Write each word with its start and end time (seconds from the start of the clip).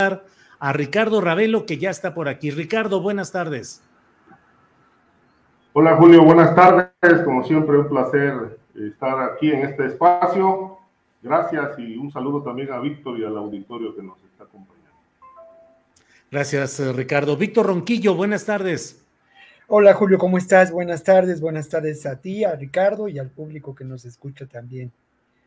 A 0.00 0.72
Ricardo 0.72 1.20
Ravelo, 1.20 1.66
que 1.66 1.76
ya 1.76 1.90
está 1.90 2.14
por 2.14 2.28
aquí. 2.28 2.52
Ricardo, 2.52 3.00
buenas 3.00 3.32
tardes. 3.32 3.82
Hola 5.72 5.96
Julio, 5.96 6.22
buenas 6.22 6.54
tardes. 6.54 7.20
Como 7.24 7.42
siempre, 7.42 7.76
un 7.76 7.88
placer 7.88 8.60
estar 8.76 9.20
aquí 9.32 9.50
en 9.50 9.64
este 9.64 9.86
espacio. 9.86 10.78
Gracias 11.20 11.76
y 11.80 11.96
un 11.96 12.12
saludo 12.12 12.44
también 12.44 12.70
a 12.70 12.78
Víctor 12.78 13.18
y 13.18 13.24
al 13.24 13.36
auditorio 13.36 13.96
que 13.96 14.04
nos 14.04 14.22
está 14.22 14.44
acompañando. 14.44 15.00
Gracias, 16.30 16.78
eh, 16.78 16.92
Ricardo. 16.92 17.36
Víctor 17.36 17.66
Ronquillo, 17.66 18.14
buenas 18.14 18.44
tardes. 18.44 19.04
Hola 19.66 19.94
Julio, 19.94 20.18
¿cómo 20.18 20.38
estás? 20.38 20.70
Buenas 20.70 21.02
tardes, 21.02 21.40
buenas 21.40 21.68
tardes 21.68 22.06
a 22.06 22.20
ti, 22.20 22.44
a 22.44 22.54
Ricardo 22.54 23.08
y 23.08 23.18
al 23.18 23.30
público 23.30 23.74
que 23.74 23.82
nos 23.82 24.04
escucha 24.04 24.46
también. 24.46 24.92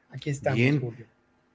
Aquí 0.10 0.30
estamos, 0.30 0.58
Bien. 0.58 0.82
Julio. 0.82 1.06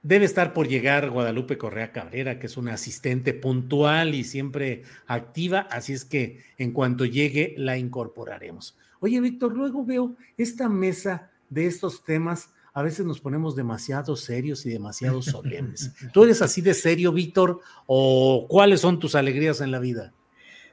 Debe 0.07 0.23
estar 0.23 0.53
por 0.53 0.69
llegar 0.69 1.09
Guadalupe 1.09 1.57
Correa 1.57 1.91
Cabrera, 1.91 2.39
que 2.39 2.45
es 2.45 2.55
una 2.55 2.75
asistente 2.75 3.33
puntual 3.33 4.15
y 4.15 4.23
siempre 4.23 4.83
activa, 5.05 5.67
así 5.69 5.91
es 5.91 6.05
que 6.05 6.39
en 6.57 6.71
cuanto 6.71 7.03
llegue 7.03 7.55
la 7.57 7.77
incorporaremos. 7.77 8.77
Oye, 9.01 9.19
Víctor, 9.19 9.53
luego 9.53 9.83
veo 9.83 10.15
esta 10.37 10.69
mesa 10.69 11.29
de 11.49 11.65
estos 11.65 12.05
temas, 12.05 12.51
a 12.73 12.83
veces 12.83 13.05
nos 13.05 13.19
ponemos 13.19 13.53
demasiado 13.57 14.15
serios 14.15 14.65
y 14.65 14.69
demasiado 14.69 15.21
solemnes. 15.21 15.91
¿Tú 16.13 16.23
eres 16.23 16.41
así 16.41 16.61
de 16.61 16.73
serio, 16.73 17.11
Víctor, 17.11 17.59
o 17.85 18.45
cuáles 18.47 18.79
son 18.79 18.99
tus 18.99 19.13
alegrías 19.13 19.59
en 19.59 19.71
la 19.71 19.79
vida? 19.79 20.13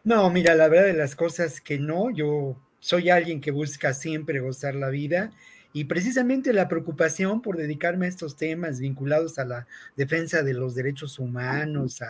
No, 0.04 0.30
mira, 0.30 0.54
la 0.54 0.68
verdad 0.68 0.86
de 0.86 0.92
las 0.92 1.16
cosas 1.16 1.60
que 1.60 1.80
no, 1.80 2.12
yo 2.12 2.56
soy 2.78 3.10
alguien 3.10 3.40
que 3.40 3.50
busca 3.50 3.94
siempre 3.94 4.38
gozar 4.38 4.76
la 4.76 4.90
vida 4.90 5.32
y 5.76 5.86
precisamente 5.86 6.52
la 6.52 6.68
preocupación 6.68 7.42
por 7.42 7.56
dedicarme 7.56 8.06
a 8.06 8.08
estos 8.08 8.36
temas 8.36 8.78
vinculados 8.78 9.40
a 9.40 9.44
la 9.44 9.66
defensa 9.96 10.44
de 10.44 10.54
los 10.54 10.76
derechos 10.76 11.18
humanos, 11.18 12.00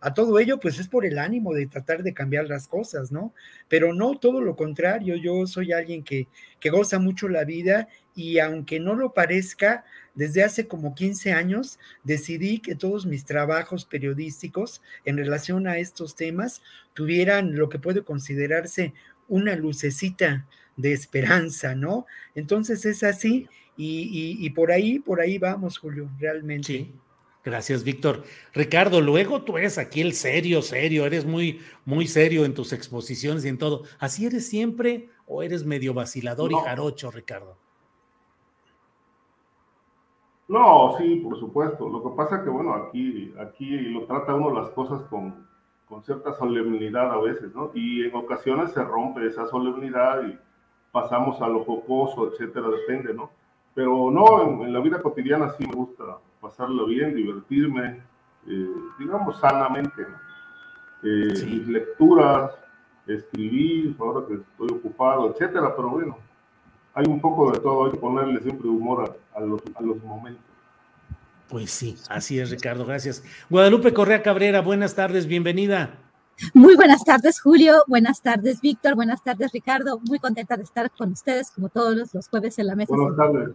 a, 0.00 0.12
todo 0.12 0.40
ello, 0.40 0.58
pues 0.58 0.80
es 0.80 0.88
por 0.88 1.06
el 1.06 1.20
ánimo 1.20 1.54
de 1.54 1.68
tratar 1.68 2.02
de 2.02 2.14
cambiar 2.14 2.48
las 2.48 2.66
cosas, 2.66 3.12
¿no? 3.12 3.32
Pero 3.68 3.94
no 3.94 4.18
todo 4.18 4.40
lo 4.40 4.56
contrario, 4.56 5.14
yo 5.14 5.46
soy 5.46 5.72
alguien 5.72 6.02
que, 6.02 6.26
que 6.58 6.70
goza 6.70 6.98
mucho 6.98 7.28
la 7.28 7.44
vida 7.44 7.86
y 8.16 8.40
aunque 8.40 8.80
no 8.80 8.96
lo 8.96 9.14
parezca, 9.14 9.84
desde 10.16 10.42
hace 10.42 10.66
como 10.66 10.96
15 10.96 11.32
años 11.32 11.78
decidí 12.02 12.58
que 12.58 12.74
todos 12.74 13.06
mis 13.06 13.24
trabajos 13.24 13.84
periodísticos 13.84 14.82
en 15.04 15.16
relación 15.16 15.68
a 15.68 15.78
estos 15.78 16.16
temas 16.16 16.60
tuvieran 16.92 17.54
lo 17.54 17.68
que 17.68 17.78
puede 17.78 18.02
considerarse 18.02 18.94
una 19.28 19.54
lucecita 19.54 20.44
de 20.76 20.92
esperanza, 20.92 21.74
¿no? 21.74 22.06
Entonces 22.34 22.84
es 22.86 23.02
así 23.02 23.48
y, 23.76 24.02
y- 24.40 24.46
y 24.46 24.50
por 24.50 24.70
ahí, 24.72 24.98
por 24.98 25.20
ahí 25.20 25.38
vamos, 25.38 25.78
Julio, 25.78 26.08
realmente. 26.18 26.66
Sí. 26.66 26.92
Gracias, 27.44 27.82
Víctor. 27.82 28.22
Ricardo, 28.54 29.00
luego 29.00 29.42
tú 29.42 29.58
eres 29.58 29.76
aquí 29.76 30.00
el 30.00 30.12
serio, 30.12 30.62
serio, 30.62 31.04
eres 31.06 31.24
muy, 31.26 31.60
muy 31.84 32.06
serio 32.06 32.44
en 32.44 32.54
tus 32.54 32.72
exposiciones 32.72 33.44
y 33.44 33.48
en 33.48 33.58
todo. 33.58 33.82
¿Así 33.98 34.26
eres 34.26 34.48
siempre 34.48 35.08
o 35.26 35.42
eres 35.42 35.64
medio 35.64 35.92
vacilador 35.92 36.52
y 36.52 36.54
jarocho, 36.54 37.10
Ricardo? 37.10 37.56
No, 40.48 40.96
sí, 40.98 41.16
por 41.16 41.38
supuesto. 41.38 41.88
Lo 41.88 42.02
que 42.02 42.16
pasa 42.16 42.36
es 42.36 42.42
que, 42.42 42.50
bueno, 42.50 42.74
aquí, 42.74 43.32
aquí 43.40 43.70
lo 43.70 44.04
trata 44.06 44.34
uno 44.34 44.52
las 44.60 44.70
cosas 44.70 45.02
con, 45.08 45.46
con 45.86 46.02
cierta 46.04 46.34
solemnidad 46.34 47.10
a 47.12 47.20
veces, 47.20 47.54
¿no? 47.54 47.70
Y 47.74 48.04
en 48.04 48.14
ocasiones 48.14 48.72
se 48.72 48.84
rompe 48.84 49.26
esa 49.26 49.46
solemnidad 49.48 50.22
y 50.28 50.38
pasamos 50.92 51.40
a 51.40 51.48
lo 51.48 51.64
jocoso, 51.64 52.30
etcétera, 52.30 52.68
depende, 52.68 53.14
¿no? 53.14 53.30
Pero 53.74 54.10
no, 54.10 54.42
en, 54.42 54.66
en 54.66 54.72
la 54.72 54.80
vida 54.80 55.00
cotidiana 55.00 55.54
sí 55.56 55.66
me 55.66 55.74
gusta 55.74 56.04
pasarlo 56.40 56.86
bien, 56.86 57.14
divertirme, 57.16 58.02
eh, 58.46 58.68
digamos, 58.98 59.40
sanamente, 59.40 60.02
¿no? 60.02 60.16
Eh, 61.08 61.34
Sí. 61.34 61.46
Mis 61.46 61.66
lecturas, 61.68 62.52
escribir, 63.06 63.96
ahora 63.98 64.26
que 64.28 64.34
estoy 64.34 64.78
ocupado, 64.78 65.30
etcétera, 65.30 65.74
pero 65.74 65.88
bueno, 65.88 66.18
hay 66.94 67.06
un 67.08 67.20
poco 67.20 67.50
de 67.50 67.58
todo, 67.58 67.86
hay 67.86 67.92
que 67.92 67.96
ponerle 67.96 68.40
siempre 68.40 68.68
humor 68.68 69.16
a, 69.34 69.38
a 69.38 69.40
los, 69.40 69.60
a 69.74 69.82
los 69.82 70.00
momentos. 70.04 70.44
Pues 71.48 71.70
sí, 71.70 71.96
así 72.08 72.38
es, 72.38 72.50
Ricardo, 72.50 72.84
gracias. 72.86 73.24
Guadalupe 73.50 73.92
Correa 73.92 74.22
Cabrera, 74.22 74.60
buenas 74.60 74.94
tardes, 74.94 75.26
bienvenida. 75.26 75.98
Muy 76.54 76.76
buenas 76.76 77.04
tardes, 77.04 77.40
Julio. 77.40 77.84
Buenas 77.86 78.20
tardes, 78.22 78.60
Víctor. 78.60 78.94
Buenas 78.94 79.22
tardes, 79.22 79.52
Ricardo. 79.52 80.00
Muy 80.08 80.18
contenta 80.18 80.56
de 80.56 80.64
estar 80.64 80.90
con 80.90 81.12
ustedes, 81.12 81.50
como 81.50 81.68
todos 81.68 81.96
los, 81.96 82.14
los 82.14 82.28
jueves 82.28 82.58
en 82.58 82.66
la 82.66 82.76
mesa. 82.76 82.94
Buenas 82.94 83.16
tardes. 83.16 83.50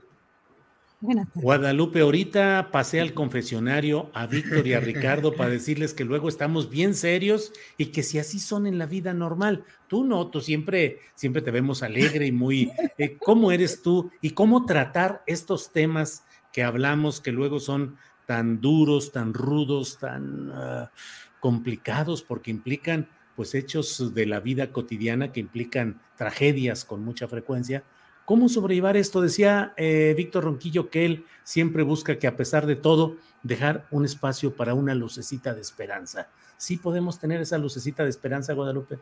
Buenas 1.00 1.28
tardes. 1.28 1.44
Guadalupe, 1.44 2.00
ahorita 2.02 2.70
pasé 2.72 3.00
al 3.00 3.14
confesionario 3.14 4.10
a 4.14 4.26
Víctor 4.26 4.66
y 4.66 4.74
a 4.74 4.80
Ricardo 4.80 5.34
para 5.36 5.52
decirles 5.52 5.94
que 5.94 6.06
luego 6.06 6.28
estamos 6.28 6.70
bien 6.70 6.96
serios 6.96 7.54
y 7.78 7.88
que 7.88 8.02
si 8.02 8.18
así 8.18 8.40
son 8.40 8.66
en 8.66 8.80
la 8.80 8.88
vida 8.88 9.14
normal. 9.14 9.64
Tú 9.88 10.04
no, 10.04 10.28
tú 10.30 10.42
siempre, 10.42 11.00
siempre 11.14 11.44
te 11.44 11.52
vemos 11.52 11.84
alegre 11.84 12.26
y 12.26 12.32
muy. 12.32 12.72
eh, 12.98 13.18
¿Cómo 13.18 13.52
eres 13.52 13.84
tú 13.84 14.10
y 14.22 14.32
cómo 14.32 14.66
tratar 14.66 15.24
estos 15.28 15.72
temas 15.72 16.24
que 16.52 16.64
hablamos 16.64 17.22
que 17.22 17.32
luego 17.32 17.60
son 17.60 17.98
tan 18.26 18.60
duros, 18.60 19.12
tan 19.12 19.34
rudos, 19.34 20.00
tan 20.00 20.52
ah, 20.52 20.92
complicados 21.40 22.24
porque 22.24 22.52
implican 22.52 23.08
pues 23.36 23.54
hechos 23.54 24.14
de 24.14 24.26
la 24.26 24.40
vida 24.40 24.72
cotidiana 24.72 25.32
que 25.32 25.40
implican 25.40 26.02
tragedias 26.16 26.86
con 26.86 27.04
mucha 27.04 27.28
frecuencia? 27.28 27.84
¿Cómo 28.26 28.50
sobrellevar 28.50 28.98
esto? 28.98 29.22
Decía 29.22 29.74
eh, 29.78 30.14
Víctor 30.18 30.44
Ronquillo 30.44 30.90
que 30.90 31.06
él 31.06 31.26
siempre 31.44 31.84
busca 31.84 32.20
que 32.20 32.28
a 32.28 32.36
pesar 32.36 32.66
de 32.66 32.76
todo, 32.76 33.16
dejar 33.44 33.88
un 33.92 34.04
espacio 34.04 34.56
para 34.56 34.74
una 34.74 34.96
lucecita 34.96 35.54
de 35.54 35.62
esperanza. 35.62 36.28
¿Sí 36.58 36.78
podemos 36.78 37.20
tener 37.20 37.40
esa 37.40 37.58
lucecita 37.58 38.04
de 38.04 38.10
esperanza, 38.10 38.54
Guadalupe? 38.54 39.00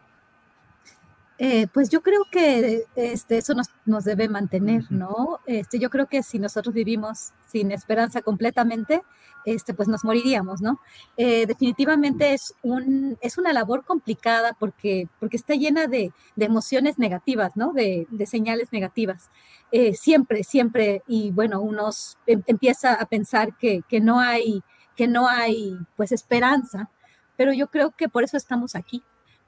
Eh, 1.37 1.67
pues 1.73 1.89
yo 1.89 2.01
creo 2.01 2.21
que 2.31 2.85
este, 2.95 3.37
eso 3.37 3.53
nos, 3.53 3.67
nos 3.85 4.05
debe 4.05 4.29
mantener, 4.29 4.85
¿no? 4.89 5.39
Este, 5.45 5.79
yo 5.79 5.89
creo 5.89 6.07
que 6.07 6.23
si 6.23 6.39
nosotros 6.39 6.73
vivimos 6.73 7.33
sin 7.47 7.71
esperanza 7.71 8.21
completamente, 8.21 9.01
este, 9.45 9.73
pues 9.73 9.87
nos 9.87 10.03
moriríamos, 10.03 10.61
¿no? 10.61 10.79
Eh, 11.17 11.45
definitivamente 11.45 12.33
es, 12.33 12.53
un, 12.63 13.17
es 13.21 13.37
una 13.37 13.53
labor 13.53 13.83
complicada 13.85 14.53
porque, 14.59 15.07
porque 15.19 15.37
está 15.37 15.55
llena 15.55 15.87
de, 15.87 16.13
de 16.35 16.45
emociones 16.45 16.97
negativas, 16.97 17.51
¿no? 17.55 17.73
De, 17.73 18.07
de 18.09 18.25
señales 18.25 18.71
negativas. 18.71 19.29
Eh, 19.71 19.93
siempre, 19.93 20.43
siempre, 20.43 21.03
y 21.07 21.31
bueno, 21.31 21.61
uno 21.61 21.89
em, 22.27 22.43
empieza 22.47 22.93
a 22.93 23.05
pensar 23.05 23.57
que, 23.57 23.81
que, 23.89 23.99
no 23.99 24.19
hay, 24.19 24.63
que 24.95 25.07
no 25.07 25.27
hay, 25.27 25.77
pues, 25.95 26.11
esperanza, 26.11 26.89
pero 27.37 27.53
yo 27.53 27.67
creo 27.67 27.91
que 27.91 28.09
por 28.09 28.23
eso 28.23 28.37
estamos 28.37 28.75
aquí, 28.75 29.03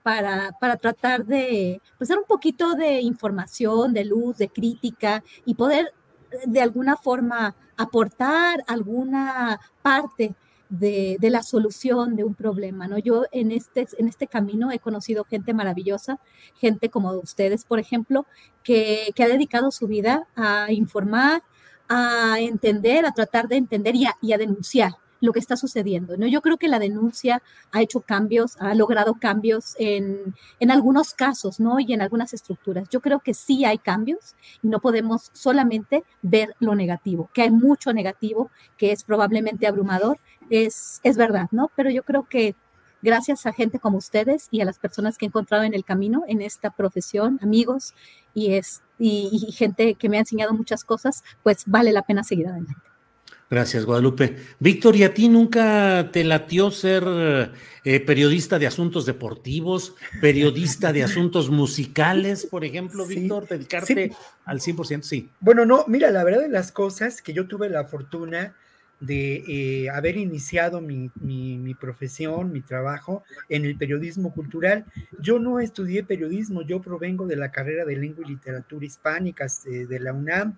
para, 0.08 0.54
para, 0.58 0.78
tratar 0.78 1.26
de 1.26 1.82
pues, 1.98 2.08
dar 2.08 2.18
un 2.18 2.24
poquito 2.24 2.76
de 2.76 3.02
información, 3.02 3.92
de 3.92 4.06
luz, 4.06 4.38
de 4.38 4.48
crítica 4.48 5.22
y 5.44 5.54
poder 5.56 5.94
de 6.46 6.62
alguna 6.62 6.96
forma 6.96 7.54
aportar 7.76 8.64
alguna 8.68 9.60
parte 9.82 10.34
de, 10.70 11.18
la 11.20 11.44
solución 11.44 12.16
de 12.16 12.24
un 12.24 12.36
problema, 12.36 12.88
¿no? 12.88 12.98
Yo 12.98 13.26
en 13.34 13.52
este, 13.52 13.86
en 13.98 14.08
este 14.08 14.28
camino 14.28 14.72
he 14.72 14.80
conocido 14.80 15.26
gente 15.26 15.54
maravillosa, 15.54 16.22
gente 16.56 16.90
como 16.90 17.12
ustedes, 17.12 17.66
por 17.66 17.78
ejemplo, 17.78 18.26
que, 18.64 19.14
ha 19.20 19.28
dedicado 19.28 19.72
su 19.72 19.88
vida 19.88 20.26
a 20.38 20.72
informar, 20.72 21.44
a 21.90 22.40
entender, 22.40 23.06
a 23.06 23.12
tratar 23.12 23.50
de 23.50 23.58
entender 23.58 23.96
y 24.22 24.32
a 24.32 24.38
denunciar 24.38 24.94
lo 25.20 25.34
que 25.34 25.40
está 25.40 25.58
sucediendo. 25.58 26.18
¿no? 26.18 26.28
Yo 26.28 26.42
creo 26.42 26.58
que 26.58 26.68
la 26.68 26.80
denuncia 26.80 27.42
ha 27.72 27.82
hecho 27.82 28.02
cambios, 28.02 28.58
ha 28.60 28.74
logrado 28.76 29.16
cambios 29.16 29.76
en, 29.80 30.36
en, 30.60 30.72
algunos 30.72 31.14
casos 31.14 31.60
¿no? 31.60 31.80
y 31.80 31.94
en 31.94 32.02
algunas 32.02 32.34
estructuras. 32.34 32.90
Yo 32.90 33.02
creo 33.02 33.20
que 33.20 33.34
sí 33.34 33.66
hay 33.66 33.78
cambios 33.78 34.36
y 34.62 34.68
no 34.68 34.80
podemos 34.80 35.30
solamente 35.34 36.04
ver 36.22 36.56
lo 36.60 36.76
negativo, 36.76 37.30
que 37.34 37.44
hay 37.44 37.52
mucho 37.52 37.94
negativo, 37.94 38.52
que 38.78 38.92
es 38.92 39.04
probablemente 39.04 39.68
abrumador, 39.68 40.20
es, 40.50 41.00
es 41.04 41.18
verdad, 41.18 41.48
¿no? 41.52 41.72
Pero 41.76 41.90
yo 41.90 42.04
creo 42.04 42.28
que 42.28 42.56
gracias 43.02 43.46
a 43.46 43.54
gente 43.54 43.80
como 43.80 43.98
ustedes 43.98 44.48
y 44.52 44.62
a 44.62 44.66
las 44.66 44.80
personas 44.80 45.18
que 45.18 45.26
he 45.26 45.28
encontrado 45.28 45.64
en 45.64 45.74
el 45.74 45.84
camino, 45.84 46.24
en 46.28 46.42
esta 46.42 46.72
profesión, 46.72 47.40
amigos 47.42 47.94
y, 48.34 48.54
es, 48.54 48.82
y 48.98 49.52
gente 49.52 49.96
que 49.96 50.10
me 50.10 50.18
ha 50.18 50.22
enseñado 50.22 50.54
muchas 50.54 50.84
cosas, 50.84 51.24
pues 51.44 51.64
vale 51.66 51.92
la 51.92 52.04
pena 52.04 52.24
seguir 52.24 52.48
adelante. 52.48 52.87
Gracias, 53.50 53.86
Guadalupe. 53.86 54.36
Víctor, 54.60 54.96
¿y 54.98 55.04
a 55.04 55.14
ti 55.14 55.30
nunca 55.30 56.10
te 56.12 56.26
latió 56.26 56.70
ser 56.70 57.04
eh, 57.86 58.00
periodista 58.02 58.60
de 58.60 58.68
asuntos 58.68 59.06
deportivos, 59.06 59.96
periodista 60.20 60.92
de 60.92 61.04
asuntos 61.04 61.50
musicales, 61.50 62.46
por 62.46 62.66
ejemplo, 62.66 63.06
Víctor? 63.06 63.48
Dedicarte 63.48 64.12
al 64.44 64.60
100%, 64.60 65.02
sí. 65.04 65.30
Bueno, 65.40 65.66
no, 65.66 65.86
mira, 65.88 66.12
la 66.12 66.26
verdad 66.26 66.42
de 66.42 66.50
las 66.50 66.74
cosas 66.74 67.22
que 67.22 67.32
yo 67.32 67.48
tuve 67.48 67.70
la 67.70 67.86
fortuna 67.86 68.56
de 69.00 69.44
eh, 69.48 69.90
haber 69.90 70.18
iniciado 70.18 70.82
mi, 70.82 71.12
profesión, 71.80 72.52
mi 72.52 72.62
trabajo 72.62 73.24
en 73.50 73.66
el 73.66 73.78
periodismo 73.78 74.34
cultural. 74.34 74.86
Yo 75.20 75.40
no 75.40 75.60
estudié 75.60 76.04
periodismo, 76.04 76.64
yo 76.64 76.82
provengo 76.82 77.28
de 77.28 77.36
la 77.36 77.52
carrera 77.52 77.86
de 77.86 77.96
lengua 77.96 78.26
y 78.26 78.32
literatura 78.32 78.86
hispánicas 78.86 79.66
eh, 79.68 79.86
de, 79.86 80.00
la 80.00 80.14
UNAM. 80.14 80.58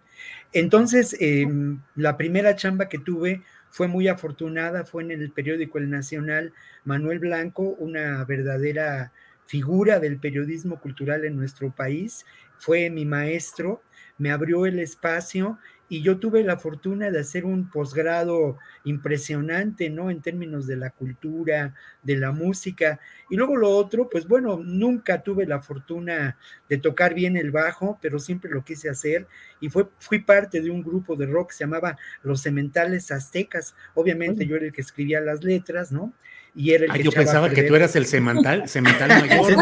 Entonces, 0.53 1.15
em, 1.19 1.81
la 1.95 2.17
primera 2.17 2.55
chamba 2.55 2.87
que 2.87 2.99
tuve 2.99 3.43
fue 3.69 3.87
muy 3.87 4.07
afortunada, 4.07 4.85
fue 4.85 5.03
en 5.03 5.11
el 5.11 5.31
periódico 5.31 5.77
El 5.77 5.89
Nacional, 5.89 6.53
Manuel 6.85 7.19
Blanco, 7.19 7.75
una 7.79 8.23
verdadera 8.25 9.11
figura 9.45 9.99
del 9.99 10.17
periodismo 10.17 10.79
cultural 10.79 11.25
en 11.25 11.35
nuestro 11.35 11.71
país, 11.71 12.25
fue 12.57 12.89
mi 12.89 13.05
maestro, 13.05 13.81
me 14.17 14.31
abrió 14.31 14.65
el 14.65 14.79
espacio 14.79 15.57
y 15.89 16.03
yo 16.03 16.19
tuve 16.19 16.43
la 16.43 16.57
fortuna 16.57 17.09
de 17.09 17.19
hacer 17.19 17.45
un 17.45 17.67
posgrado 17.69 18.57
impresionante, 18.83 19.89
¿no? 19.89 20.11
En 20.11 20.21
términos 20.21 20.67
de 20.67 20.77
la 20.77 20.91
cultura, 20.91 21.73
de 22.03 22.15
la 22.15 22.31
música. 22.31 22.99
Y 23.27 23.35
luego 23.35 23.57
lo 23.57 23.71
otro, 23.71 24.07
pues 24.07 24.27
bueno, 24.27 24.61
nunca 24.63 25.23
tuve 25.23 25.47
la 25.47 25.61
fortuna 25.61 26.37
de 26.69 26.77
tocar 26.77 27.15
bien 27.15 27.35
el 27.35 27.49
bajo, 27.49 27.97
pero 28.03 28.19
siempre 28.19 28.51
lo 28.51 28.63
quise 28.63 28.87
hacer. 28.87 29.27
Y 29.59 29.69
fue, 29.69 29.87
fui 29.97 30.19
parte 30.19 30.61
de 30.61 30.69
un 30.69 30.83
grupo 30.83 31.15
de 31.15 31.25
rock 31.25 31.49
que 31.49 31.55
se 31.55 31.63
llamaba 31.63 31.97
Los 32.21 32.43
Cementales 32.43 33.11
Aztecas. 33.11 33.75
Obviamente 33.95 34.45
yo 34.45 34.57
era 34.57 34.67
el 34.67 34.71
que 34.71 34.81
escribía 34.81 35.19
las 35.21 35.43
letras, 35.43 35.91
¿no? 35.91 36.13
Y 36.53 36.71
era 36.71 36.85
el 36.85 36.93
que 36.93 37.03
yo 37.03 37.11
pensaba 37.11 37.49
que 37.49 37.63
tú 37.63 37.75
eras 37.75 37.95
el 37.95 38.05
cemental, 38.05 38.69
cemental 38.69 39.09
mayor. 39.27 39.53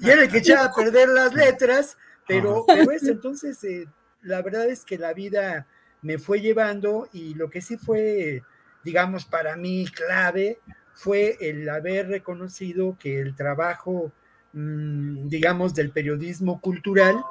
y 0.00 0.10
era 0.10 0.22
el 0.22 0.28
que 0.28 0.38
echaba 0.38 0.66
a 0.66 0.74
perder 0.74 1.08
las 1.08 1.32
letras, 1.32 1.96
pero, 2.26 2.66
pero 2.66 2.92
entonces... 3.00 3.64
Eh, 3.64 3.86
la 4.22 4.42
verdad 4.42 4.68
es 4.68 4.84
que 4.84 4.98
la 4.98 5.12
vida 5.14 5.66
me 6.02 6.18
fue 6.18 6.40
llevando 6.40 7.08
y 7.12 7.34
lo 7.34 7.50
que 7.50 7.60
sí 7.60 7.76
fue, 7.76 8.42
digamos, 8.84 9.24
para 9.24 9.56
mí 9.56 9.86
clave 9.86 10.58
fue 10.94 11.36
el 11.40 11.68
haber 11.68 12.08
reconocido 12.08 12.96
que 12.98 13.20
el 13.20 13.34
trabajo, 13.34 14.12
mm, 14.52 15.28
digamos, 15.28 15.74
del 15.74 15.90
periodismo 15.90 16.60
cultural 16.60 17.22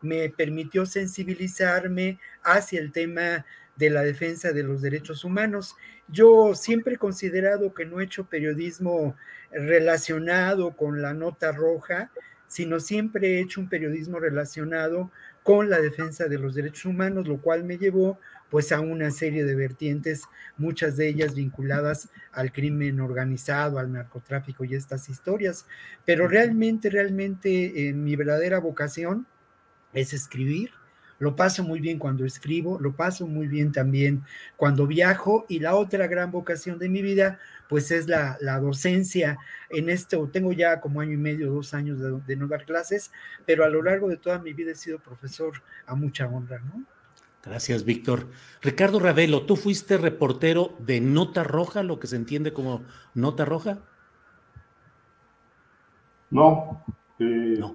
me 0.00 0.28
permitió 0.28 0.84
sensibilizarme 0.86 2.18
hacia 2.42 2.80
el 2.80 2.92
tema 2.92 3.46
de 3.76 3.90
la 3.90 4.02
defensa 4.02 4.52
de 4.52 4.64
los 4.64 4.82
derechos 4.82 5.24
humanos. 5.24 5.76
Yo 6.08 6.54
siempre 6.54 6.94
he 6.94 6.98
considerado 6.98 7.72
que 7.72 7.86
no 7.86 8.00
he 8.00 8.04
hecho 8.04 8.24
periodismo 8.24 9.16
relacionado 9.50 10.76
con 10.76 11.00
la 11.00 11.14
nota 11.14 11.52
roja, 11.52 12.10
sino 12.48 12.80
siempre 12.80 13.28
he 13.28 13.40
hecho 13.40 13.60
un 13.60 13.68
periodismo 13.68 14.18
relacionado 14.18 15.10
con 15.42 15.70
la 15.70 15.80
defensa 15.80 16.26
de 16.28 16.38
los 16.38 16.54
derechos 16.54 16.84
humanos, 16.86 17.26
lo 17.26 17.40
cual 17.40 17.64
me 17.64 17.78
llevó 17.78 18.18
pues 18.50 18.70
a 18.70 18.80
una 18.80 19.10
serie 19.10 19.44
de 19.44 19.54
vertientes, 19.54 20.24
muchas 20.58 20.96
de 20.96 21.08
ellas 21.08 21.34
vinculadas 21.34 22.10
al 22.32 22.52
crimen 22.52 23.00
organizado, 23.00 23.78
al 23.78 23.92
narcotráfico 23.92 24.64
y 24.64 24.74
estas 24.74 25.08
historias. 25.08 25.66
Pero 26.04 26.28
realmente, 26.28 26.90
realmente 26.90 27.88
eh, 27.88 27.94
mi 27.94 28.14
verdadera 28.14 28.60
vocación 28.60 29.26
es 29.94 30.12
escribir, 30.12 30.70
lo 31.22 31.36
paso 31.36 31.62
muy 31.62 31.78
bien 31.78 32.00
cuando 32.00 32.24
escribo, 32.24 32.80
lo 32.80 32.96
paso 32.96 33.28
muy 33.28 33.46
bien 33.46 33.70
también 33.70 34.24
cuando 34.56 34.88
viajo 34.88 35.46
y 35.48 35.60
la 35.60 35.76
otra 35.76 36.08
gran 36.08 36.32
vocación 36.32 36.80
de 36.80 36.88
mi 36.88 37.00
vida 37.00 37.38
pues 37.68 37.92
es 37.92 38.08
la, 38.08 38.36
docencia. 38.60 39.38
En 39.70 39.88
esto 39.88 40.28
tengo 40.32 40.52
ya 40.52 40.80
como 40.80 41.00
año 41.00 41.12
y 41.12 41.18
medio, 41.18 41.52
dos 41.52 41.74
años 41.74 42.00
de, 42.00 42.20
de, 42.26 42.34
no 42.34 42.48
dar 42.48 42.64
clases, 42.64 43.12
pero 43.46 43.62
a 43.64 43.68
lo 43.68 43.84
largo 43.84 44.08
de 44.08 44.16
toda 44.16 44.40
mi 44.40 44.52
vida 44.52 44.72
he 44.72 44.74
sido 44.74 44.98
profesor 44.98 45.62
a 45.86 45.94
mucha 45.94 46.26
honra, 46.26 46.58
¿no? 46.58 46.82
Gracias, 47.44 47.84
Víctor. 47.84 48.26
Ricardo 48.60 48.98
Ravelo, 48.98 49.46
¿tú 49.46 49.54
fuiste 49.54 49.98
reportero 49.98 50.74
de 50.80 51.00
Nota 51.00 51.44
Roja, 51.44 51.84
lo 51.84 52.00
que 52.00 52.08
se 52.08 52.16
entiende 52.16 52.52
como 52.52 52.82
Nota 53.14 53.44
Roja? 53.44 53.78
No, 56.30 56.84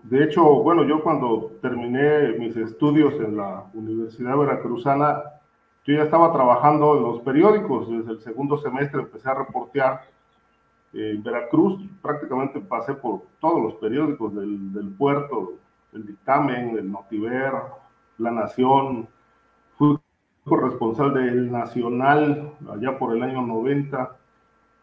de 0.04 0.24
hecho, 0.24 0.44
bueno, 0.64 0.84
yo 0.84 1.02
cuando 1.02 1.52
terminé 1.62 2.34
mis 2.40 2.56
estudios 2.56 3.14
en 3.16 3.38
la 3.38 3.66
Universidad 3.74 4.38
Veracruzana, 4.38 5.24
yo 5.86 5.96
ya 5.96 6.04
estaba 6.04 6.34
trabajando 6.34 6.98
en 6.98 7.04
los 7.04 7.22
periódicos. 7.22 7.90
Desde 7.90 8.12
el 8.12 8.20
segundo 8.20 8.58
semestre 8.58 9.02
empecé 9.02 9.30
a 9.30 9.36
reportear 9.36 10.02
en 10.94 11.24
Veracruz. 11.24 11.80
Prácticamente 12.02 12.60
pasé 12.60 12.94
por 12.94 13.22
todos 13.40 13.62
los 13.62 13.76
periódicos 13.76 14.36
del, 14.36 14.74
del 14.74 14.90
puerto, 14.90 15.54
el 15.94 16.06
Dictamen, 16.06 16.78
el 16.78 16.92
Notiver, 16.92 17.54
La 18.18 18.32
Nación. 18.32 19.08
Fui 19.78 19.98
corresponsal 20.44 21.14
del 21.14 21.52
Nacional 21.52 22.54
allá 22.70 22.98
por 22.98 23.16
el 23.16 23.24
año 23.24 23.42
90. 23.42 24.16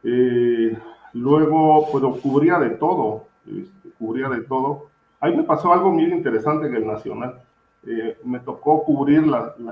Eh, 0.04 0.78
luego, 1.14 1.88
pues 1.90 2.02
cubría 2.22 2.58
de 2.58 2.70
todo. 2.70 3.26
Este, 3.46 3.90
cubría 3.98 4.28
de 4.28 4.42
todo. 4.42 4.88
Ahí 5.20 5.36
me 5.36 5.42
pasó 5.42 5.72
algo 5.72 5.90
muy 5.90 6.04
interesante 6.04 6.66
en 6.66 6.76
el 6.76 6.86
Nacional. 6.86 7.42
Eh, 7.86 8.18
me 8.24 8.40
tocó 8.40 8.82
cubrir 8.84 9.24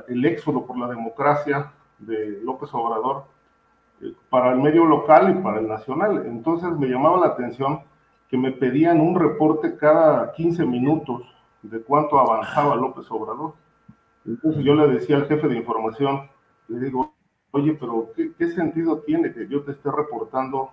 el 0.09 0.25
éxodo 0.25 0.67
por 0.67 0.79
la 0.79 0.87
democracia 0.89 1.73
de 1.99 2.41
López 2.43 2.69
Obrador 2.75 3.25
eh, 4.03 4.13
para 4.29 4.53
el 4.53 4.61
medio 4.61 4.85
local 4.85 5.31
y 5.31 5.43
para 5.43 5.61
el 5.61 5.69
nacional. 5.69 6.27
Entonces 6.27 6.71
me 6.77 6.89
llamaba 6.89 7.19
la 7.19 7.29
atención 7.29 7.81
que 8.29 8.37
me 8.37 8.53
pedían 8.53 9.01
un 9.01 9.15
reporte 9.15 9.77
cada 9.77 10.33
15 10.33 10.65
minutos 10.67 11.23
de 11.63 11.81
cuánto 11.81 12.19
avanzaba 12.19 12.77
López 12.77 13.11
Obrador. 13.11 13.55
Entonces 14.27 14.63
yo 14.63 14.75
le 14.75 14.89
decía 14.89 15.17
al 15.17 15.27
jefe 15.27 15.49
de 15.49 15.57
información, 15.57 16.29
le 16.69 16.81
digo, 16.81 17.15
oye, 17.53 17.77
pero 17.81 18.11
¿qué, 18.15 18.33
qué 18.37 18.49
sentido 18.49 18.99
tiene 19.01 19.33
que 19.33 19.49
yo 19.49 19.63
te 19.63 19.73
esté 19.73 19.91
reportando 19.91 20.71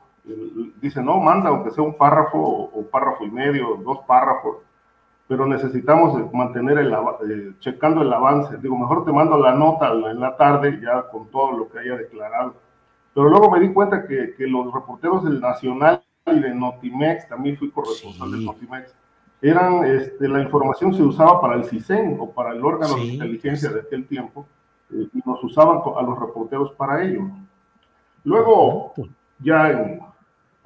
dice, 0.81 1.01
no, 1.01 1.19
manda 1.19 1.49
aunque 1.49 1.71
sea 1.71 1.83
un 1.83 1.95
párrafo 1.95 2.37
o, 2.37 2.83
párrafo 2.87 3.25
y 3.25 3.31
medio, 3.31 3.79
dos 3.83 3.99
párrafos, 4.07 4.57
pero 5.27 5.45
necesitamos 5.45 6.33
mantener 6.33 6.79
el, 6.79 6.93
eh, 6.93 7.53
checando 7.59 8.01
el 8.01 8.11
avance. 8.11 8.57
Digo, 8.57 8.77
mejor 8.77 9.05
te 9.05 9.11
mando 9.11 9.37
la 9.37 9.53
nota 9.53 9.91
en 9.91 10.19
la 10.19 10.35
tarde 10.35 10.79
ya 10.81 11.03
con 11.09 11.27
todo 11.29 11.51
lo 11.51 11.69
que 11.69 11.79
haya 11.79 11.95
declarado. 11.95 12.55
Pero 13.13 13.29
luego 13.29 13.51
me 13.51 13.59
di 13.59 13.73
cuenta 13.73 14.07
que, 14.07 14.33
que 14.35 14.47
los 14.47 14.73
reporteros 14.73 15.23
del 15.23 15.39
Nacional 15.39 16.03
y 16.25 16.39
de 16.39 16.53
Notimex, 16.53 17.27
también 17.27 17.57
fui 17.57 17.71
corresponsal 17.71 18.31
de 18.31 18.37
Notimex, 18.39 18.95
eran, 19.41 19.85
este, 19.85 20.27
la 20.27 20.41
información 20.41 20.93
se 20.93 21.01
usaba 21.01 21.39
para 21.39 21.55
el 21.55 21.65
CISEN 21.65 22.17
o 22.19 22.31
para 22.31 22.51
el 22.51 22.63
órgano 22.63 22.95
de 22.95 23.05
inteligencia 23.05 23.69
de 23.69 23.81
aquel 23.81 24.05
tiempo, 24.05 24.45
eh, 24.91 25.07
y 25.13 25.21
nos 25.25 25.43
usaban 25.43 25.79
a 25.95 26.01
los 26.01 26.19
reporteros 26.19 26.71
para 26.73 27.03
ello. 27.03 27.21
Luego, 28.23 28.93
ya 29.39 29.71
en, 29.71 30.01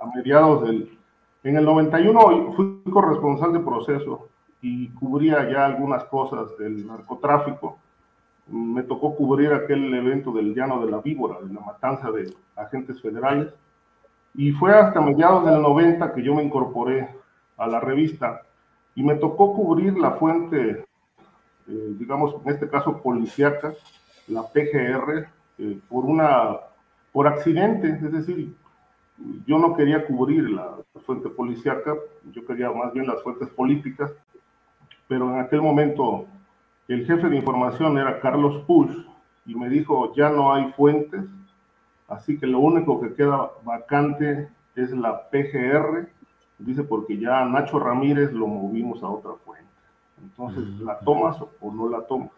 a 0.04 0.16
mediados 0.16 0.64
del... 0.68 0.98
En 1.44 1.58
el 1.58 1.66
91 1.66 2.54
fui 2.54 2.82
corresponsal 2.92 3.52
de 3.52 3.60
proceso 3.60 4.30
y 4.62 4.90
cubría 4.90 5.50
ya 5.50 5.66
algunas 5.66 6.06
cosas 6.06 6.58
del 6.58 6.88
narcotráfico. 6.88 7.78
Me 8.48 8.84
tocó 8.84 9.16
cubrir 9.16 9.52
aquel 9.52 9.94
evento 9.94 10.32
del 10.32 10.56
Llano 10.56 10.86
de 10.86 10.92
la 10.92 11.02
Víbora, 11.02 11.40
de 11.42 11.54
la 11.54 11.60
matanza 11.60 12.12
de 12.12 12.34
agentes 12.56 13.02
federales. 13.02 13.54
Y 14.36 14.52
fue 14.54 14.74
hasta 14.74 15.02
mediados 15.02 15.46
del 15.46 15.62
90 15.62 16.14
que 16.14 16.24
yo 16.24 16.34
me 16.34 16.44
incorporé 16.44 17.10
a 17.58 17.68
la 17.68 17.82
revista 17.82 18.42
y 18.96 19.04
me 19.04 19.16
tocó 19.16 19.54
cubrir 19.54 19.98
la 19.98 20.12
fuente, 20.12 20.86
eh, 21.68 21.96
digamos, 22.00 22.36
en 22.44 22.54
este 22.54 22.70
caso 22.70 23.02
policíaca, 23.02 23.74
la 24.28 24.44
PGR, 24.44 25.28
eh, 25.58 25.80
por 25.90 26.06
una 26.06 26.58
por 27.12 27.28
accidente, 27.28 27.90
es 27.90 28.12
decir, 28.12 28.56
yo 29.46 29.60
no 29.60 29.76
quería 29.76 30.06
cubrir 30.06 30.50
la 30.50 30.78
fuente 31.06 31.30
policíaca, 31.30 31.96
yo 32.32 32.46
quería 32.46 32.72
más 32.72 32.94
bien 32.94 33.08
las 33.08 33.22
fuentes 33.22 33.50
políticas, 33.50 34.12
pero 35.08 35.30
en 35.34 35.40
aquel 35.40 35.62
momento 35.62 36.26
el 36.88 37.06
jefe 37.06 37.30
de 37.30 37.38
información 37.38 37.98
era 37.98 38.20
Carlos 38.20 38.64
Push 38.66 38.96
y 39.46 39.56
me 39.56 39.70
dijo, 39.70 40.14
ya 40.16 40.30
no 40.30 40.54
hay 40.54 40.72
fuentes, 40.74 41.24
así 42.08 42.38
que 42.38 42.48
lo 42.48 42.60
único 42.60 43.00
que 43.02 43.14
queda 43.14 43.52
vacante 43.64 44.50
es 44.76 44.92
la 44.92 45.30
PGR, 45.30 46.08
dice 46.60 46.84
porque 46.84 47.18
ya 47.18 47.46
Nacho 47.46 47.80
Ramírez 47.80 48.32
lo 48.34 48.48
movimos 48.48 49.04
a 49.04 49.10
otra 49.10 49.34
fuente. 49.46 49.64
Entonces, 50.22 50.64
¿la 50.80 51.00
tomas 51.00 51.38
o 51.60 51.72
no 51.72 51.90
la 51.90 52.02
tomas? 52.08 52.32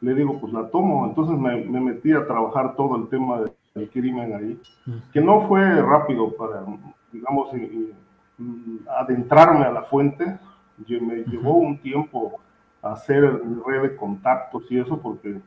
Le 0.00 0.14
digo, 0.14 0.40
pues 0.40 0.52
la 0.52 0.70
tomo. 0.70 1.04
Entonces 1.06 1.38
me, 1.38 1.64
me 1.66 1.80
metí 1.80 2.12
a 2.12 2.26
trabajar 2.26 2.74
todo 2.76 2.96
el 2.96 3.08
tema 3.08 3.40
del 3.74 3.90
crimen 3.90 4.34
ahí, 4.34 4.60
que 5.12 5.20
no 5.20 5.46
fue 5.46 5.80
rápido 5.82 6.34
para, 6.36 6.64
digamos, 7.12 7.50
adentrarme 8.98 9.64
a 9.64 9.72
la 9.72 9.82
fuente. 9.82 10.38
Me 10.88 11.24
llevó 11.24 11.58
un 11.58 11.78
tiempo 11.78 12.40
hacer 12.82 13.22
red 13.66 13.82
de 13.82 13.96
contactos 13.96 14.64
y 14.70 14.78
eso 14.78 14.98
porque, 14.98 15.40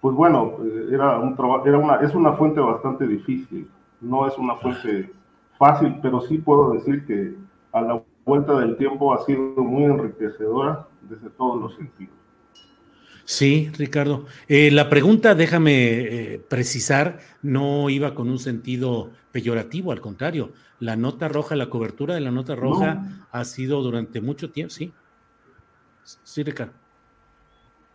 pues 0.00 0.14
bueno, 0.14 0.58
eh, 0.62 0.88
era 0.92 1.18
un 1.18 1.36
era 1.64 1.78
una, 1.78 1.96
es 1.96 2.14
una 2.14 2.34
fuente 2.34 2.60
bastante 2.60 3.06
difícil. 3.06 3.68
No 4.00 4.26
es 4.26 4.36
una 4.36 4.56
fuente 4.56 5.10
fácil, 5.58 5.98
pero 6.02 6.20
sí 6.20 6.38
puedo 6.38 6.72
decir 6.72 7.06
que 7.06 7.34
a 7.72 7.80
la 7.80 8.02
vuelta 8.24 8.58
del 8.58 8.76
tiempo 8.76 9.14
ha 9.14 9.18
sido 9.24 9.56
muy 9.56 9.84
enriquecedora 9.84 10.86
desde 11.02 11.30
todos 11.30 11.60
los 11.60 11.74
sentidos. 11.74 12.14
Sí, 13.24 13.70
Ricardo. 13.78 14.26
Eh, 14.48 14.70
la 14.70 14.90
pregunta, 14.90 15.34
déjame 15.34 15.74
eh, 15.74 16.40
precisar, 16.48 17.20
no 17.42 17.88
iba 17.88 18.14
con 18.14 18.28
un 18.28 18.38
sentido 18.38 19.10
peyorativo, 19.32 19.92
al 19.92 20.00
contrario. 20.00 20.52
La 20.80 20.96
nota 20.96 21.28
roja, 21.28 21.56
la 21.56 21.70
cobertura 21.70 22.14
de 22.14 22.20
la 22.20 22.30
nota 22.30 22.54
roja 22.54 23.26
ha 23.30 23.44
sido 23.44 23.82
durante 23.82 24.20
mucho 24.20 24.50
tiempo, 24.50 24.70
sí. 24.70 24.92
Sí, 26.02 26.42
Ricardo. 26.42 26.72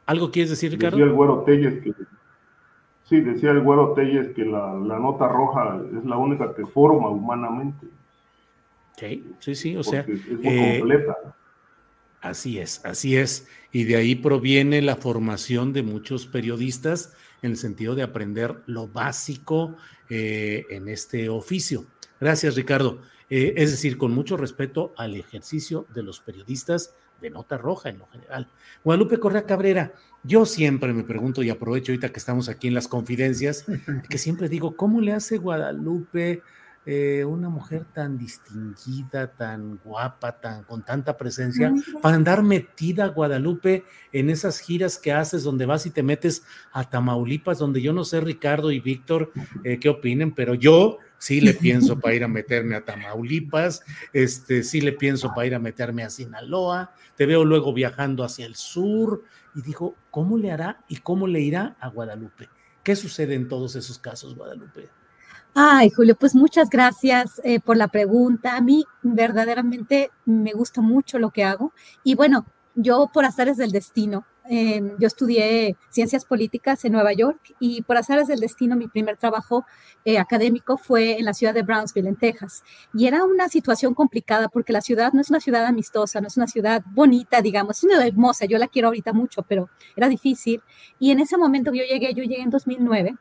¿Algo 0.07 0.31
quieres 0.31 0.50
decir, 0.50 0.71
Ricardo? 0.71 0.98
Decía 0.98 1.12
el 1.12 1.15
güero 1.15 1.43
Telles 1.43 1.83
que, 1.83 1.93
sí, 3.03 3.21
decía 3.21 3.51
el 3.51 3.62
güero 3.62 3.93
Telles 3.93 4.29
que 4.29 4.43
la, 4.43 4.74
la 4.74 4.98
nota 4.98 5.27
roja 5.27 5.79
es 5.95 6.03
la 6.05 6.17
única 6.17 6.55
que 6.55 6.65
forma 6.65 7.09
humanamente. 7.09 7.88
Sí, 8.98 9.24
sí, 9.39 9.55
sí, 9.55 9.77
o 9.77 9.83
sea. 9.83 10.01
Es 10.01 10.27
muy 10.27 10.48
eh, 10.48 10.79
completa. 10.79 11.15
Así 12.22 12.60
es, 12.60 12.82
así 12.84 13.16
es. 13.18 13.48
Y 13.72 13.86
de 13.86 13.96
ahí 13.96 14.16
proviene 14.16 14.82
la 14.82 14.96
formación 14.96 15.74
de 15.74 15.84
muchos 15.84 16.26
periodistas 16.26 17.14
en 17.42 17.52
el 17.52 17.58
sentido 17.58 17.96
de 17.96 18.04
aprender 18.04 18.62
lo 18.66 18.88
básico 18.88 19.76
eh, 20.10 20.66
en 20.70 20.90
este 20.90 21.30
oficio. 21.30 21.86
Gracias, 22.20 22.56
Ricardo. 22.56 23.02
Eh, 23.30 23.54
es 23.58 23.72
decir, 23.72 23.98
con 23.98 24.12
mucho 24.12 24.38
respeto 24.38 24.94
al 24.98 25.16
ejercicio 25.16 25.86
de 25.94 26.04
los 26.04 26.20
periodistas 26.20 26.96
de 27.22 27.30
nota 27.30 27.58
roja 27.58 27.90
en 27.90 28.00
lo 28.00 28.08
general. 28.08 28.48
Guadalupe 28.84 29.20
Correa 29.20 29.46
Cabrera, 29.46 29.94
yo 30.24 30.46
siempre 30.46 30.94
me 30.94 31.04
pregunto 31.04 31.44
y 31.44 31.50
aprovecho 31.50 31.92
ahorita 31.92 32.10
que 32.10 32.20
estamos 32.20 32.50
aquí 32.50 32.68
en 32.68 32.74
las 32.74 32.88
confidencias, 32.88 33.66
que 34.10 34.18
siempre 34.18 34.50
digo, 34.50 34.76
¿cómo 34.76 35.02
le 35.02 35.14
hace 35.14 35.38
Guadalupe? 35.38 36.42
Eh, 36.86 37.25
una 37.25 37.50
mujer 37.50 37.86
tan 37.93 38.17
distinguida, 38.17 39.27
tan 39.33 39.79
guapa, 39.83 40.39
tan 40.39 40.63
con 40.63 40.83
tanta 40.83 41.17
presencia, 41.17 41.74
para 42.01 42.15
andar 42.15 42.41
metida 42.41 43.07
Guadalupe 43.07 43.83
en 44.13 44.29
esas 44.29 44.59
giras 44.59 44.98
que 44.98 45.12
haces 45.12 45.43
donde 45.43 45.65
vas 45.65 45.86
y 45.86 45.91
te 45.91 46.03
metes 46.03 46.43
a 46.71 46.89
Tamaulipas, 46.89 47.59
donde 47.59 47.81
yo 47.81 47.91
no 47.91 48.05
sé 48.05 48.21
Ricardo 48.21 48.71
y 48.71 48.79
Víctor 48.79 49.31
eh, 49.65 49.77
qué 49.77 49.89
opinen, 49.89 50.33
pero 50.33 50.53
yo 50.53 50.98
sí 51.17 51.41
le 51.41 51.53
pienso 51.53 52.00
para 52.00 52.15
ir 52.15 52.24
a 52.24 52.29
meterme 52.29 52.75
a 52.75 52.86
Tamaulipas, 52.86 53.83
este, 54.13 54.63
sí 54.63 54.79
le 54.79 54.93
pienso 54.93 55.33
para 55.36 55.48
ir 55.48 55.55
a 55.55 55.59
meterme 55.59 56.03
a 56.03 56.09
Sinaloa, 56.09 56.93
te 57.15 57.25
veo 57.25 57.43
luego 57.43 57.74
viajando 57.74 58.24
hacia 58.24 58.45
el 58.45 58.55
sur 58.55 59.24
y 59.53 59.62
digo, 59.62 59.95
¿cómo 60.09 60.38
le 60.38 60.51
hará 60.51 60.83
y 60.88 60.98
cómo 60.98 61.27
le 61.27 61.41
irá 61.41 61.75
a 61.79 61.89
Guadalupe? 61.89 62.50
¿Qué 62.83 62.95
sucede 62.95 63.36
en 63.36 63.48
todos 63.50 63.75
esos 63.75 64.00
casos, 64.00 64.33
Guadalupe? 64.33 64.89
Ay, 65.56 65.89
Julio, 65.89 66.15
pues 66.15 66.36
muchas 66.36 66.70
gracias 66.70 67.41
eh, 67.44 67.60
por 67.60 67.75
la 67.75 67.88
pregunta. 67.88 68.56
A 68.56 68.62
mí 68.62 68.86
verdaderamente 69.01 70.12
me 70.25 70.53
gusta 70.53 70.82
mucho 70.82 71.20
lo 71.20 71.32
que 71.32 71.44
hago. 71.44 71.74
Y 72.03 72.15
bueno, 72.15 72.46
yo 72.75 73.10
por 73.12 73.25
azares 73.25 73.58
del 73.58 73.72
destino, 73.72 74.25
em, 74.46 74.96
yo 75.00 75.08
estudié 75.08 75.75
ciencias 75.89 76.24
políticas 76.24 76.86
en 76.86 76.94
Nueva 76.94 77.13
York 77.13 77.39
y 77.60 77.82
por 77.82 77.98
azares 77.98 78.27
del 78.27 78.39
destino 78.39 78.75
mi 78.75 78.88
primer 78.88 79.18
trabajo 79.18 79.65
eh, 80.06 80.18
académico 80.18 80.77
fue 80.77 81.20
en 81.20 81.25
la 81.25 81.34
ciudad 81.34 81.53
de 81.53 81.63
Brownsville, 81.63 82.08
en 82.08 82.15
Texas. 82.15 82.63
Y 82.94 83.08
era 83.08 83.24
una 83.24 83.50
situación 83.50 83.94
complicada 83.96 84.50
porque 84.50 84.72
la 84.72 84.82
ciudad 84.82 85.13
no 85.13 85.22
es 85.22 85.29
una 85.29 85.39
ciudad 85.39 85.65
amistosa, 85.65 86.22
no 86.22 86.27
es 86.27 86.38
una 86.38 86.48
ciudad 86.48 86.84
bonita, 86.94 87.41
digamos, 87.41 87.77
es 87.77 87.84
una 87.84 87.96
ciudad 87.96 88.08
hermosa, 88.08 88.46
yo 88.46 88.58
la 88.60 88.68
quiero 88.68 88.89
ahorita 88.89 89.13
mucho, 89.13 89.44
pero 89.44 89.70
era 89.96 90.08
difícil. 90.08 90.62
Y 91.00 91.12
en 91.12 91.20
ese 91.20 91.38
momento 91.38 91.72
que 91.72 91.79
yo 91.79 91.86
llegué, 91.86 92.13
yo 92.13 92.24
llegué 92.24 92.41
en 92.44 92.50
2009 92.51 93.18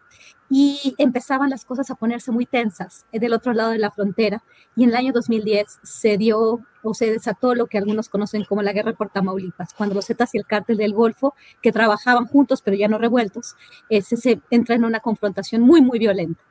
y 0.51 0.95
empezaban 0.99 1.51
las 1.51 1.65
cosas 1.65 1.91
a 1.91 1.95
ponerse 1.95 2.33
muy 2.33 2.47
tensas 2.47 3.05
eh, 3.13 3.19
del 3.19 3.35
otro 3.35 3.53
lado 3.53 3.71
de 3.71 3.79
la 3.79 3.91
frontera. 3.91 4.43
Y 4.77 4.85
en 4.85 4.91
el 4.91 4.97
año 4.97 5.13
2010 5.13 5.81
se 5.83 6.17
dio 6.17 6.61
o 6.83 6.95
se 6.95 7.11
desató 7.11 7.55
lo 7.55 7.67
que 7.67 7.77
algunos 7.77 8.09
conocen 8.09 8.45
como 8.45 8.63
la 8.63 8.73
guerra 8.73 8.95
por 8.95 9.11
Tamaulipas, 9.11 9.75
cuando 9.75 9.95
los 9.95 10.07
Zetas 10.07 10.35
y 10.35 10.39
el 10.39 10.47
cártel 10.47 10.77
del 10.77 10.95
Golfo, 10.95 11.35
que 11.61 11.73
trabajaban 11.73 12.27
juntos 12.27 12.63
pero 12.63 12.77
ya 12.77 12.89
no 12.89 12.99
revueltos, 12.99 13.57
eh, 13.91 14.01
se, 14.01 14.41
entra 14.51 14.77
en 14.77 14.85
una 14.85 15.01
confrontación 15.01 15.63
muy, 15.63 15.83
muy 15.83 15.99
violenta. 15.99 16.43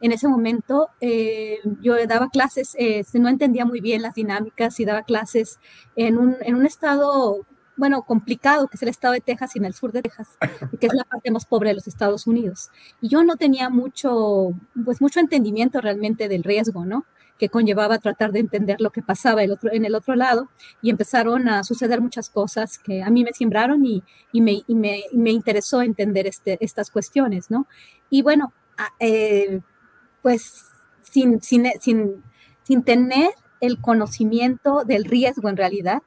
En 0.00 0.12
ese 0.12 0.26
momento 0.26 0.88
eh, 1.00 1.60
yo 1.80 1.94
daba 2.06 2.28
clases, 2.28 2.76
no 3.14 3.28
entendía 3.28 3.64
muy 3.64 3.80
bien 3.80 4.02
las 4.02 4.14
dinámicas 4.14 4.78
y 4.80 4.84
daba 4.84 5.02
clases 5.02 5.60
en 5.96 6.18
un, 6.18 6.36
en 6.40 6.56
un 6.56 6.66
estado 6.66 7.46
bueno, 7.76 8.02
complicado, 8.02 8.68
que 8.68 8.76
es 8.76 8.82
el 8.82 8.88
estado 8.88 9.14
de 9.14 9.20
Texas 9.20 9.54
y 9.54 9.58
en 9.58 9.64
el 9.64 9.74
sur 9.74 9.92
de 9.92 10.02
Texas, 10.02 10.36
que 10.80 10.86
es 10.86 10.94
la 10.94 11.04
parte 11.10 11.30
más 11.30 11.46
pobre 11.46 11.70
de 11.70 11.74
los 11.74 11.86
Estados 11.86 12.26
Unidos. 12.26 12.70
Y 13.00 13.08
yo 13.08 13.24
no 13.24 13.36
tenía 13.36 13.70
mucho, 13.70 14.52
pues 14.84 15.00
mucho 15.00 15.20
entendimiento 15.20 15.80
realmente 15.80 16.28
del 16.28 16.44
riesgo, 16.44 16.84
¿no? 16.84 17.04
que 17.38 17.48
conllevaba 17.48 17.98
tratar 17.98 18.32
de 18.32 18.38
entender 18.38 18.80
lo 18.80 18.90
que 18.90 19.02
pasaba 19.02 19.42
el 19.42 19.50
otro, 19.50 19.72
en 19.72 19.84
el 19.84 19.94
otro 19.94 20.14
lado 20.14 20.48
y 20.80 20.90
empezaron 20.90 21.48
a 21.48 21.64
suceder 21.64 22.00
muchas 22.00 22.30
cosas 22.30 22.78
que 22.78 23.02
a 23.02 23.10
mí 23.10 23.24
me 23.24 23.32
sembraron 23.32 23.84
y, 23.84 24.02
y, 24.32 24.40
me, 24.40 24.62
y 24.66 24.74
me, 24.74 25.02
me, 25.12 25.30
interesó 25.30 25.82
entender 25.82 26.26
este, 26.26 26.58
estas 26.60 26.90
cuestiones, 26.90 27.50
¿no? 27.50 27.66
Y 28.08 28.22
bueno, 28.22 28.52
eh, 29.00 29.60
pues 30.22 30.64
sin, 31.02 31.40
sin, 31.42 31.66
sin, 31.80 32.22
sin 32.62 32.82
tener 32.82 33.30
el 33.60 33.80
conocimiento 33.80 34.84
del 34.84 35.04
riesgo 35.04 35.48
en 35.48 35.56
realidad, 35.56 36.02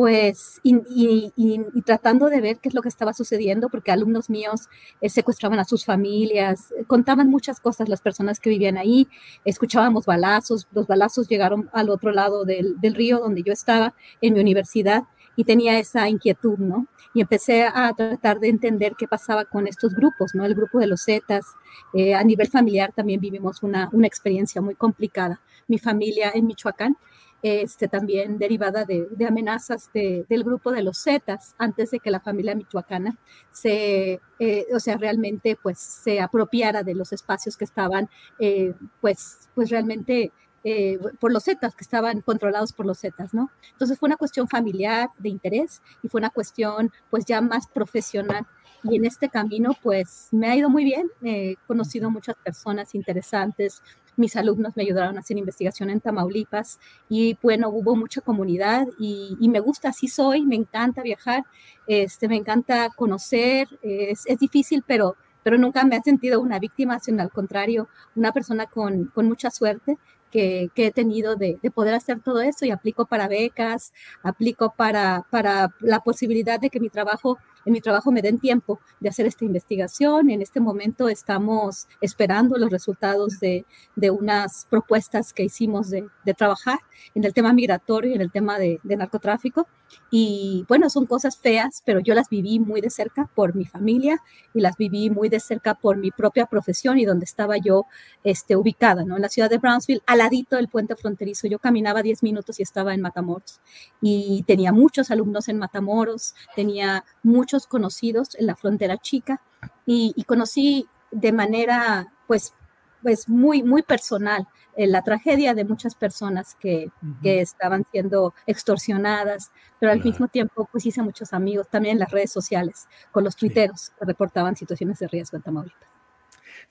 pues, 0.00 0.62
y, 0.62 1.60
tratando 1.84 2.30
de 2.30 2.40
ver 2.40 2.56
qué 2.56 2.70
es 2.70 2.74
lo 2.74 2.80
que 2.80 2.88
estaba 2.88 3.12
sucediendo, 3.12 3.68
porque 3.68 3.92
alumnos 3.92 4.30
míos 4.30 4.70
eh, 5.02 5.10
secuestraban 5.10 5.58
a 5.58 5.66
sus 5.66 5.84
familias, 5.84 6.72
eh, 6.72 6.84
contaban 6.86 7.28
muchas 7.28 7.60
cosas 7.60 7.90
las 7.90 8.00
personas 8.00 8.40
que 8.40 8.48
vivían 8.48 8.78
ahí, 8.78 9.08
escuchábamos 9.44 10.06
balazos, 10.06 10.66
los 10.72 10.86
balazos 10.86 11.28
llegaron 11.28 11.68
al 11.74 11.90
otro 11.90 12.12
lado 12.12 12.46
del, 12.46 12.78
río 12.80 13.18
donde 13.18 13.42
yo 13.42 13.52
estaba 13.52 13.92
en 14.22 14.32
mi 14.32 14.40
universidad 14.40 15.02
y 15.36 15.44
tenía 15.44 15.78
esa 15.78 16.08
inquietud, 16.08 16.56
¿no? 16.56 16.86
Y 17.12 17.20
empecé 17.20 17.64
a 17.64 17.92
tratar 17.92 18.40
de 18.40 18.48
entender 18.48 18.94
qué 18.98 19.06
pasaba 19.06 19.44
con 19.44 19.66
estos 19.66 19.94
grupos, 19.94 20.34
¿no? 20.34 20.46
El 20.46 20.54
grupo 20.54 20.78
de 20.78 20.86
los 20.86 21.04
Zetas. 21.04 21.44
Eh, 21.92 22.14
a 22.14 22.24
nivel 22.24 22.48
familiar 22.48 22.90
también 22.96 23.20
vivimos 23.20 23.62
una, 23.62 23.90
una 23.92 24.06
experiencia 24.06 24.62
muy 24.62 24.76
complicada. 24.76 25.42
Mi 25.68 25.78
familia 25.78 26.30
en 26.32 26.46
Michoacán 26.46 26.96
este, 27.42 27.88
también 27.88 28.38
derivada 28.38 28.84
de, 28.84 29.08
amenazas 29.26 29.90
del 29.92 30.44
grupo 30.44 30.72
de 30.72 30.82
los 30.82 31.02
Zetas, 31.02 31.54
antes 31.58 31.90
de 31.90 32.00
que 32.00 32.10
la 32.10 32.20
familia 32.20 32.54
michoacana 32.54 33.16
se, 33.50 34.20
eh, 34.38 34.66
o 34.74 34.80
sea, 34.80 34.96
realmente 34.96 35.56
pues 35.62 35.78
se 35.78 36.20
apropiara 36.20 36.82
de 36.82 36.94
los 36.94 37.12
espacios 37.12 37.56
que 37.56 37.64
estaban, 37.64 38.08
eh, 38.38 38.74
pues, 39.00 39.48
pues 39.54 39.70
realmente 39.70 40.32
eh, 40.62 40.98
por 41.18 41.32
los 41.32 41.44
Zetas, 41.44 41.74
que 41.74 41.84
estaban 41.84 42.20
controlados 42.20 42.72
por 42.72 42.84
los 42.84 43.00
Zetas, 43.00 43.32
¿no? 43.32 43.50
Entonces 43.72 43.98
fue 43.98 44.08
una 44.08 44.16
cuestión 44.16 44.46
familiar 44.46 45.08
de 45.18 45.30
interés 45.30 45.80
y 46.02 46.08
fue 46.08 46.20
una 46.20 46.28
cuestión 46.28 46.92
pues 47.08 47.24
ya 47.24 47.40
más 47.40 47.66
profesional 47.66 48.46
y 48.82 48.96
en 48.96 49.04
este 49.04 49.28
camino 49.28 49.72
pues 49.82 50.28
me 50.32 50.48
ha 50.48 50.56
ido 50.56 50.68
muy 50.70 50.84
bien, 50.84 51.10
he 51.22 51.56
conocido 51.66 52.10
muchas 52.10 52.36
personas 52.36 52.94
interesantes, 52.94 53.82
mis 54.16 54.36
alumnos 54.36 54.76
me 54.76 54.82
ayudaron 54.82 55.16
a 55.16 55.20
hacer 55.20 55.36
investigación 55.36 55.90
en 55.90 56.00
Tamaulipas 56.00 56.78
y 57.08 57.36
bueno, 57.42 57.68
hubo 57.68 57.96
mucha 57.96 58.20
comunidad 58.20 58.86
y, 58.98 59.36
me 59.48 59.60
gusta, 59.60 59.88
así 59.88 60.08
soy, 60.08 60.46
me 60.46 60.56
encanta 60.56 61.02
viajar, 61.02 61.44
este, 61.86 62.28
me 62.28 62.36
encanta 62.36 62.90
conocer, 62.96 63.68
es, 63.82 64.24
difícil, 64.38 64.84
pero, 64.86 65.16
pero 65.42 65.58
nunca 65.58 65.84
me 65.84 65.96
he 65.96 66.02
sentido 66.02 66.40
una 66.40 66.58
víctima, 66.58 67.00
sino 67.00 67.22
al 67.22 67.30
contrario, 67.30 67.88
una 68.14 68.32
persona 68.32 68.66
con, 68.66 69.06
con 69.06 69.26
mucha 69.26 69.50
suerte 69.50 69.98
que, 70.30 70.70
que, 70.74 70.86
he 70.86 70.90
tenido 70.92 71.34
de, 71.36 71.58
de, 71.60 71.70
poder 71.70 71.94
hacer 71.94 72.20
todo 72.20 72.40
eso 72.40 72.64
y 72.64 72.70
aplico 72.70 73.06
para 73.06 73.26
becas, 73.28 73.92
aplico 74.22 74.72
para, 74.76 75.26
para 75.30 75.74
la 75.80 76.00
posibilidad 76.00 76.60
de 76.60 76.70
que 76.70 76.80
mi 76.80 76.88
trabajo 76.88 77.38
en 77.64 77.72
mi 77.72 77.80
trabajo 77.80 78.12
me 78.12 78.22
den 78.22 78.38
tiempo 78.38 78.80
de 79.00 79.08
hacer 79.08 79.26
esta 79.26 79.44
investigación. 79.44 80.30
En 80.30 80.42
este 80.42 80.60
momento 80.60 81.08
estamos 81.08 81.88
esperando 82.00 82.56
los 82.58 82.70
resultados 82.70 83.40
de, 83.40 83.64
de 83.96 84.10
unas 84.10 84.66
propuestas 84.70 85.32
que 85.32 85.44
hicimos 85.44 85.90
de, 85.90 86.06
de, 86.24 86.34
trabajar 86.34 86.78
en 87.14 87.24
el 87.24 87.34
tema 87.34 87.52
migratorio 87.52 88.10
y 88.10 88.14
en 88.14 88.20
el 88.20 88.30
tema 88.30 88.58
de, 88.58 88.80
de, 88.82 88.96
narcotráfico. 88.96 89.66
Y 90.10 90.64
bueno, 90.68 90.88
son 90.88 91.06
cosas 91.06 91.36
feas, 91.36 91.82
pero 91.84 92.00
yo 92.00 92.14
las 92.14 92.28
viví 92.28 92.60
muy 92.60 92.80
de 92.80 92.90
cerca 92.90 93.28
por 93.34 93.56
mi 93.56 93.64
familia 93.64 94.22
y 94.54 94.60
las 94.60 94.76
viví 94.76 95.10
muy 95.10 95.28
de 95.28 95.40
cerca 95.40 95.74
por 95.74 95.96
mi 95.96 96.10
propia 96.10 96.46
profesión 96.46 96.98
y 96.98 97.04
donde 97.04 97.24
estaba 97.24 97.56
yo 97.58 97.86
este, 98.22 98.56
ubicada, 98.56 99.04
¿no? 99.04 99.16
En 99.16 99.22
la 99.22 99.28
ciudad 99.28 99.50
de 99.50 99.58
Brownsville, 99.58 100.02
al 100.06 100.18
ladito 100.18 100.56
del 100.56 100.68
puente 100.68 100.94
fronterizo. 100.94 101.48
Yo 101.48 101.58
caminaba 101.58 102.02
10 102.02 102.22
minutos 102.22 102.60
y 102.60 102.62
estaba 102.62 102.94
en 102.94 103.00
Matamoros. 103.00 103.60
Y 104.00 104.44
tenía 104.46 104.72
muchos 104.72 105.10
alumnos 105.10 105.48
en 105.48 105.58
Matamoros, 105.58 106.34
tenía 106.54 107.04
muchos 107.22 107.49
conocidos 107.66 108.34
en 108.38 108.46
la 108.46 108.56
frontera 108.56 108.98
chica 108.98 109.40
y, 109.86 110.12
y 110.16 110.24
conocí 110.24 110.88
de 111.10 111.32
manera, 111.32 112.12
pues, 112.26 112.54
pues 113.02 113.28
muy, 113.28 113.62
muy 113.62 113.82
personal 113.82 114.46
eh, 114.76 114.86
la 114.86 115.02
tragedia 115.02 115.52
de 115.54 115.64
muchas 115.64 115.94
personas 115.94 116.56
que, 116.58 116.90
uh 117.02 117.06
-huh. 117.06 117.20
que 117.22 117.40
estaban 117.40 117.84
siendo 117.90 118.34
extorsionadas, 118.46 119.50
pero 119.78 119.92
al 119.92 119.98
claro. 119.98 120.10
mismo 120.10 120.28
tiempo 120.28 120.68
pues 120.70 120.86
hice 120.86 121.02
muchos 121.02 121.32
amigos 121.32 121.68
también 121.68 121.94
en 121.94 122.00
las 122.00 122.10
redes 122.10 122.32
sociales 122.32 122.86
con 123.10 123.24
los 123.24 123.36
tuiteros 123.36 123.80
sí. 123.80 123.92
que 123.98 124.04
reportaban 124.04 124.56
situaciones 124.56 124.98
de 125.00 125.08
riesgo 125.08 125.36
en 125.36 125.42
Tamaulipas. 125.42 125.88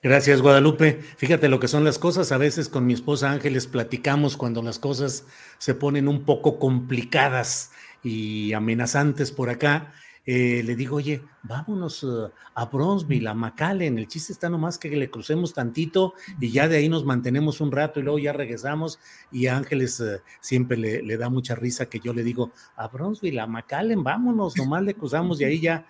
Gracias, 0.02 0.40
Guadalupe. 0.40 1.00
Fíjate 1.18 1.48
lo 1.48 1.60
que 1.60 1.68
son 1.68 1.84
las 1.84 1.98
cosas. 1.98 2.32
A 2.32 2.38
veces 2.38 2.70
con 2.70 2.86
mi 2.86 2.94
esposa 2.94 3.30
Ángeles 3.30 3.66
platicamos 3.66 4.36
cuando 4.36 4.62
las 4.62 4.78
cosas 4.78 5.26
se 5.58 5.74
ponen 5.74 6.08
un 6.08 6.24
poco 6.24 6.58
complicadas 6.58 7.70
y 8.02 8.54
amenazantes 8.54 9.30
por 9.30 9.50
acá 9.50 9.92
eh, 10.32 10.62
le 10.62 10.76
digo, 10.76 10.94
oye, 10.94 11.24
vámonos 11.42 12.04
uh, 12.04 12.30
a 12.54 12.66
Bronzeville, 12.66 13.26
a 13.26 13.34
McAllen, 13.34 13.98
el 13.98 14.06
chiste 14.06 14.32
está 14.32 14.48
nomás 14.48 14.78
que 14.78 14.88
le 14.88 15.10
crucemos 15.10 15.52
tantito 15.52 16.14
y 16.38 16.52
ya 16.52 16.68
de 16.68 16.76
ahí 16.76 16.88
nos 16.88 17.04
mantenemos 17.04 17.60
un 17.60 17.72
rato 17.72 17.98
y 17.98 18.04
luego 18.04 18.20
ya 18.20 18.32
regresamos 18.32 19.00
y 19.32 19.48
a 19.48 19.56
Ángeles 19.56 19.98
uh, 19.98 20.20
siempre 20.40 20.76
le, 20.76 21.02
le, 21.02 21.16
da 21.16 21.30
mucha 21.30 21.56
risa 21.56 21.86
que 21.86 21.98
yo 21.98 22.14
le 22.14 22.22
digo, 22.22 22.52
a 22.76 22.86
Bronzeville, 22.86 23.40
a 23.40 23.48
McAllen, 23.48 24.04
vámonos, 24.04 24.56
nomás 24.56 24.84
le 24.84 24.94
cruzamos 24.94 25.40
y 25.40 25.44
ahí 25.46 25.58
ya, 25.58 25.84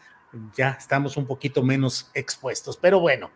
ya 0.57 0.71
estamos 0.79 1.17
un 1.17 1.27
poquito 1.27 1.63
menos 1.63 2.11
expuestos, 2.15 2.77
pero 2.77 3.01
bueno. 3.01 3.31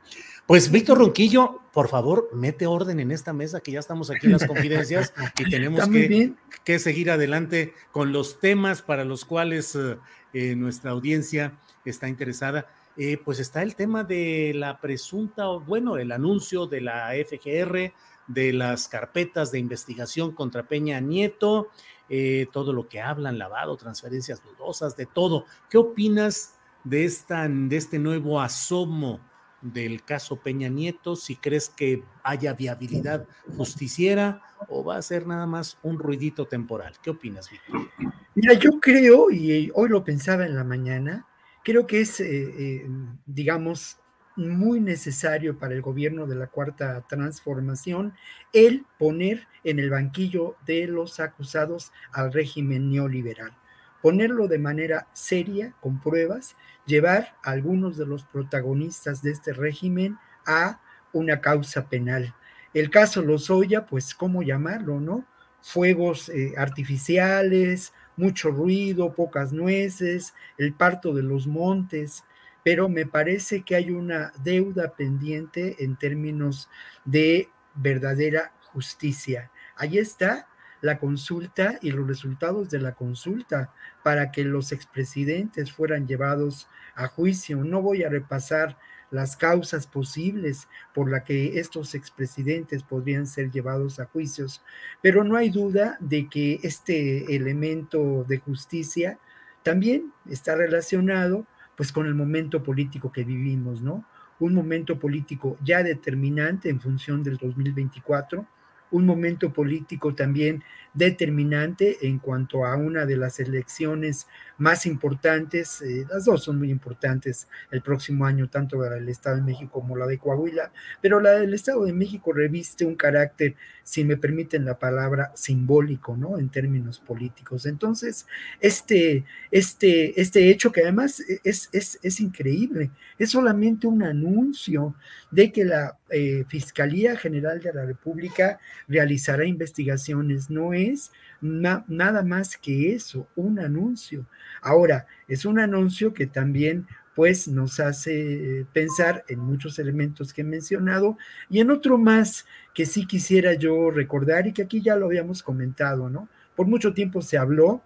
Pues 0.47 0.71
Víctor 0.71 0.99
Ronquillo, 0.99 1.61
por 1.73 1.89
favor, 1.89 2.29
mete 2.35 2.67
orden 2.67 3.01
en 3.01 3.11
esta 3.11 3.33
mesa 3.33 3.61
que 3.61 3.73
ya 3.73 3.81
estamos 3.81 4.11
aquí 4.11 4.27
en 4.27 4.33
las 4.33 4.47
confidencias 4.47 5.15
y 5.39 5.45
tenemos 5.51 5.89
que, 5.89 6.35
que, 6.65 6.79
seguir 6.79 7.11
adelante 7.11 7.73
con 7.93 8.13
los 8.13 8.41
temas 8.41 8.83
para 8.83 9.05
los 9.05 9.25
cuales 9.25 9.75
uh, 9.75 9.99
eh, 10.35 10.55
nuestra 10.55 10.91
audiencia 10.91 11.59
está 11.85 12.09
interesada. 12.09 12.67
Eh, 12.97 13.19
pues 13.25 13.41
está 13.41 13.63
el 13.63 13.75
tema 13.75 14.05
de 14.05 14.53
la 14.55 14.81
presunta, 14.81 15.47
bueno, 15.47 15.97
el 15.97 16.13
anuncio 16.13 16.67
de 16.67 16.81
la 16.81 17.13
FGR, 17.13 17.93
de 18.27 18.53
las 18.53 18.89
carpetas 18.89 19.51
de 19.51 19.59
investigación 19.59 20.33
contra 20.33 20.69
Peña 20.69 21.01
Nieto, 21.01 21.71
eh, 22.09 22.47
todo 22.53 22.73
lo 22.73 22.89
que 22.89 23.01
hablan, 23.01 23.39
lavado, 23.39 23.77
transferencias 23.77 24.43
dudosas, 24.45 24.97
de 24.97 25.07
todo. 25.07 25.47
¿Qué 25.71 25.79
opinas 25.79 26.55
de, 26.85 27.05
esta, 27.05 27.49
de 27.49 27.77
este 27.77 27.99
nuevo 27.99 28.41
asomo? 28.41 29.21
del 29.65 30.05
caso 30.05 30.37
Peña 30.37 30.69
Nieto, 30.69 31.17
si 31.17 31.37
crees 31.37 31.71
que 31.71 32.05
haya 32.23 32.53
viabilidad 32.53 33.27
justiciera 33.57 34.43
o 34.69 34.85
va 34.85 34.99
a 34.99 35.03
ser 35.03 35.27
nada 35.27 35.47
más 35.47 35.79
un 35.83 35.99
ruidito 35.99 36.47
temporal. 36.47 36.95
¿Qué 37.03 37.11
opinas, 37.11 37.51
Víctor? 37.51 37.89
Mira, 38.35 38.53
yo 38.55 38.79
creo, 38.79 39.31
y 39.31 39.73
hoy 39.75 39.89
lo 39.89 40.05
pensaba 40.05 40.45
en 40.45 40.55
la 40.55 40.65
mañana, 40.65 41.27
creo 41.65 41.87
que 41.87 42.03
es, 42.03 42.21
eh, 42.21 42.27
eh, 42.27 42.87
digamos, 43.25 43.99
muy 44.37 44.81
necesario 44.81 45.59
para 45.59 45.75
el 45.75 45.81
gobierno 45.81 46.27
de 46.27 46.35
la 46.35 46.49
cuarta 46.49 47.07
transformación 47.09 48.15
el 48.53 48.85
poner 48.99 49.47
en 49.63 49.79
el 49.79 49.91
banquillo 49.91 50.57
de 50.67 50.89
los 50.89 51.21
acusados 51.21 51.93
al 52.13 52.33
régimen 52.33 52.91
neoliberal 52.91 53.57
ponerlo 54.05 54.49
de 54.49 54.59
manera 54.59 55.07
seria, 55.15 55.73
con 55.81 55.99
pruebas, 55.99 56.57
llevar 56.85 57.39
a 57.43 57.53
algunos 57.53 57.97
de 57.97 58.05
los 58.05 58.25
protagonistas 58.25 59.23
de 59.23 59.31
este 59.31 59.55
régimen 59.55 60.19
a 60.45 60.79
una 61.15 61.41
causa 61.41 61.89
penal. 61.89 62.35
El 62.75 62.91
caso 62.91 63.23
Lozoya, 63.23 63.87
pues, 63.87 64.15
¿cómo 64.15 64.43
llamarlo, 64.43 65.01
no? 65.01 65.25
Fuegos 65.63 66.29
eh, 66.29 66.53
artificiales, 66.59 67.95
mucho 68.19 68.51
ruido, 68.51 69.15
pocas 69.15 69.55
nueces, 69.55 70.35
el 70.59 70.75
parto 70.75 71.15
de 71.15 71.23
los 71.23 71.47
montes, 71.47 72.25
pero 72.63 72.91
me 72.91 73.07
parece 73.07 73.63
que 73.63 73.75
hay 73.75 73.91
una 73.91 74.35
deuda 74.43 74.97
pendiente 74.97 75.83
en 75.83 75.97
términos 75.97 76.69
de 77.07 77.49
verdadera 77.75 78.53
justicia. 78.71 79.51
Ahí 79.77 79.97
está 79.97 80.47
la 80.85 80.99
consulta 80.99 81.79
y 81.81 81.93
los 81.93 82.07
resultados 82.07 82.69
de 82.69 82.79
la 82.79 82.93
consulta 82.93 83.73
para 84.03 84.31
que 84.31 84.45
los 84.45 84.71
expresidentes 84.71 85.73
fueran 85.73 86.07
llevados 86.07 86.69
a 86.95 87.07
juicio. 87.07 87.65
No 87.65 87.81
voy 87.81 88.05
a 88.05 88.11
repasar 88.11 88.77
las 89.11 89.35
causas 89.35 89.87
posibles 89.87 90.69
por 90.93 91.11
las 91.11 91.23
que 91.23 91.59
estos 91.59 91.95
expresidentes 91.95 92.83
podrían 92.83 93.27
ser 93.27 93.51
llevados 93.51 93.99
a 93.99 94.05
juicios, 94.05 94.63
pero 95.01 95.25
no 95.25 95.37
hay 95.37 95.49
duda 95.49 95.97
de 96.01 96.29
que 96.29 96.61
este 96.63 97.35
elemento 97.35 98.27
de 98.29 98.41
justicia 98.41 99.19
también 99.63 100.13
está 100.29 100.55
relacionado 100.55 101.47
pues 101.79 101.93
con 101.93 102.05
el 102.07 102.15
momento 102.15 102.63
político 102.63 103.11
que 103.11 103.25
vivimos, 103.25 103.81
¿no? 103.81 104.05
Un 104.39 104.53
momento 104.53 104.99
político 104.99 105.57
ya 105.65 105.83
determinante 105.83 106.69
en 106.69 106.79
función 106.79 107.23
del 107.23 107.39
2024, 107.39 108.47
un 108.95 109.07
momento 109.07 109.53
político 109.53 110.15
también 110.15 110.63
determinante 110.95 112.07
en 112.07 112.21
cuanto 112.21 112.65
a 112.65 112.77
una 112.77 113.05
de 113.05 113.17
las 113.17 113.41
elecciones 113.41 114.29
más 114.57 114.87
importantes, 114.87 115.83
eh, 115.83 116.07
las 116.09 116.25
dos 116.25 116.45
son 116.45 116.59
muy 116.59 116.71
importantes 116.71 117.49
el 117.73 117.83
próximo 117.83 118.25
año, 118.25 118.49
tanto 118.49 118.81
la 118.81 118.91
del 118.91 119.09
Estado 119.09 119.37
de 119.37 119.43
México 119.43 119.81
como 119.81 119.97
la 119.97 120.07
de 120.07 120.19
Coahuila, 120.19 120.71
pero 121.03 121.19
la 121.19 121.33
del 121.33 121.53
Estado 121.53 121.85
de 121.85 121.93
México 121.93 122.33
reviste 122.33 122.85
un 122.85 122.95
carácter, 122.95 123.57
si 123.83 124.05
me 124.05 124.17
permiten 124.17 124.65
la 124.65 124.79
palabra, 124.79 125.33
simbólico, 125.35 126.17
¿no? 126.17 126.39
En 126.39 126.49
términos 126.49 127.01
políticos. 127.01 127.67
Entonces, 127.67 128.29
este, 128.61 129.25
este, 129.51 130.21
este 130.21 130.49
hecho 130.51 130.71
que 130.71 130.83
además 130.83 131.21
es, 131.43 131.69
es, 131.73 131.99
es 132.01 132.21
increíble, 132.21 132.93
es 133.19 133.33
solamente 133.33 133.89
un 133.89 134.05
anuncio 134.05 134.95
de 135.33 135.51
que 135.51 135.65
la 135.65 135.99
eh, 136.15 136.45
Fiscalía 136.47 137.17
General 137.17 137.61
de 137.61 137.73
la 137.73 137.85
República 137.85 138.61
realizará 138.87 139.45
investigaciones, 139.45 140.49
no 140.49 140.73
es 140.73 141.11
na 141.41 141.85
nada 141.89 142.23
más 142.23 142.57
que 142.57 142.95
eso, 142.95 143.27
un 143.35 143.59
anuncio. 143.59 144.27
Ahora, 144.63 145.07
es 145.27 145.45
un 145.45 145.59
anuncio 145.59 146.15
que 146.15 146.27
también 146.27 146.87
pues 147.15 147.49
nos 147.49 147.81
hace 147.81 148.65
pensar 148.73 149.25
en 149.29 149.41
muchos 149.41 149.79
elementos 149.79 150.33
que 150.33 150.43
he 150.43 150.45
mencionado 150.45 151.17
y 151.51 151.61
en 151.61 151.71
otro 151.71 151.99
más 151.99 152.47
que 152.75 152.87
sí 152.87 153.07
quisiera 153.07 153.55
yo 153.55 153.91
recordar 153.91 154.47
y 154.47 154.53
que 154.53 154.63
aquí 154.63 154.81
ya 154.81 154.97
lo 154.97 155.07
habíamos 155.07 155.43
comentado, 155.43 156.09
¿no? 156.11 156.29
Por 156.55 156.67
mucho 156.67 156.95
tiempo 156.95 157.23
se 157.23 157.39
habló 157.39 157.83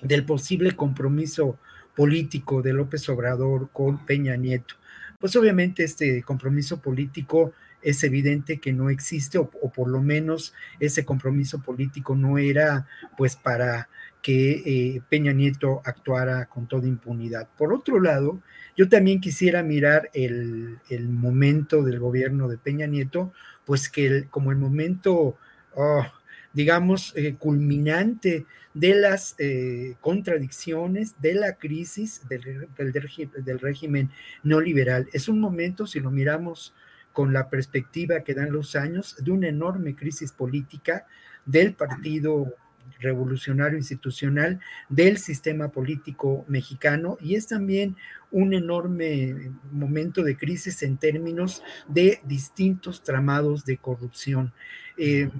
del 0.00 0.24
posible 0.24 0.72
compromiso 0.72 1.58
político 1.94 2.62
de 2.62 2.72
López 2.72 3.08
Obrador 3.08 3.70
con 3.72 4.04
Peña 4.04 4.36
Nieto. 4.36 4.74
Pues 5.22 5.36
obviamente 5.36 5.84
este 5.84 6.20
compromiso 6.24 6.80
político 6.80 7.52
es 7.80 8.02
evidente 8.02 8.58
que 8.58 8.72
no 8.72 8.90
existe 8.90 9.38
o, 9.38 9.48
por 9.48 9.88
lo 9.88 10.02
menos 10.02 10.52
ese 10.80 11.04
compromiso 11.04 11.62
político 11.62 12.16
no 12.16 12.38
era 12.38 12.88
pues 13.16 13.36
para 13.36 13.88
que 14.20 14.62
eh, 14.66 15.00
Peña 15.08 15.32
Nieto 15.32 15.80
actuara 15.84 16.46
con 16.46 16.66
toda 16.66 16.88
impunidad. 16.88 17.48
Por 17.56 17.72
otro 17.72 18.00
lado, 18.00 18.40
yo 18.76 18.88
también 18.88 19.20
quisiera 19.20 19.62
mirar 19.62 20.10
el, 20.12 20.80
el 20.90 21.08
momento 21.08 21.84
del 21.84 22.00
gobierno 22.00 22.48
de 22.48 22.58
Peña 22.58 22.88
Nieto, 22.88 23.32
pues 23.64 23.88
que 23.88 24.26
como 24.28 24.50
el 24.50 24.58
momento, 24.58 25.36
oh, 25.76 26.04
digamos, 26.52 27.12
eh, 27.16 27.34
culminante 27.38 28.46
de 28.74 28.94
las 28.94 29.34
eh, 29.38 29.96
contradicciones, 30.00 31.14
de 31.20 31.34
la 31.34 31.56
crisis 31.56 32.22
del, 32.28 32.68
del, 32.76 33.44
del 33.44 33.58
régimen 33.58 34.10
neoliberal. 34.42 35.08
Es 35.12 35.28
un 35.28 35.40
momento, 35.40 35.86
si 35.86 36.00
lo 36.00 36.10
miramos 36.10 36.74
con 37.12 37.32
la 37.32 37.50
perspectiva 37.50 38.20
que 38.20 38.34
dan 38.34 38.52
los 38.52 38.74
años 38.74 39.16
de 39.22 39.30
una 39.30 39.48
enorme 39.48 39.94
crisis 39.94 40.32
política 40.32 41.06
del 41.44 41.74
Partido 41.74 42.54
Revolucionario 43.00 43.76
Institucional, 43.76 44.60
del 44.88 45.18
sistema 45.18 45.68
político 45.68 46.44
mexicano 46.48 47.18
y 47.20 47.34
es 47.34 47.48
también 47.48 47.96
un 48.30 48.54
enorme 48.54 49.52
momento 49.70 50.22
de 50.22 50.36
crisis 50.36 50.82
en 50.82 50.96
términos 50.96 51.62
de 51.88 52.20
distintos 52.24 53.02
tramados 53.02 53.64
de 53.64 53.76
corrupción. 53.76 54.52
Eh, 54.96 55.30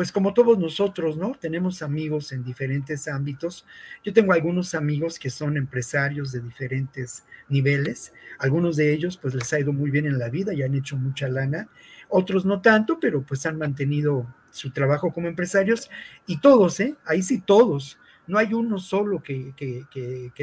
pues 0.00 0.12
como 0.12 0.32
todos 0.32 0.58
nosotros, 0.58 1.18
¿no? 1.18 1.32
Tenemos 1.38 1.82
amigos 1.82 2.32
en 2.32 2.42
diferentes 2.42 3.06
ámbitos. 3.06 3.66
Yo 4.02 4.14
tengo 4.14 4.32
algunos 4.32 4.74
amigos 4.74 5.18
que 5.18 5.28
son 5.28 5.58
empresarios 5.58 6.32
de 6.32 6.40
diferentes 6.40 7.26
niveles. 7.50 8.14
Algunos 8.38 8.76
de 8.76 8.94
ellos, 8.94 9.18
pues 9.18 9.34
les 9.34 9.52
ha 9.52 9.60
ido 9.60 9.74
muy 9.74 9.90
bien 9.90 10.06
en 10.06 10.18
la 10.18 10.30
vida 10.30 10.54
y 10.54 10.62
han 10.62 10.74
hecho 10.74 10.96
mucha 10.96 11.28
lana. 11.28 11.68
Otros 12.08 12.46
no 12.46 12.62
tanto, 12.62 12.98
pero 12.98 13.20
pues 13.20 13.44
han 13.44 13.58
mantenido 13.58 14.26
su 14.50 14.70
trabajo 14.70 15.12
como 15.12 15.28
empresarios. 15.28 15.90
Y 16.26 16.40
todos, 16.40 16.80
¿eh? 16.80 16.96
Ahí 17.04 17.22
sí 17.22 17.42
todos 17.42 17.98
no 18.30 18.38
hay 18.38 18.54
uno 18.54 18.78
solo 18.78 19.22
que, 19.22 19.52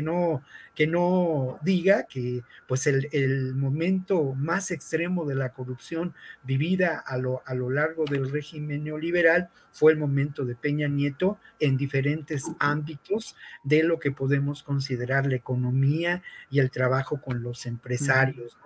no, 0.04 0.43
que 0.76 0.88
no 0.88 1.58
diga 1.63 2.04
que 2.04 2.43
pues 2.67 2.86
el, 2.86 3.56
momento 3.56 4.34
más 4.34 4.71
extremo 4.71 5.26
de 5.26 5.36
la 5.36 5.54
corrupción 5.54 6.13
vivida 6.43 7.00
a 7.00 7.17
lo, 7.17 7.41
a 7.45 7.56
lo 7.56 7.69
largo 7.69 8.04
del 8.04 8.30
régimen 8.30 8.84
neoliberal 8.84 9.50
fue 9.71 9.93
el 9.93 9.97
momento 9.97 10.43
de 10.43 10.56
Peña 10.56 10.89
Nieto 10.89 11.39
en 11.60 11.78
diferentes 11.78 12.43
ámbitos 12.60 13.36
de 13.63 13.84
lo 13.84 14.00
que 14.00 14.12
podemos 14.12 14.63
considerar 14.63 15.26
la 15.26 15.36
economía 15.36 16.21
y 16.50 16.60
el 16.60 16.69
trabajo 16.71 17.21
con 17.21 17.41
los 17.41 17.65
empresarios. 17.65 18.58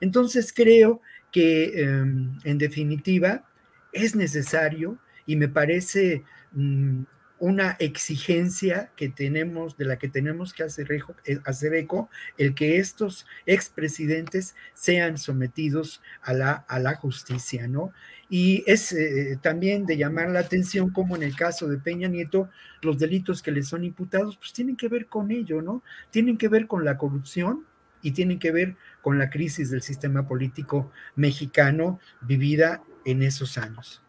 Entonces 0.00 0.52
creo 0.52 1.00
que 1.32 1.82
em, 1.82 2.38
en 2.44 2.58
definitiva 2.58 3.44
es 3.92 4.14
necesario 4.14 4.98
y 5.26 5.36
me 5.36 5.48
parece 5.48 6.22
mm, 6.52 7.02
una 7.40 7.76
exigencia 7.78 8.90
que 8.96 9.08
tenemos, 9.08 9.76
de 9.76 9.84
la 9.84 9.98
que 9.98 10.08
tenemos 10.08 10.52
que 10.52 10.64
hacer, 10.64 10.88
eh, 11.24 11.38
hacer 11.44 11.74
eco, 11.74 12.10
el 12.36 12.54
que 12.54 12.78
estos 12.78 13.26
expresidentes 13.46 14.54
sean 14.74 15.18
sometidos 15.18 16.02
a 16.22 16.32
la, 16.34 16.52
a 16.52 16.78
la 16.78 16.94
justicia, 16.96 17.68
¿no? 17.68 17.92
Y 18.28 18.64
es 18.66 18.92
eh, 18.92 19.38
también 19.40 19.86
de 19.86 19.96
llamar 19.96 20.30
la 20.30 20.40
atención 20.40 20.90
como 20.90 21.16
en 21.16 21.22
el 21.22 21.34
caso 21.34 21.68
de 21.68 21.78
Peña 21.78 22.08
Nieto, 22.08 22.50
los 22.82 22.98
delitos 22.98 23.42
que 23.42 23.52
le 23.52 23.62
son 23.62 23.84
imputados, 23.84 24.36
pues 24.36 24.52
tienen 24.52 24.76
que 24.76 24.88
ver 24.88 25.06
con 25.06 25.30
ello, 25.30 25.62
¿no? 25.62 25.82
Tienen 26.10 26.36
que 26.36 26.48
ver 26.48 26.66
con 26.66 26.84
la 26.84 26.98
corrupción 26.98 27.64
y 28.02 28.12
tienen 28.12 28.38
que 28.38 28.52
ver 28.52 28.76
con 29.02 29.18
la 29.18 29.30
crisis 29.30 29.70
del 29.70 29.82
sistema 29.82 30.26
político 30.26 30.90
mexicano 31.16 32.00
vivida 32.20 32.82
en 33.04 33.22
esos 33.22 33.58
años. 33.58 34.02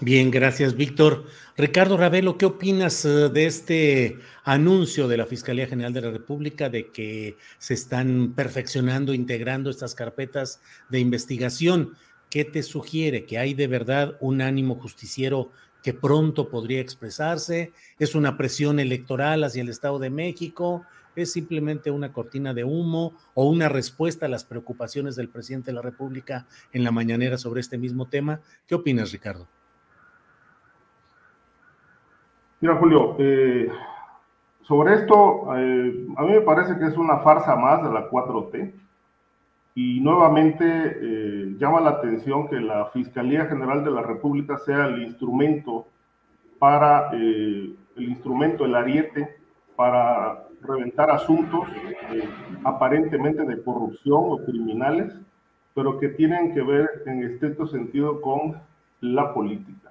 Bien, 0.00 0.30
gracias, 0.30 0.76
Víctor. 0.76 1.24
Ricardo 1.56 1.96
Ravelo, 1.96 2.38
¿qué 2.38 2.46
opinas 2.46 3.04
eh, 3.04 3.30
de 3.30 3.46
este 3.46 4.18
anuncio 4.44 5.08
de 5.08 5.16
la 5.16 5.26
Fiscalía 5.26 5.66
General 5.66 5.92
de 5.92 6.02
la 6.02 6.12
República 6.12 6.68
de 6.68 6.92
que 6.92 7.36
se 7.58 7.74
están 7.74 8.32
perfeccionando, 8.36 9.12
integrando 9.12 9.70
estas 9.70 9.96
carpetas 9.96 10.60
de 10.88 11.00
investigación? 11.00 11.94
¿Qué 12.30 12.44
te 12.44 12.62
sugiere? 12.62 13.24
¿Que 13.24 13.38
hay 13.38 13.54
de 13.54 13.66
verdad 13.66 14.16
un 14.20 14.40
ánimo 14.40 14.76
justiciero 14.76 15.50
que 15.82 15.94
pronto 15.94 16.48
podría 16.48 16.80
expresarse? 16.80 17.72
¿Es 17.98 18.14
una 18.14 18.36
presión 18.36 18.78
electoral 18.78 19.42
hacia 19.42 19.62
el 19.62 19.68
Estado 19.68 19.98
de 19.98 20.10
México? 20.10 20.84
¿Es 21.16 21.32
simplemente 21.32 21.90
una 21.90 22.12
cortina 22.12 22.54
de 22.54 22.62
humo 22.62 23.14
o 23.34 23.48
una 23.48 23.68
respuesta 23.68 24.26
a 24.26 24.28
las 24.28 24.44
preocupaciones 24.44 25.16
del 25.16 25.28
presidente 25.28 25.72
de 25.72 25.74
la 25.74 25.82
República 25.82 26.46
en 26.72 26.84
la 26.84 26.92
mañanera 26.92 27.36
sobre 27.36 27.60
este 27.60 27.78
mismo 27.78 28.06
tema? 28.06 28.40
¿Qué 28.68 28.76
opinas, 28.76 29.10
Ricardo? 29.10 29.48
Mira, 32.60 32.74
Julio, 32.74 33.14
eh, 33.20 33.70
sobre 34.62 34.94
esto, 34.94 35.56
eh, 35.56 36.06
a 36.16 36.22
mí 36.24 36.32
me 36.32 36.40
parece 36.40 36.76
que 36.76 36.86
es 36.86 36.96
una 36.96 37.18
farsa 37.18 37.54
más 37.54 37.84
de 37.84 37.90
la 37.90 38.10
4T 38.10 38.72
y 39.76 40.00
nuevamente 40.00 40.64
eh, 40.66 41.54
llama 41.56 41.80
la 41.80 41.90
atención 41.90 42.48
que 42.48 42.58
la 42.58 42.86
Fiscalía 42.86 43.46
General 43.46 43.84
de 43.84 43.92
la 43.92 44.02
República 44.02 44.58
sea 44.58 44.86
el 44.86 45.04
instrumento 45.04 45.86
para, 46.58 47.10
el 47.12 47.76
instrumento, 47.96 48.64
el 48.64 48.74
ariete, 48.74 49.36
para 49.76 50.48
reventar 50.60 51.12
asuntos 51.12 51.60
aparentemente 52.64 53.44
de 53.44 53.62
corrupción 53.62 54.20
o 54.20 54.44
criminales, 54.44 55.14
pero 55.74 56.00
que 56.00 56.08
tienen 56.08 56.52
que 56.52 56.62
ver 56.62 57.04
en 57.06 57.22
estricto 57.22 57.68
sentido 57.68 58.20
con 58.20 58.60
la 59.00 59.32
política. 59.32 59.87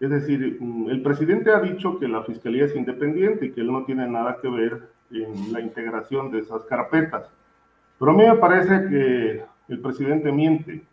Es 0.00 0.10
decir, 0.10 0.58
mm, 0.60 0.90
el 0.90 1.02
presidente 1.02 1.50
ha 1.50 1.60
dicho 1.60 1.98
que 1.98 2.08
la 2.08 2.22
fiscalía 2.22 2.64
es 2.64 2.76
independiente 2.76 3.46
y 3.46 3.52
que 3.52 3.60
él 3.60 3.72
no 3.72 3.84
tiene 3.84 4.06
nada 4.08 4.38
que 4.40 4.48
ver 4.48 4.88
en 5.10 5.52
la 5.52 5.60
integración 5.60 6.30
de 6.30 6.40
esas 6.40 6.64
carpetas. 6.64 7.28
Pero 7.98 8.10
a 8.10 8.14
mí 8.14 8.24
me 8.24 8.36
parece 8.36 8.88
que 8.88 9.44
el 9.68 9.80
presidente 9.80 10.32
miente. 10.32 10.84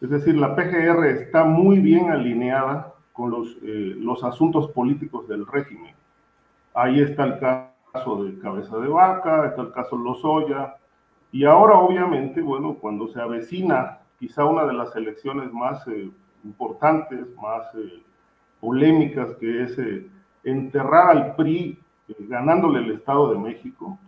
Es 0.00 0.10
decir, 0.10 0.36
la 0.36 0.54
PGR 0.54 1.06
está 1.06 1.44
muy 1.44 1.78
bien 1.78 2.10
alineada 2.10 2.92
con 3.12 3.30
los, 3.30 3.56
eh, 3.62 3.94
los 3.98 4.22
asuntos 4.24 4.70
políticos 4.70 5.28
del 5.28 5.46
régimen. 5.46 5.94
Ahí 6.74 7.00
está 7.00 7.24
el 7.24 7.38
caso 7.38 8.24
de 8.24 8.38
Cabeza 8.38 8.76
de 8.78 8.88
Vaca, 8.88 9.46
está 9.46 9.62
el 9.62 9.72
caso 9.72 9.96
Lozoya, 9.96 10.76
y 11.34 11.44
ahora 11.44 11.78
obviamente, 11.78 12.40
bueno, 12.40 12.74
cuando 12.74 13.08
se 13.08 13.20
avecina 13.20 13.98
quizá 14.18 14.44
una 14.44 14.64
de 14.64 14.72
las 14.72 14.94
elecciones 14.94 15.52
más 15.52 15.86
eh, 15.88 16.10
importantes, 16.44 17.20
más 17.42 17.74
eh, 17.74 18.02
polémicas, 18.64 19.36
que 19.36 19.64
es 19.64 19.78
eh, 19.78 20.06
enterrar 20.42 21.10
al 21.10 21.36
PRI 21.36 21.78
eh, 22.08 22.14
ganándole 22.20 22.78
el 22.78 22.92
Estado 22.92 23.30
de 23.30 23.38
México, 23.38 23.98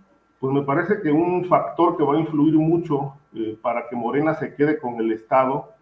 pues 0.40 0.54
me 0.54 0.62
parece 0.62 1.02
que 1.02 1.12
un 1.12 1.44
factor 1.44 1.96
que 1.96 2.04
va 2.04 2.14
a 2.14 2.20
influir 2.20 2.54
mucho 2.54 3.14
eh, 3.34 3.58
para 3.60 3.86
que 3.86 3.96
Morena 3.96 4.32
se 4.34 4.54
quede 4.54 4.78
con 4.78 4.94
el 4.94 5.12
Estado 5.12 5.72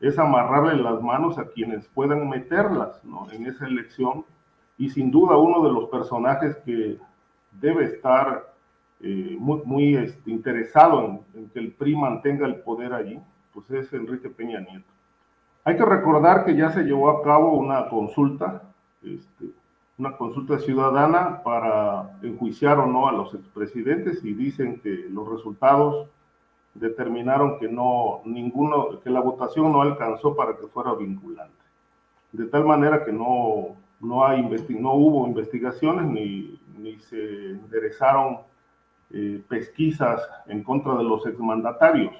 es 0.00 0.16
amarrarle 0.16 0.80
las 0.80 1.02
manos 1.02 1.38
a 1.38 1.48
quienes 1.48 1.88
puedan 1.88 2.28
meterlas 2.28 3.02
en 3.32 3.46
esa 3.46 3.66
elección 3.66 4.24
y 4.78 4.88
sin 4.88 5.10
duda 5.10 5.36
uno 5.36 5.62
de 5.62 5.72
los 5.72 5.90
personajes 5.90 6.56
que 6.64 6.98
debe 7.60 7.84
estar 7.84 8.54
muy, 9.38 9.96
este, 9.96 10.30
interesado 10.30 11.04
en, 11.04 11.20
en, 11.34 11.50
que 11.50 11.58
el 11.58 11.72
PRI 11.72 11.96
mantenga 11.96 12.46
el 12.46 12.56
poder 12.56 12.94
allí, 12.94 13.18
pues 13.52 13.70
es 13.70 13.92
Enrique 13.92 14.30
Peña 14.30 14.60
Nieto. 14.60 14.90
Hay 15.64 15.76
que 15.76 15.84
recordar 15.84 16.44
que 16.44 16.56
ya 16.56 16.70
se 16.70 16.84
llevó 16.84 17.10
a 17.10 17.22
cabo 17.22 17.52
una 17.52 17.88
consulta, 17.88 18.62
este, 19.02 19.46
una 19.98 20.16
consulta 20.16 20.58
ciudadana 20.58 21.42
para 21.42 22.18
enjuiciar 22.22 22.78
o 22.78 22.86
no 22.86 23.08
a 23.08 23.12
los 23.12 23.34
expresidentes 23.34 24.24
y 24.24 24.32
dicen 24.32 24.80
que 24.80 25.06
los 25.10 25.28
resultados 25.28 26.08
determinaron 26.74 27.58
que 27.58 27.68
no 27.68 28.22
ninguno, 28.24 29.00
que 29.00 29.10
la 29.10 29.20
votación 29.20 29.72
no 29.72 29.82
alcanzó 29.82 30.34
para 30.34 30.56
que 30.56 30.66
fuera 30.68 30.94
vinculante. 30.94 31.54
De 32.32 32.46
tal 32.46 32.64
manera 32.64 33.04
que 33.04 33.12
no, 33.12 33.76
no, 34.00 34.24
hay 34.24 34.42
no 34.70 34.94
hubo 34.94 35.26
investigaciones 35.26 36.06
ni, 36.06 36.58
ni 36.78 36.98
se 37.00 37.50
enderezaron 37.50 38.38
eh, 39.12 39.42
pesquisas 39.48 40.22
en 40.46 40.62
contra 40.62 40.94
de 40.94 41.04
los 41.04 41.26
exmandatarios. 41.26 42.14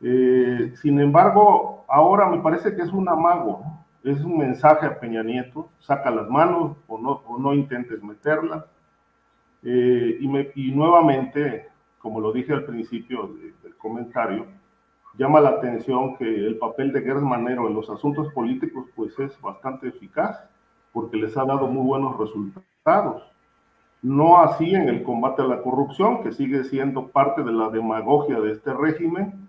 Eh, 0.00 0.72
sin 0.76 1.00
embargo, 1.00 1.84
ahora 1.88 2.28
me 2.28 2.38
parece 2.38 2.74
que 2.76 2.82
es 2.82 2.92
un 2.92 3.08
amago, 3.08 3.62
es 4.04 4.20
un 4.22 4.38
mensaje 4.38 4.86
a 4.86 4.98
Peña 5.00 5.22
Nieto, 5.22 5.70
saca 5.80 6.10
las 6.10 6.28
manos 6.28 6.76
o 6.86 6.98
no, 6.98 7.22
no 7.38 7.54
intentes 7.54 8.02
meterlas. 8.02 8.64
Eh, 9.62 10.18
y, 10.54 10.70
nuevamente, 10.70 11.68
como 11.98 12.20
lo 12.20 12.32
dije 12.32 12.52
al 12.52 12.64
principio 12.64 13.34
del 13.62 13.76
comentario, 13.76 14.46
llama 15.16 15.40
la 15.40 15.50
atención 15.50 16.16
que 16.16 16.24
el 16.24 16.58
papel 16.58 16.92
de 16.92 17.02
Gers 17.02 17.22
Manero 17.22 17.66
en 17.66 17.74
los 17.74 17.90
asuntos 17.90 18.32
políticos 18.32 18.86
pues 18.94 19.18
es 19.18 19.40
bastante 19.40 19.88
eficaz, 19.88 20.38
porque 20.92 21.16
les 21.16 21.36
ha 21.36 21.44
dado 21.44 21.66
muy 21.66 21.84
buenos 21.84 22.16
resultados. 22.16 23.24
No 24.00 24.38
así 24.38 24.76
en 24.76 24.88
el 24.88 25.02
combate 25.02 25.42
a 25.42 25.46
la 25.46 25.60
corrupción, 25.60 26.22
que 26.22 26.30
sigue 26.30 26.62
siendo 26.62 27.08
parte 27.08 27.42
de 27.42 27.52
la 27.52 27.68
demagogia 27.68 28.38
de 28.40 28.52
este 28.52 28.72
régimen, 28.72 29.47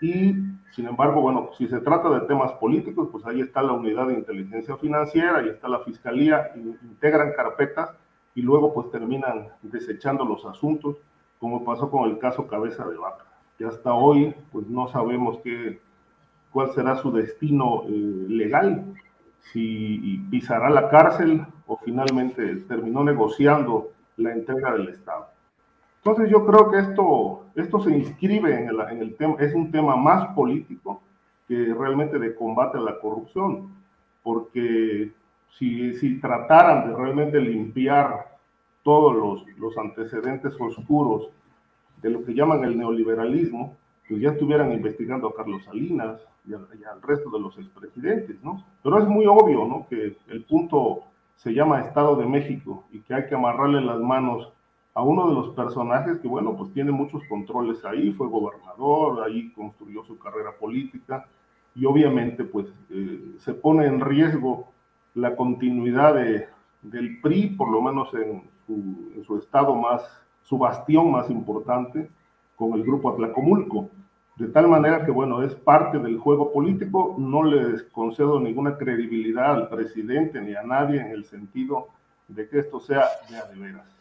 y, 0.00 0.34
sin 0.74 0.86
embargo, 0.86 1.20
bueno, 1.20 1.50
si 1.56 1.66
se 1.66 1.80
trata 1.80 2.08
de 2.10 2.26
temas 2.26 2.52
políticos, 2.52 3.08
pues 3.10 3.24
ahí 3.26 3.40
está 3.40 3.62
la 3.62 3.72
unidad 3.72 4.08
de 4.08 4.14
inteligencia 4.14 4.76
financiera, 4.76 5.38
ahí 5.38 5.48
está 5.48 5.68
la 5.68 5.80
fiscalía, 5.80 6.52
integran 6.54 7.32
carpetas 7.32 7.90
y 8.34 8.42
luego 8.42 8.72
pues 8.72 8.90
terminan 8.90 9.48
desechando 9.62 10.24
los 10.24 10.44
asuntos, 10.46 10.96
como 11.40 11.64
pasó 11.64 11.90
con 11.90 12.08
el 12.08 12.18
caso 12.18 12.46
Cabeza 12.46 12.86
de 12.86 12.96
Vaca. 12.96 13.24
Y 13.58 13.64
hasta 13.64 13.92
hoy, 13.92 14.34
pues 14.52 14.68
no 14.68 14.88
sabemos 14.88 15.38
qué, 15.42 15.80
cuál 16.52 16.72
será 16.72 16.96
su 16.96 17.10
destino 17.10 17.82
eh, 17.88 17.90
legal, 18.28 18.94
si 19.52 20.24
pisará 20.30 20.70
la 20.70 20.88
cárcel 20.90 21.44
o 21.66 21.76
finalmente 21.78 22.56
terminó 22.68 23.02
negociando 23.02 23.92
la 24.16 24.32
entrega 24.32 24.72
del 24.72 24.88
Estado. 24.88 25.28
Entonces 25.98 26.30
yo 26.30 26.46
creo 26.46 26.70
que 26.70 26.78
esto, 26.78 27.46
esto 27.54 27.80
se 27.80 27.90
inscribe 27.90 28.54
en 28.54 28.68
el, 28.68 28.80
en 28.90 29.02
el 29.02 29.16
tema, 29.16 29.36
es 29.38 29.54
un 29.54 29.70
tema 29.70 29.96
más 29.96 30.28
político 30.34 31.02
que 31.46 31.74
realmente 31.74 32.18
de 32.18 32.34
combate 32.34 32.78
a 32.78 32.82
la 32.82 32.98
corrupción, 33.00 33.70
porque 34.22 35.12
si, 35.58 35.94
si 35.94 36.20
trataran 36.20 36.88
de 36.88 36.96
realmente 36.96 37.40
limpiar 37.40 38.36
todos 38.82 39.14
los, 39.14 39.58
los 39.58 39.76
antecedentes 39.76 40.54
oscuros 40.60 41.30
de 42.00 42.10
lo 42.10 42.24
que 42.24 42.34
llaman 42.34 42.64
el 42.64 42.78
neoliberalismo, 42.78 43.76
pues 44.08 44.20
ya 44.20 44.30
estuvieran 44.30 44.72
investigando 44.72 45.28
a 45.28 45.34
Carlos 45.34 45.64
Salinas 45.64 46.20
y, 46.46 46.54
al 46.54 47.02
resto 47.02 47.30
de 47.30 47.40
los 47.40 47.58
expresidentes, 47.58 48.42
¿no? 48.42 48.64
Pero 48.82 48.98
es 48.98 49.06
muy 49.06 49.26
obvio, 49.26 49.66
¿no? 49.66 49.86
Que 49.88 50.16
el 50.28 50.44
punto 50.44 51.02
se 51.36 51.52
llama 51.52 51.80
Estado 51.80 52.16
de 52.16 52.26
México 52.26 52.84
y 52.90 53.00
que 53.00 53.14
hay 53.14 53.26
que 53.26 53.34
amarrarle 53.34 53.80
las 53.82 54.00
manos 54.00 54.50
a 54.98 55.02
uno 55.02 55.28
de 55.28 55.34
los 55.34 55.50
personajes 55.50 56.18
que, 56.18 56.26
bueno, 56.26 56.56
pues 56.56 56.72
tiene 56.72 56.90
muchos 56.90 57.22
controles 57.28 57.84
ahí, 57.84 58.10
fue 58.14 58.26
gobernador, 58.26 59.22
ahí 59.22 59.52
construyó 59.52 60.02
su 60.02 60.18
carrera 60.18 60.50
política 60.58 61.24
y 61.76 61.84
obviamente 61.84 62.42
pues 62.42 62.66
eh, 62.90 63.36
se 63.38 63.54
pone 63.54 63.86
en 63.86 64.00
riesgo 64.00 64.66
la 65.14 65.36
continuidad 65.36 66.14
de, 66.14 66.48
del 66.82 67.20
PRI, 67.20 67.50
por 67.50 67.70
lo 67.70 67.80
menos 67.80 68.12
en 68.12 68.42
su, 69.24 69.38
estado 69.38 69.76
más, 69.76 70.02
su 70.42 70.58
bastión 70.58 71.12
más 71.12 71.30
importante, 71.30 72.10
con 72.56 72.72
el 72.72 72.82
grupo 72.82 73.10
Atlacomulco. 73.10 73.90
De 74.34 74.48
tal 74.48 74.66
manera 74.66 75.04
que, 75.04 75.12
bueno, 75.12 75.44
es 75.44 75.54
parte 75.54 76.00
del 76.00 76.18
juego 76.18 76.52
político, 76.52 77.14
no 77.18 77.44
les 77.44 77.84
concedo 77.84 78.40
ninguna 78.40 78.76
credibilidad 78.76 79.52
al 79.52 79.68
presidente 79.68 80.40
ni 80.40 80.56
a 80.56 80.64
nadie 80.64 81.00
en 81.00 81.12
el 81.12 81.24
sentido 81.24 81.86
de 82.26 82.48
que 82.48 82.58
esto 82.58 82.80
sea 82.80 83.06
de 83.30 83.54
de 83.54 83.60
veras. 83.60 83.97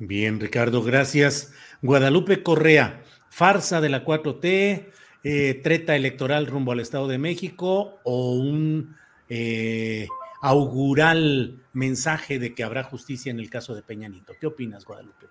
Bien, 0.00 0.40
Ricardo, 0.40 0.82
gracias. 0.82 1.52
Guadalupe 1.82 2.42
Correa, 2.42 3.02
farsa 3.28 3.82
de 3.82 3.90
la 3.90 4.02
4T, 4.02 4.86
eh, 5.22 5.60
treta 5.62 5.94
electoral 5.94 6.46
rumbo 6.46 6.72
al 6.72 6.80
Estado 6.80 7.06
de 7.06 7.18
México 7.18 8.00
o 8.02 8.32
un 8.32 8.96
eh, 9.28 10.08
augural 10.40 11.62
mensaje 11.74 12.38
de 12.38 12.54
que 12.54 12.64
habrá 12.64 12.82
justicia 12.82 13.30
en 13.30 13.40
el 13.40 13.50
caso 13.50 13.74
de 13.74 13.82
Peña 13.82 14.08
Nieto. 14.08 14.32
¿Qué 14.40 14.46
opinas, 14.46 14.86
Guadalupe? 14.86 15.26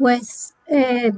Pues 0.00 0.56
eh, 0.66 1.12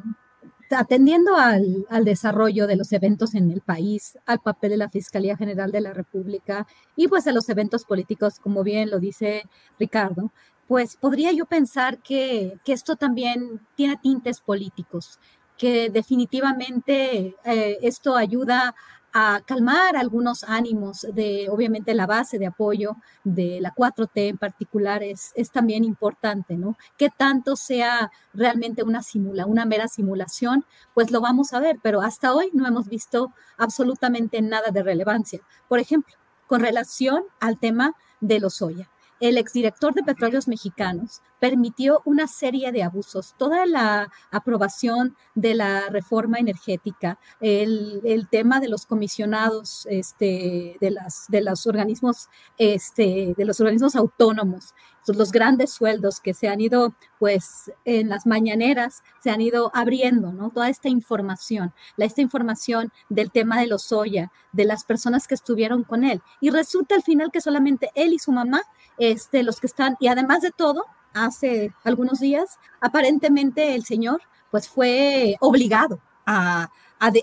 atendiendo 0.71 1.37
al, 1.37 1.87
al, 1.89 2.05
desarrollo 2.05 2.67
de 2.67 2.77
los 2.77 2.93
eventos 2.93 3.35
en 3.35 3.51
el 3.51 3.63
país, 3.63 4.19
al 4.27 4.41
papel 4.41 4.73
de 4.73 4.77
la 4.77 4.91
Fiscalía 4.91 5.39
General 5.39 5.73
de 5.73 5.81
la 5.81 5.95
República 5.95 6.67
y 6.97 7.09
pues 7.09 7.27
a 7.27 7.33
los 7.33 7.49
eventos 7.49 7.87
políticos, 7.87 8.39
como 8.41 8.63
bien 8.63 8.91
lo 8.91 9.01
dice 9.01 9.45
Ricardo, 9.79 10.33
pues 10.67 10.97
podría 10.97 11.33
yo 11.33 11.47
pensar 11.47 11.99
que, 11.99 12.59
esto 12.67 12.97
también 12.97 13.61
tiene 13.77 13.97
tintes 13.97 14.41
políticos, 14.41 15.19
que 15.57 15.91
definitivamente 15.91 17.37
eh, 17.45 17.79
esto 17.83 18.17
ayuda 18.17 18.75
a 19.17 19.43
calmar 19.47 19.97
algunos 19.97 20.43
ánimos 20.43 21.07
de, 21.13 21.49
obviamente, 21.49 21.95
la 21.95 22.07
base 22.07 22.37
de 22.41 22.47
apoyo 22.47 22.97
de 23.23 23.61
la 23.61 23.73
4T 23.73 24.11
en 24.15 24.39
particular 24.39 25.05
es, 25.05 25.31
es 25.37 25.53
también 25.53 25.85
importante, 25.85 26.57
¿no? 26.57 26.77
Que 26.99 27.11
tanto 27.11 27.55
sea 27.55 28.11
realmente 28.33 28.83
una 28.83 29.03
simula, 29.03 29.47
una 29.47 29.67
mera 29.67 29.87
simulación, 29.87 30.65
pues 30.95 31.13
lo 31.13 31.21
vamos 31.21 31.53
a 31.53 31.61
ver, 31.61 31.79
pero 31.81 32.01
hasta 32.01 32.35
hoy 32.35 32.51
no 32.55 32.67
hemos 32.67 32.89
visto 32.89 33.33
absolutamente 33.57 34.43
nada 34.43 34.73
de 34.73 34.83
relevancia. 34.83 35.41
Por 35.69 35.79
ejemplo, 35.79 36.15
con 36.49 36.61
relación 36.61 37.23
al 37.39 37.61
tema 37.61 37.95
de 38.21 38.41
los 38.41 38.63
Oya 38.63 38.91
el 39.21 39.39
exdirector 39.39 39.95
de 39.95 40.03
Petróleos 40.03 40.49
Mexicanos 40.49 41.23
permitió 41.39 42.03
una 42.05 42.27
serie 42.27 42.73
de 42.73 42.83
abusos, 42.83 43.35
toda 43.39 43.67
la 43.67 44.11
aprobación 44.31 45.17
de 45.35 45.55
la 45.55 45.89
reforma 45.91 46.39
energética, 46.39 47.19
el, 47.41 48.29
tema 48.31 48.61
de 48.61 48.69
los 48.69 48.87
comisionados 48.87 49.87
este, 49.91 50.77
de, 50.81 50.91
las, 50.91 51.27
de 51.29 51.43
los 51.43 51.67
organismos, 51.67 52.29
este, 52.59 53.35
de 53.37 53.45
los 53.45 53.61
organismos 53.61 53.97
autónomos, 53.97 54.75
los 55.09 55.33
grandes 55.33 55.71
sueldos 55.71 56.21
que 56.21 56.35
se 56.35 56.49
han 56.49 56.61
ido, 56.61 56.95
pues, 57.19 57.71
en 57.85 58.09
las 58.09 58.27
mañaneras, 58.27 59.03
se 59.23 59.31
han 59.31 59.41
ido 59.41 59.71
abriendo, 59.75 60.33
¿no? 60.33 60.51
Toda 60.51 60.69
esta 60.69 60.89
información, 60.89 61.73
la, 61.97 62.05
esta 62.05 62.23
información 62.23 62.93
del 63.09 63.31
tema 63.31 63.61
de 63.61 63.67
los 63.67 63.83
soya, 63.85 64.33
de 64.53 64.65
las 64.65 64.85
personas 64.85 65.27
que 65.27 65.35
estuvieron 65.35 65.85
con 65.85 66.05
él. 66.05 66.23
Y 66.41 66.51
resulta 66.51 66.95
al 66.95 67.03
final 67.03 67.31
que 67.31 67.41
solamente 67.41 67.91
él 67.95 68.13
y 68.13 68.19
su 68.19 68.33
mamá, 68.33 68.63
este, 68.99 69.43
los 69.43 69.61
que 69.61 69.67
están, 69.67 69.97
y 70.01 70.09
además 70.09 70.41
de 70.43 70.51
todo, 70.51 70.85
hace 71.13 71.73
algunos 71.85 72.21
días, 72.21 72.59
aparentemente 72.81 73.75
el 73.75 73.85
señor 73.85 74.23
pues 74.51 74.69
fue 74.69 75.37
obligado 75.41 76.01
a, 76.27 76.71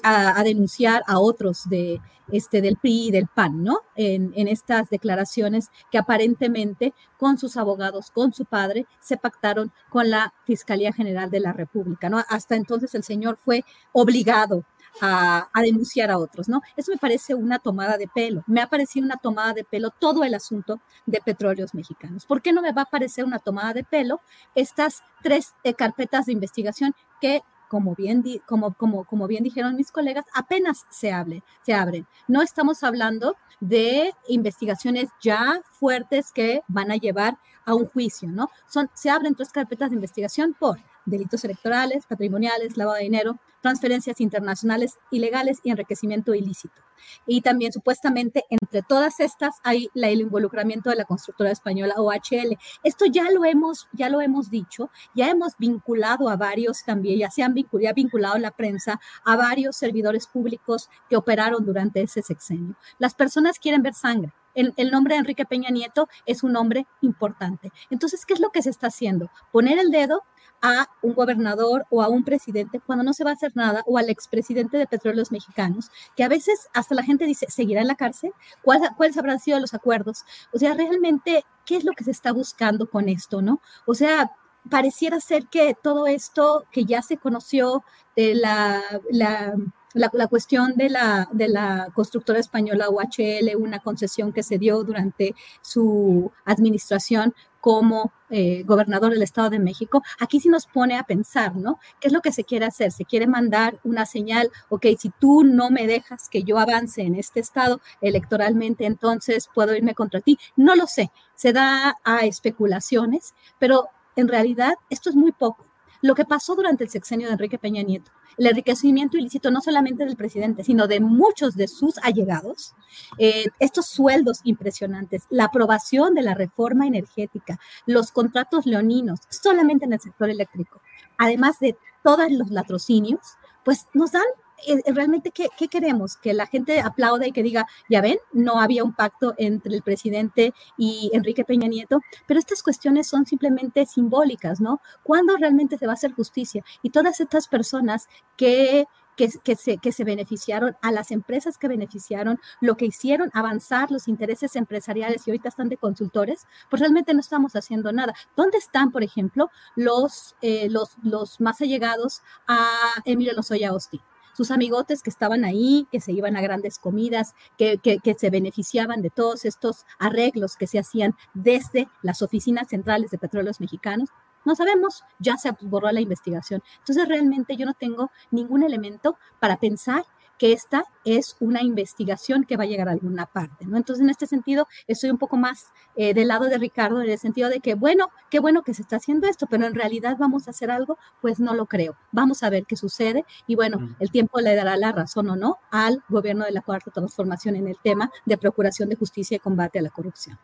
a, 0.03 0.43
denunciar 0.43 1.03
a 1.07 1.19
otros 1.19 1.67
de, 1.69 2.01
este, 2.31 2.61
del 2.61 2.77
PRI 2.77 3.07
y 3.07 3.11
del 3.11 3.27
PAN, 3.27 3.63
¿no? 3.63 3.79
En, 3.95 4.31
estas 4.47 4.89
declaraciones 4.89 5.69
que 5.91 5.97
aparentemente 5.97 6.93
con 7.17 7.37
sus 7.37 7.57
abogados, 7.57 8.11
con 8.11 8.33
su 8.33 8.45
padre, 8.45 8.85
se 8.99 9.17
pactaron 9.17 9.71
con 9.89 10.09
la 10.09 10.33
Fiscalía 10.45 10.93
General 10.93 11.29
de 11.29 11.39
la 11.39 11.53
República, 11.53 12.09
¿no? 12.09 12.23
Hasta 12.29 12.55
entonces 12.55 12.93
el 12.95 13.03
señor 13.03 13.37
fue 13.37 13.63
obligado 13.91 14.65
a, 14.99 15.49
denunciar 15.61 16.11
a 16.11 16.17
otros, 16.17 16.49
¿no? 16.49 16.61
Eso 16.75 16.91
me 16.91 16.97
parece 16.97 17.33
una 17.33 17.59
tomada 17.59 17.97
de 17.97 18.07
pelo. 18.07 18.43
Me 18.47 18.61
ha 18.61 18.67
parecido 18.67 19.05
una 19.05 19.17
tomada 19.17 19.53
de 19.53 19.63
pelo 19.63 19.89
todo 19.91 20.23
el 20.23 20.33
asunto 20.33 20.81
de 21.05 21.21
petróleos 21.21 21.73
mexicanos. 21.73 22.25
¿Por 22.25 22.41
qué 22.41 22.51
no 22.51 22.61
me 22.61 22.73
va 22.73 22.83
a 22.83 22.89
parecer 22.89 23.23
una 23.23 23.39
tomada 23.39 23.73
de 23.73 23.83
pelo 23.83 24.19
estas 24.55 25.01
tres 25.23 25.53
eh, 25.63 25.73
carpetas 25.73 26.25
de 26.25 26.33
investigación 26.33 26.93
que 27.21 27.41
como 27.71 27.95
bien, 27.95 28.21
como, 28.45 28.73
como, 28.73 29.05
como 29.05 29.27
bien 29.27 29.45
dijeron 29.45 29.77
mis 29.77 29.93
colegas, 29.93 30.25
apenas 30.34 30.86
se, 30.89 31.13
hable, 31.13 31.41
se 31.62 31.73
abren. 31.73 32.05
No 32.27 32.41
estamos 32.41 32.84
hablando 32.84 33.38
de 33.62 34.13
investigaciones 34.27 35.07
ya 35.21 35.62
fuertes 35.71 36.34
que 36.34 36.63
van 36.67 36.91
a 36.91 36.97
llevar 36.97 37.38
a 37.63 37.73
un 37.73 37.86
juicio, 37.86 38.27
¿no? 38.29 38.49
Son, 38.67 38.89
se 38.93 39.10
abren 39.10 39.36
tres 39.36 39.53
carpetas 39.53 39.89
de 39.89 39.95
investigación 39.95 40.53
por 40.53 40.79
delitos 41.05 41.43
electorales, 41.43 42.05
patrimoniales, 42.05 42.77
lavado 42.77 42.97
de 42.97 43.03
dinero, 43.03 43.39
transferencias 43.61 44.21
internacionales 44.21 44.97
ilegales 45.11 45.59
y 45.63 45.71
enriquecimiento 45.71 46.33
ilícito. 46.33 46.81
Y 47.25 47.41
también 47.41 47.71
supuestamente 47.71 48.45
entre 48.49 48.81
todas 48.81 49.19
estas 49.19 49.55
hay 49.63 49.89
el 49.95 50.21
involucramiento 50.21 50.89
de 50.89 50.95
la 50.95 51.05
constructora 51.05 51.51
española 51.51 51.95
OHL. 51.97 52.57
Esto 52.83 53.05
ya 53.05 53.29
lo 53.31 53.45
hemos, 53.45 53.87
ya 53.93 54.09
lo 54.09 54.21
hemos 54.21 54.49
dicho, 54.49 54.89
ya 55.15 55.29
hemos 55.29 55.53
vinculado 55.57 56.29
a 56.29 56.35
varios 56.35 56.83
también, 56.83 57.19
ya 57.19 57.31
se 57.31 57.43
han 57.43 57.53
vinculado, 57.53 57.83
ya 57.83 57.93
vinculado 57.93 58.37
la 58.37 58.51
prensa 58.51 58.99
a 59.23 59.35
varios 59.35 59.77
servidores 59.77 60.27
públicos 60.27 60.89
que 61.09 61.17
operaron 61.17 61.65
durante 61.65 62.01
ese 62.01 62.21
sexenio. 62.21 62.75
Las 62.99 63.15
personas 63.15 63.59
quieren 63.59 63.81
ver 63.81 63.93
sangre. 63.93 64.33
El, 64.55 64.91
nombre 64.91 65.15
de 65.15 65.19
Enrique 65.19 65.45
Peña 65.45 65.69
Nieto 65.69 66.07
es 66.25 66.43
un 66.43 66.53
nombre 66.53 66.85
importante. 67.01 67.71
Entonces, 67.89 68.25
¿qué 68.25 68.33
es 68.33 68.39
lo 68.39 68.49
que 68.49 68.61
se 68.61 68.69
está 68.69 68.87
haciendo? 68.87 69.29
Poner 69.51 69.79
el 69.79 69.91
dedo 69.91 70.23
a 70.61 70.87
un 71.01 71.13
gobernador 71.13 71.85
o 71.89 72.01
a 72.03 72.07
un 72.07 72.23
presidente 72.23 72.79
cuando 72.79 73.03
no 73.03 73.13
se 73.13 73.23
va 73.23 73.31
a 73.31 73.33
hacer 73.33 73.51
nada, 73.55 73.83
o 73.87 73.97
al 73.97 74.09
expresidente 74.09 74.77
de 74.77 74.85
Petróleos 74.85 75.31
Mexicanos, 75.31 75.89
que 76.15 76.23
a 76.23 76.29
veces 76.29 76.67
hasta 76.73 76.93
la 76.93 77.03
gente 77.03 77.25
dice, 77.25 77.47
¿seguirá 77.49 77.81
en 77.81 77.87
la 77.87 77.95
cárcel? 77.95 78.31
¿Cuáles 78.63 79.17
habrán 79.17 79.39
sido 79.39 79.59
los 79.59 79.73
acuerdos? 79.73 80.23
O 80.53 80.59
sea, 80.59 80.73
realmente, 80.75 81.43
¿qué 81.65 81.77
es 81.77 81.83
lo 81.83 81.93
que 81.93 82.03
se 82.03 82.11
está 82.11 82.31
buscando 82.31 82.89
con 82.89 83.09
esto, 83.09 83.41
no? 83.41 83.59
O 83.87 83.95
sea, 83.95 84.31
pareciera 84.69 85.19
ser 85.19 85.47
que 85.47 85.75
todo 85.81 86.07
esto 86.07 86.65
que 86.71 86.85
ya 86.85 87.01
se 87.01 87.17
conoció 87.17 87.83
de 88.15 88.35
la, 88.35 88.81
la 89.09 89.55
la, 89.93 90.10
cuestión 90.27 90.75
de 90.75 90.89
la, 90.89 91.27
de 91.32 91.47
la 91.47 91.88
constructora 91.93 92.39
española 92.39 92.89
UHL, 92.89 93.56
una 93.58 93.80
concesión 93.80 94.32
que 94.34 94.43
se 94.43 94.58
dio 94.58 94.84
durante 94.84 95.36
su 95.62 96.32
administración 96.45 97.34
como 97.62 98.12
eh, 98.32 98.63
gobernador 98.63 99.12
del 99.12 99.21
Estado 99.21 99.51
de 99.51 99.60
México, 99.60 100.01
aquí 100.19 100.39
sí 100.39 100.49
nos 100.49 100.65
pone 100.65 100.97
a 100.97 101.04
pensar, 101.04 101.56
¿no? 101.56 101.80
¿Qué 101.99 102.08
es 102.08 102.13
lo 102.13 102.21
que 102.21 102.32
se 102.32 102.43
quiere 102.43 102.65
hacer? 102.65 102.91
Se 102.91 103.06
quiere 103.06 103.27
mandar 103.27 103.80
una 103.84 104.06
señal, 104.06 104.49
ok, 104.69 104.88
si 104.97 105.10
tú 105.10 105.43
no 105.43 105.69
me 105.69 105.86
dejas 105.86 106.27
que 106.27 106.43
yo 106.43 106.58
avance 106.58 107.01
en 107.04 107.15
este 107.15 107.39
Estado 107.39 107.80
electoralmente, 108.01 108.86
entonces 108.86 109.47
puedo 109.54 109.75
irme 109.75 109.93
contra 109.93 110.21
ti. 110.21 110.39
No 110.56 110.75
lo 110.75 110.88
sé, 110.88 111.12
se 111.36 111.54
da 111.54 111.99
a 112.04 112.25
especulaciones, 112.25 113.36
pero 113.60 113.89
en 114.15 114.27
realidad 114.27 114.73
esto 114.89 115.10
es 115.10 115.15
muy 115.15 115.32
poco. 115.32 115.70
Lo 116.01 116.15
que 116.15 116.25
pasó 116.25 116.55
durante 116.55 116.83
el 116.83 116.89
sexenio 116.89 117.27
de 117.27 117.33
Enrique 117.33 117.59
Peña 117.59 117.83
Nieto, 117.83 118.11
el 118.37 118.47
enriquecimiento 118.47 119.17
ilícito 119.17 119.51
no 119.51 119.61
solamente 119.61 120.05
del 120.05 120.15
presidente, 120.15 120.63
sino 120.63 120.87
de 120.87 120.99
muchos 120.99 121.55
de 121.55 121.67
sus 121.67 121.97
allegados, 121.99 122.73
eh, 123.17 123.45
estos 123.59 123.87
sueldos 123.87 124.39
impresionantes, 124.43 125.23
la 125.29 125.45
aprobación 125.45 126.13
de 126.13 126.23
la 126.23 126.33
reforma 126.33 126.87
energética, 126.87 127.59
los 127.85 128.11
contratos 128.11 128.65
leoninos, 128.65 129.19
solamente 129.29 129.85
en 129.85 129.93
el 129.93 129.99
sector 129.99 130.29
eléctrico, 130.29 130.81
además 131.17 131.59
de 131.59 131.77
todos 132.03 132.31
los 132.31 132.49
latrocinios, 132.49 133.19
pues 133.63 133.87
nos 133.93 134.11
dan 134.11 134.23
eh, 134.67 134.82
eh, 134.86 134.93
realmente, 134.93 135.32
¿qué, 135.32 135.50
queremos? 135.67 136.17
Que 136.17 136.34
la 136.34 136.47
gente 136.47 136.80
aplaude 136.80 137.28
y 137.28 137.32
que 137.32 137.43
diga, 137.43 137.67
ya 137.89 138.02
ven, 138.02 138.17
no 138.34 138.60
había 138.60 138.84
un 138.84 138.93
pacto 138.93 139.34
entre 139.38 139.76
el 139.76 139.82
presidente 139.82 140.54
y 140.78 141.10
Enrique 141.13 141.45
Peña 141.45 141.67
Nieto, 141.67 142.02
pero 142.28 142.39
estas 142.39 142.63
cuestiones 142.63 143.08
son 143.08 143.26
simplemente 143.26 143.86
simbólicas, 143.86 144.62
¿no? 144.62 144.82
¿Cuándo 145.04 145.36
realmente 145.38 145.78
se 145.78 145.86
va 145.86 145.93
a 145.93 145.95
hacer 145.95 146.13
justicia? 146.13 146.63
Y 146.82 146.89
todas 146.89 147.19
estas 147.19 147.47
personas 147.47 148.08
que 148.38 148.86
que, 149.15 149.56
se, 149.56 149.78
que 149.78 149.91
se 149.91 150.04
beneficiaron, 150.04 150.76
a 150.82 150.91
las 150.91 151.12
empresas 151.12 151.58
que 151.58 151.67
beneficiaron, 151.67 152.39
lo 152.60 152.76
que 152.76 152.86
hicieron 152.86 153.30
avanzar 153.34 153.91
los 153.91 154.08
intereses 154.08 154.56
empresariales 154.56 155.28
y 155.28 155.32
ahorita 155.32 155.50
están 155.50 155.69
de 155.69 155.78
consultores, 155.78 156.47
pues 156.69 156.80
realmente 156.80 157.13
no 157.13 157.19
estamos 157.19 157.56
haciendo 157.56 157.91
nada. 157.91 158.13
¿Dónde 158.36 158.58
están, 158.58 158.91
por 158.91 159.04
ejemplo, 159.04 159.50
los, 159.76 160.36
eh, 160.41 160.69
los, 160.69 160.95
los 161.04 161.39
más 161.39 161.62
allegados 161.62 162.21
a 162.47 162.67
Emilio 163.06 163.34
Lozoya 163.34 163.69
Austin? 163.69 164.02
Sus 164.33 164.51
amigotes 164.51 165.01
que 165.03 165.09
estaban 165.09 165.45
ahí, 165.45 165.87
que 165.91 166.01
se 166.01 166.11
iban 166.11 166.35
a 166.35 166.41
grandes 166.41 166.79
comidas, 166.79 167.33
que, 167.57 167.77
que, 167.77 168.13
se 168.13 168.29
beneficiaban 168.29 169.01
de 169.01 169.09
todos 169.09 169.45
estos 169.45 169.85
arreglos 169.99 170.55
que 170.55 170.67
se 170.67 170.79
hacían 170.79 171.15
desde 171.33 171.87
las 172.01 172.21
oficinas 172.21 172.67
centrales 172.69 173.11
de 173.11 173.17
petróleos 173.17 173.59
mexicanos, 173.59 174.09
no 174.43 174.55
sabemos, 174.55 175.03
ya 175.19 175.37
se 175.37 175.51
borró 175.61 175.91
la 175.91 176.01
investigación. 176.01 176.63
Entonces, 176.79 177.07
realmente 177.07 177.55
yo 177.57 177.65
no 177.65 177.73
tengo 177.73 178.11
ningún 178.31 178.63
elemento 178.63 179.17
para 179.39 179.57
pensar 179.57 180.03
que 180.41 180.54
esta 180.54 180.86
es 181.06 181.36
una 181.39 181.62
investigación 181.62 182.45
que 182.45 182.58
va 182.58 182.63
a 182.63 182.65
llegar 182.65 182.89
a 182.89 182.93
alguna 182.93 183.27
parte, 183.27 183.67
¿no? 183.67 183.77
Entonces, 183.77 184.01
en 184.01 184.10
este 184.10 184.25
sentido, 184.25 184.67
estoy 184.88 185.12
un 185.12 185.19
poco 185.19 185.38
más 185.38 185.67
eh, 185.95 186.15
del 186.15 186.30
lado 186.30 186.45
de 186.45 186.58
Ricardo, 186.58 186.99
en 186.99 187.12
el 187.12 187.19
sentido 187.19 187.47
de 187.47 187.60
que, 187.60 187.75
bueno, 187.75 188.10
qué 188.32 188.39
bueno 188.39 188.63
que 188.63 188.73
se 188.73 188.82
está 188.82 188.95
haciendo 188.95 189.27
esto, 189.27 189.45
pero 189.47 189.67
en 189.67 189.75
realidad 189.75 190.17
vamos 190.19 190.47
a 190.47 190.49
hacer 190.49 190.71
algo, 190.71 190.97
pues 191.21 191.39
no 191.39 191.54
lo 191.54 191.67
creo. 191.67 191.95
Vamos 192.12 192.41
a 192.41 192.49
ver 192.49 192.63
qué 192.67 192.75
sucede 192.75 193.23
y 193.45 193.54
bueno, 193.54 193.95
el 193.99 194.10
tiempo 194.10 194.41
le 194.41 194.56
dará 194.56 194.77
la 194.77 194.91
razón 194.91 195.30
o 195.30 195.36
no 195.36 195.60
al 195.69 196.04
gobierno 196.10 196.45
de 196.45 196.54
la 196.54 196.62
Cuarta 196.62 196.89
Transformación 196.89 197.56
en 197.56 197.67
el 197.67 197.77
tema 197.77 198.10
de 198.25 198.36
procuración 198.39 198.89
de 198.89 198.95
justicia 198.95 199.36
y 199.36 199.39
combate 199.39 199.77
a 199.77 199.84
la 199.84 199.91
corrupción. 199.91 200.39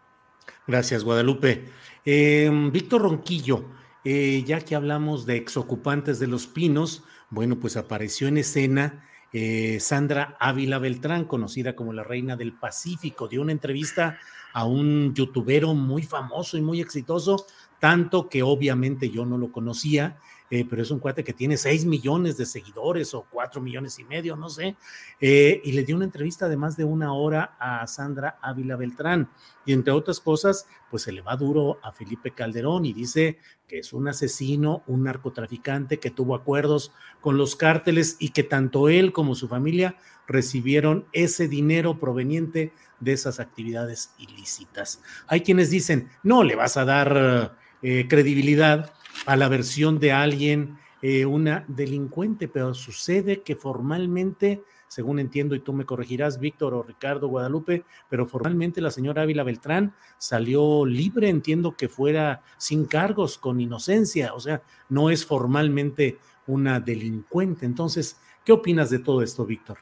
Gracias, 0.67 1.03
Guadalupe. 1.03 1.71
Eh, 2.05 2.51
Víctor 2.71 3.01
Ronquillo, 3.01 3.65
eh, 4.03 4.43
ya 4.45 4.61
que 4.61 4.75
hablamos 4.75 5.25
de 5.25 5.37
exocupantes 5.37 6.19
de 6.19 6.27
los 6.27 6.45
pinos, 6.45 7.03
bueno, 7.31 7.59
pues 7.59 7.77
apareció 7.77 8.27
en 8.27 8.37
escena 8.37 9.03
eh, 9.33 9.79
Sandra 9.79 10.35
Ávila 10.39 10.79
Beltrán, 10.79 11.25
conocida 11.25 11.75
como 11.75 11.93
la 11.93 12.03
reina 12.03 12.35
del 12.35 12.53
Pacífico, 12.53 13.27
dio 13.27 13.41
una 13.41 13.51
entrevista 13.51 14.17
a 14.53 14.65
un 14.65 15.13
youtubero 15.13 15.73
muy 15.73 16.03
famoso 16.03 16.57
y 16.57 16.61
muy 16.61 16.81
exitoso, 16.81 17.45
tanto 17.79 18.29
que 18.29 18.43
obviamente 18.43 19.09
yo 19.09 19.25
no 19.25 19.37
lo 19.37 19.51
conocía, 19.51 20.17
eh, 20.49 20.65
pero 20.69 20.81
es 20.81 20.91
un 20.91 20.99
cuate 20.99 21.23
que 21.23 21.33
tiene 21.33 21.57
6 21.57 21.85
millones 21.85 22.37
de 22.37 22.45
seguidores 22.45 23.13
o 23.13 23.25
4 23.29 23.61
millones 23.61 23.99
y 23.99 24.03
medio, 24.05 24.35
no 24.35 24.49
sé, 24.49 24.77
eh, 25.19 25.61
y 25.63 25.73
le 25.73 25.83
dio 25.83 25.95
una 25.95 26.05
entrevista 26.05 26.47
de 26.47 26.57
más 26.57 26.77
de 26.77 26.85
una 26.85 27.13
hora 27.13 27.57
a 27.59 27.85
Sandra 27.87 28.37
Ávila 28.41 28.77
Beltrán. 28.77 29.29
Y 29.65 29.73
entre 29.73 29.91
otras 29.91 30.21
cosas, 30.21 30.67
pues 30.89 31.03
se 31.03 31.11
le 31.11 31.21
va 31.21 31.35
duro 31.35 31.79
a 31.83 31.91
Felipe 31.91 32.31
Calderón 32.31 32.85
y 32.85 32.93
dice 32.93 33.39
que 33.67 33.79
es 33.79 33.91
un 33.91 34.07
asesino, 34.07 34.83
un 34.87 35.03
narcotraficante 35.03 35.99
que 35.99 36.11
tuvo 36.11 36.35
acuerdos 36.35 36.93
con 37.19 37.37
los 37.37 37.57
cárteles 37.57 38.15
y 38.19 38.29
que 38.29 38.43
tanto 38.43 38.87
él 38.87 39.11
como 39.11 39.35
su 39.35 39.49
familia 39.49 39.97
recibieron 40.27 41.05
ese 41.11 41.49
dinero 41.49 41.99
proveniente 41.99 42.71
de 43.01 43.11
esas 43.11 43.41
actividades 43.41 44.11
ilícitas. 44.17 45.01
Hay 45.27 45.41
quienes 45.41 45.69
dicen, 45.69 46.09
no 46.23 46.43
le 46.43 46.55
vas 46.55 46.77
a 46.77 46.85
dar 46.85 47.57
eh, 47.81 48.07
credibilidad 48.09 48.93
a 49.27 49.35
la 49.35 49.49
versión 49.49 49.99
de 49.99 50.13
alguien, 50.13 50.77
eh, 51.01 51.25
una 51.25 51.65
delincuente, 51.67 52.47
pero 52.47 52.73
sucede 52.73 53.41
que 53.41 53.57
formalmente, 53.57 54.63
según 54.87 55.19
entiendo, 55.19 55.53
y 55.53 55.59
tú 55.59 55.73
me 55.73 55.85
corregirás, 55.85 56.39
Víctor 56.39 56.73
o 56.73 56.81
Ricardo 56.81 57.27
Guadalupe, 57.27 57.83
pero 58.09 58.25
formalmente 58.25 58.79
la 58.79 58.89
señora 58.89 59.23
Ávila 59.23 59.43
Beltrán 59.43 59.93
salió 60.17 60.85
libre, 60.85 61.27
entiendo 61.27 61.75
que 61.75 61.89
fuera 61.89 62.41
sin 62.57 62.85
cargos, 62.85 63.37
con 63.37 63.59
inocencia, 63.59 64.33
o 64.33 64.39
sea, 64.39 64.63
no 64.87 65.09
es 65.09 65.25
formalmente 65.25 66.17
una 66.47 66.79
delincuente. 66.79 67.65
Entonces, 67.65 68.21
¿qué 68.45 68.53
opinas 68.53 68.89
de 68.89 68.99
todo 68.99 69.21
esto, 69.21 69.45
Víctor? 69.45 69.79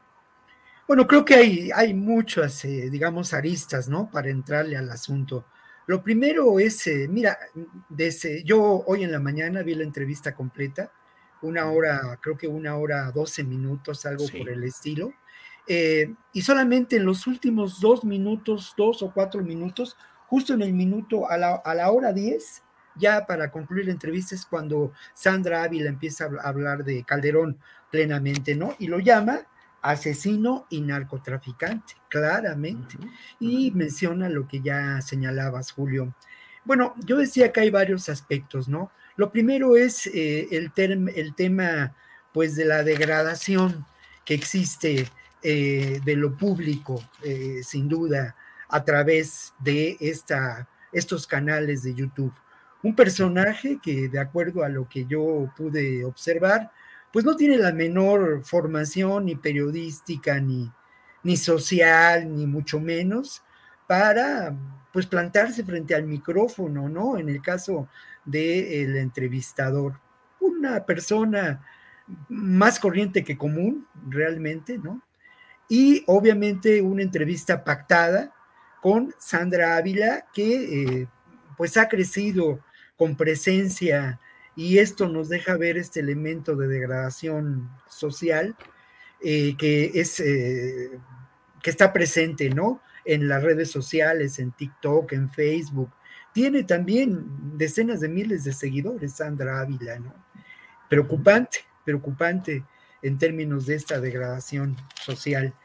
Bueno, 0.87 1.05
creo 1.05 1.23
que 1.23 1.35
hay, 1.35 1.69
hay 1.73 1.93
muchas, 1.93 2.65
eh, 2.65 2.89
digamos, 2.89 3.31
aristas, 3.31 3.87
¿no? 3.87 4.09
Para 4.09 4.31
entrarle 4.31 4.75
al 4.75 4.89
asunto. 4.89 5.45
Lo 5.87 6.01
primero 6.01 6.59
es, 6.59 6.87
eh, 6.87 7.07
mira, 7.09 7.37
desde, 7.89 8.43
yo 8.43 8.83
hoy 8.87 9.03
en 9.03 9.11
la 9.11 9.19
mañana 9.19 9.61
vi 9.61 9.75
la 9.75 9.83
entrevista 9.83 10.33
completa, 10.33 10.91
una 11.41 11.69
hora, 11.69 12.17
creo 12.21 12.35
que 12.35 12.47
una 12.47 12.75
hora, 12.75 13.11
doce 13.11 13.43
minutos, 13.43 14.05
algo 14.05 14.25
por 14.27 14.49
el 14.49 14.63
estilo. 14.63 15.13
Eh, 15.67 16.13
y 16.33 16.41
solamente 16.41 16.95
en 16.95 17.05
los 17.05 17.27
últimos 17.27 17.79
dos 17.79 18.03
minutos, 18.03 18.73
dos 18.77 19.03
o 19.03 19.13
cuatro 19.13 19.43
minutos, 19.43 19.95
justo 20.27 20.53
en 20.53 20.63
el 20.63 20.73
minuto, 20.73 21.29
a 21.29 21.37
la, 21.37 21.55
a 21.55 21.75
la 21.75 21.91
hora 21.91 22.13
diez, 22.13 22.63
ya 22.95 23.25
para 23.25 23.51
concluir 23.51 23.85
la 23.85 23.91
entrevista 23.91 24.33
es 24.33 24.45
cuando 24.45 24.91
Sandra 25.13 25.63
Ávila 25.63 25.89
empieza 25.89 26.25
a 26.25 26.47
hablar 26.47 26.83
de 26.83 27.03
Calderón 27.03 27.59
plenamente, 27.91 28.55
¿no? 28.55 28.75
Y 28.79 28.87
lo 28.87 28.99
llama 28.99 29.45
asesino 29.85 30.65
y 30.69 30.81
narcotraficante, 30.81 31.93
claramente. 32.09 32.97
Y 33.39 33.71
menciona 33.71 34.29
lo 34.29 34.47
que 34.47 34.61
ya 34.61 34.99
señalabas, 35.01 35.71
Julio. 35.71 36.15
Bueno, 36.63 36.95
yo 37.05 37.17
decía 37.17 37.51
que 37.51 37.61
hay 37.61 37.69
varios 37.69 38.09
aspectos, 38.09 38.67
¿no? 38.67 38.91
Lo 39.15 39.31
primero 39.31 39.77
es 39.77 40.07
eh, 40.07 40.47
el, 40.51 40.71
el 41.15 41.35
tema, 41.35 41.95
pues, 42.33 42.55
de 42.55 42.65
la 42.65 42.83
degradación 42.83 43.85
que 44.25 44.33
existe 44.33 45.07
eh, 45.43 46.01
de 46.03 46.15
lo 46.15 46.35
público, 46.35 47.03
eh, 47.23 47.61
sin 47.63 47.87
duda, 47.87 48.35
a 48.67 48.83
través 48.83 49.53
de 49.59 49.95
esta, 49.99 50.67
estos 50.91 51.27
canales 51.27 51.83
de 51.83 51.93
YouTube. 51.93 52.33
Un 52.81 52.95
personaje 52.95 53.79
que, 53.81 54.09
de 54.09 54.19
acuerdo 54.19 54.63
a 54.63 54.69
lo 54.69 54.89
que 54.89 55.05
yo 55.05 55.53
pude 55.55 56.03
observar, 56.03 56.71
pues 57.15 57.23
no 57.23 57.37
tiene 57.37 57.57
la 57.57 57.71
menor 57.71 58.43
formación 58.43 59.27
ni 59.27 59.37
periodística, 59.37 60.37
ni, 60.41 60.69
ni 61.23 61.37
social, 61.37 62.29
ni 62.35 62.45
mucho 62.45 62.77
menos, 62.77 63.41
para 63.87 64.53
pues 64.91 65.05
plantarse 65.05 65.63
frente 65.63 65.95
al 65.95 66.03
micrófono, 66.03 66.89
¿no? 66.89 67.17
En 67.17 67.29
el 67.29 67.41
caso 67.41 67.87
del 68.25 68.97
entrevistador. 68.97 69.97
Una 70.41 70.85
persona 70.85 71.65
más 72.27 72.81
corriente 72.81 73.23
que 73.23 73.37
común, 73.37 73.87
realmente, 74.09 74.77
¿no? 74.77 75.01
Y 75.69 76.03
obviamente 76.07 76.81
una 76.81 77.01
entrevista 77.01 77.63
pactada 77.63 78.33
con 78.81 79.15
Sandra 79.19 79.77
Ávila, 79.77 80.25
que 80.33 80.81
eh, 80.83 81.07
pues 81.55 81.77
ha 81.77 81.87
crecido 81.87 82.59
con 82.97 83.15
presencia 83.15 84.19
y 84.55 84.77
esto 84.77 85.07
nos 85.09 85.29
deja 85.29 85.57
ver 85.57 85.77
este 85.77 85.99
elemento 85.99 86.55
de 86.55 86.67
degradación 86.67 87.69
social 87.89 88.55
eh, 89.21 89.55
que 89.57 89.91
es 89.95 90.19
eh, 90.19 90.99
que 91.63 91.69
está 91.69 91.91
presente, 91.91 92.49
¿no? 92.49 92.81
En 93.05 93.27
las 93.27 93.41
redes 93.41 93.71
sociales, 93.71 94.37
en 94.39 94.51
TikTok, 94.51 95.13
en 95.13 95.31
Facebook. 95.31 95.89
Tiene 96.31 96.63
también 96.63 97.25
decenas 97.57 98.01
de 98.01 98.09
miles 98.09 98.43
de 98.43 98.53
seguidores, 98.53 99.13
Sandra 99.13 99.61
Ávila, 99.61 99.97
¿no? 99.99 100.13
Preocupante, 100.89 101.59
preocupante 101.83 102.63
en 103.01 103.17
términos 103.17 103.65
de 103.65 103.75
esta 103.75 103.99
degradación 103.99 104.75
social. 104.93 105.55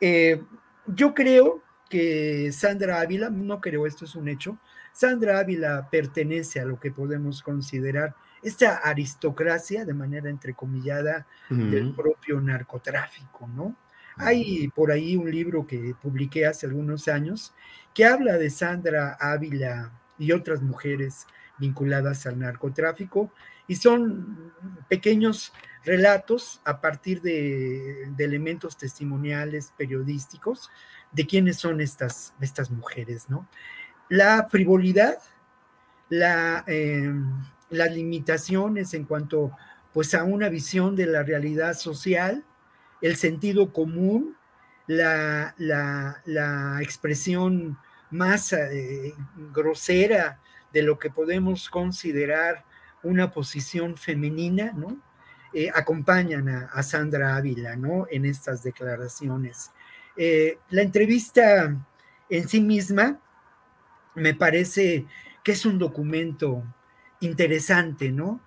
Eh, 0.00 0.42
yo 0.86 1.14
creo 1.14 1.62
que 1.88 2.52
Sandra 2.52 3.00
Ávila, 3.00 3.30
no 3.30 3.60
creo, 3.60 3.86
esto 3.86 4.04
es 4.04 4.14
un 4.14 4.28
hecho, 4.28 4.58
Sandra 4.92 5.38
Ávila 5.38 5.88
pertenece 5.90 6.60
a 6.60 6.64
lo 6.64 6.78
que 6.78 6.90
podemos 6.90 7.42
considerar 7.42 8.14
esta 8.42 8.76
aristocracia, 8.76 9.84
de 9.84 9.94
manera 9.94 10.30
entrecomillada, 10.30 11.26
del 11.48 11.94
propio 11.94 12.40
narcotráfico, 12.40 13.46
¿no? 13.48 13.76
Hay 14.16 14.68
por 14.68 14.92
ahí 14.92 15.16
un 15.16 15.30
libro 15.30 15.66
que 15.66 15.94
publiqué 16.00 16.46
hace 16.46 16.66
algunos 16.66 17.08
años 17.08 17.54
que 17.94 18.04
habla 18.04 18.36
de 18.38 18.50
Sandra 18.50 19.16
Ávila 19.18 19.92
y 20.18 20.32
otras 20.32 20.62
mujeres 20.62 21.26
vinculadas 21.58 22.26
al 22.26 22.38
narcotráfico 22.38 23.32
y 23.66 23.76
son 23.76 24.52
pequeños 24.88 25.52
relatos 25.84 26.60
a 26.64 26.80
partir 26.80 27.22
de, 27.22 28.10
elementos 28.18 28.76
testimoniales 28.76 29.72
periodísticos 29.76 30.70
de 31.12 31.26
quiénes 31.26 31.56
son 31.56 31.80
estas, 31.80 32.34
estas 32.40 32.70
mujeres, 32.70 33.30
¿no? 33.30 33.48
La 34.10 34.48
frivolidad, 34.50 35.18
em, 36.66 37.42
las 37.70 37.92
limitaciones 37.92 38.92
en 38.92 39.04
cuanto 39.04 39.52
pues 39.94 40.14
a 40.14 40.24
una 40.24 40.48
visión 40.48 40.96
de 40.96 41.06
la 41.06 41.22
realidad 41.22 41.74
social, 41.74 42.44
el 43.00 43.16
sentido 43.16 43.72
común, 43.72 44.36
la, 44.86 45.54
expresión 46.82 47.78
más 48.10 48.52
eh, 48.52 49.14
grosera 49.52 50.40
de 50.72 50.82
lo 50.82 50.98
que 50.98 51.10
podemos 51.10 51.70
considerar 51.70 52.64
una 53.04 53.30
posición 53.30 53.96
femenina, 53.96 54.72
¿no? 54.72 55.00
Eh, 55.52 55.70
acompañan 55.72 56.48
a, 56.48 56.82
Sandra 56.82 57.36
Ávila, 57.36 57.76
¿no? 57.76 58.06
En 58.10 58.24
estas 58.24 58.62
declaraciones. 58.64 59.70
Eh, 60.16 60.58
la 60.70 60.82
entrevista 60.82 61.76
en 62.28 62.48
sí 62.48 62.60
misma 62.60 63.20
me 64.14 64.34
parece 64.34 65.06
que 65.42 65.52
es 65.52 65.66
un 65.66 65.78
documento 65.78 66.64
interesante, 67.20 68.10
¿no? 68.12 68.40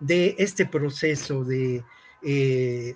De 0.00 0.34
este 0.38 0.66
proceso 0.66 1.44
de, 1.44 1.84
eh, 2.22 2.94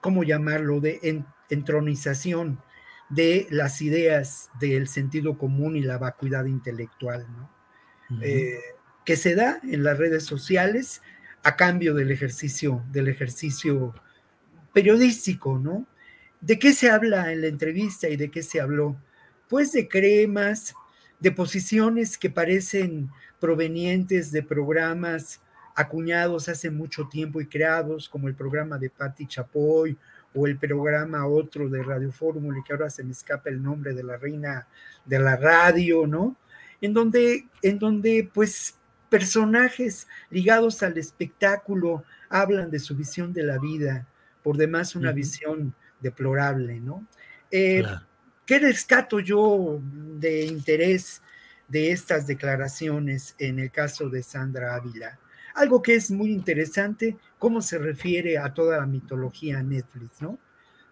¿cómo 0.00 0.24
llamarlo?, 0.24 0.80
de 0.80 1.24
entronización 1.50 2.60
de 3.08 3.46
las 3.50 3.80
ideas 3.82 4.50
del 4.58 4.88
sentido 4.88 5.38
común 5.38 5.76
y 5.76 5.82
la 5.82 5.98
vacuidad 5.98 6.46
intelectual, 6.46 7.26
¿no? 7.36 7.50
Eh, 8.20 8.60
que 9.04 9.16
se 9.16 9.34
da 9.34 9.60
en 9.62 9.82
las 9.82 9.98
redes 9.98 10.24
sociales 10.24 11.02
a 11.42 11.56
cambio 11.56 11.94
del 11.94 12.10
ejercicio, 12.10 12.82
del 12.90 13.08
ejercicio 13.08 13.94
periodístico, 14.72 15.58
¿no? 15.58 15.86
¿De 16.40 16.58
qué 16.58 16.72
se 16.72 16.90
habla 16.90 17.32
en 17.32 17.42
la 17.42 17.46
entrevista 17.46 18.08
y 18.08 18.16
de 18.16 18.30
qué 18.30 18.42
se 18.42 18.60
habló? 18.60 18.96
Pues 19.48 19.72
de 19.72 19.88
cremas, 19.88 20.74
de 21.20 21.30
posiciones 21.32 22.18
que 22.18 22.30
parecen 22.30 23.10
provenientes 23.40 24.32
de 24.32 24.42
programas 24.42 25.40
acuñados 25.74 26.48
hace 26.48 26.70
mucho 26.70 27.08
tiempo 27.08 27.40
y 27.40 27.46
creados, 27.46 28.08
como 28.08 28.28
el 28.28 28.34
programa 28.34 28.78
de 28.78 28.90
Patti 28.90 29.26
Chapoy 29.26 29.96
o 30.34 30.46
el 30.46 30.56
programa 30.56 31.26
otro 31.26 31.68
de 31.68 31.82
Radio 31.82 32.12
Fórmula, 32.12 32.58
y 32.58 32.62
que 32.62 32.72
ahora 32.72 32.90
se 32.90 33.04
me 33.04 33.12
escapa 33.12 33.50
el 33.50 33.62
nombre 33.62 33.94
de 33.94 34.02
la 34.02 34.16
reina 34.16 34.66
de 35.04 35.18
la 35.18 35.36
radio, 35.36 36.06
¿no? 36.06 36.36
En 36.80 36.92
donde, 36.92 37.46
en 37.62 37.78
donde 37.78 38.28
pues 38.32 38.76
personajes 39.08 40.08
ligados 40.30 40.82
al 40.82 40.98
espectáculo 40.98 42.04
hablan 42.28 42.70
de 42.70 42.78
su 42.78 42.96
visión 42.96 43.32
de 43.32 43.44
la 43.44 43.58
vida, 43.58 44.06
por 44.42 44.56
demás 44.56 44.96
una 44.96 45.12
visión 45.12 45.74
deplorable, 46.00 46.80
¿no? 46.80 47.06
Eh, 47.50 47.84
¿Qué 48.46 48.58
rescato 48.58 49.20
yo 49.20 49.80
de 50.18 50.44
interés 50.44 51.22
de 51.66 51.92
estas 51.92 52.26
declaraciones 52.26 53.34
en 53.38 53.58
el 53.58 53.70
caso 53.70 54.10
de 54.10 54.22
Sandra 54.22 54.74
Ávila? 54.74 55.18
Algo 55.54 55.80
que 55.80 55.94
es 55.94 56.10
muy 56.10 56.30
interesante, 56.30 57.16
cómo 57.38 57.62
se 57.62 57.78
refiere 57.78 58.36
a 58.36 58.52
toda 58.52 58.78
la 58.78 58.86
mitología 58.86 59.62
Netflix, 59.62 60.20
¿no? 60.20 60.38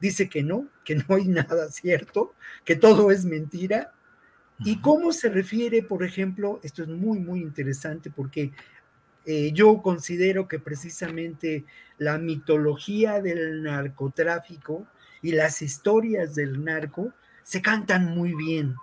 Dice 0.01 0.31
que 0.31 0.43
no, 0.43 0.69
que 0.83 0.95
no 0.95 1.15
hay 1.15 1.29
nada 1.29 1.71
cierto, 1.71 2.35
que 2.65 2.75
todo 2.75 3.11
es 3.11 3.27
mentira. 3.27 3.93
Y 4.65 4.81
cómo 4.81 5.13
se 5.13 5.29
refiere, 5.29 5.83
por 5.83 6.05
ejemplo, 6.05 6.59
esto 6.63 6.83
es 6.83 6.89
muy, 6.89 7.19
muy 7.19 7.41
interesante 7.41 8.11
porque 8.11 8.53
eh, 9.27 9.51
yo 9.53 9.83
considero 9.83 10.49
que 10.49 10.59
precisamente 10.59 11.65
la 11.99 12.17
mitología 12.17 13.21
del 13.21 13.63
narcotráfico 13.63 14.87
y 15.21 15.33
las 15.33 15.61
historias 15.63 16.35
del 16.35 16.65
narco 16.65 17.13
se 17.43 17.63
cantan 17.63 18.07
muy 18.07 18.35
bien 18.35 18.75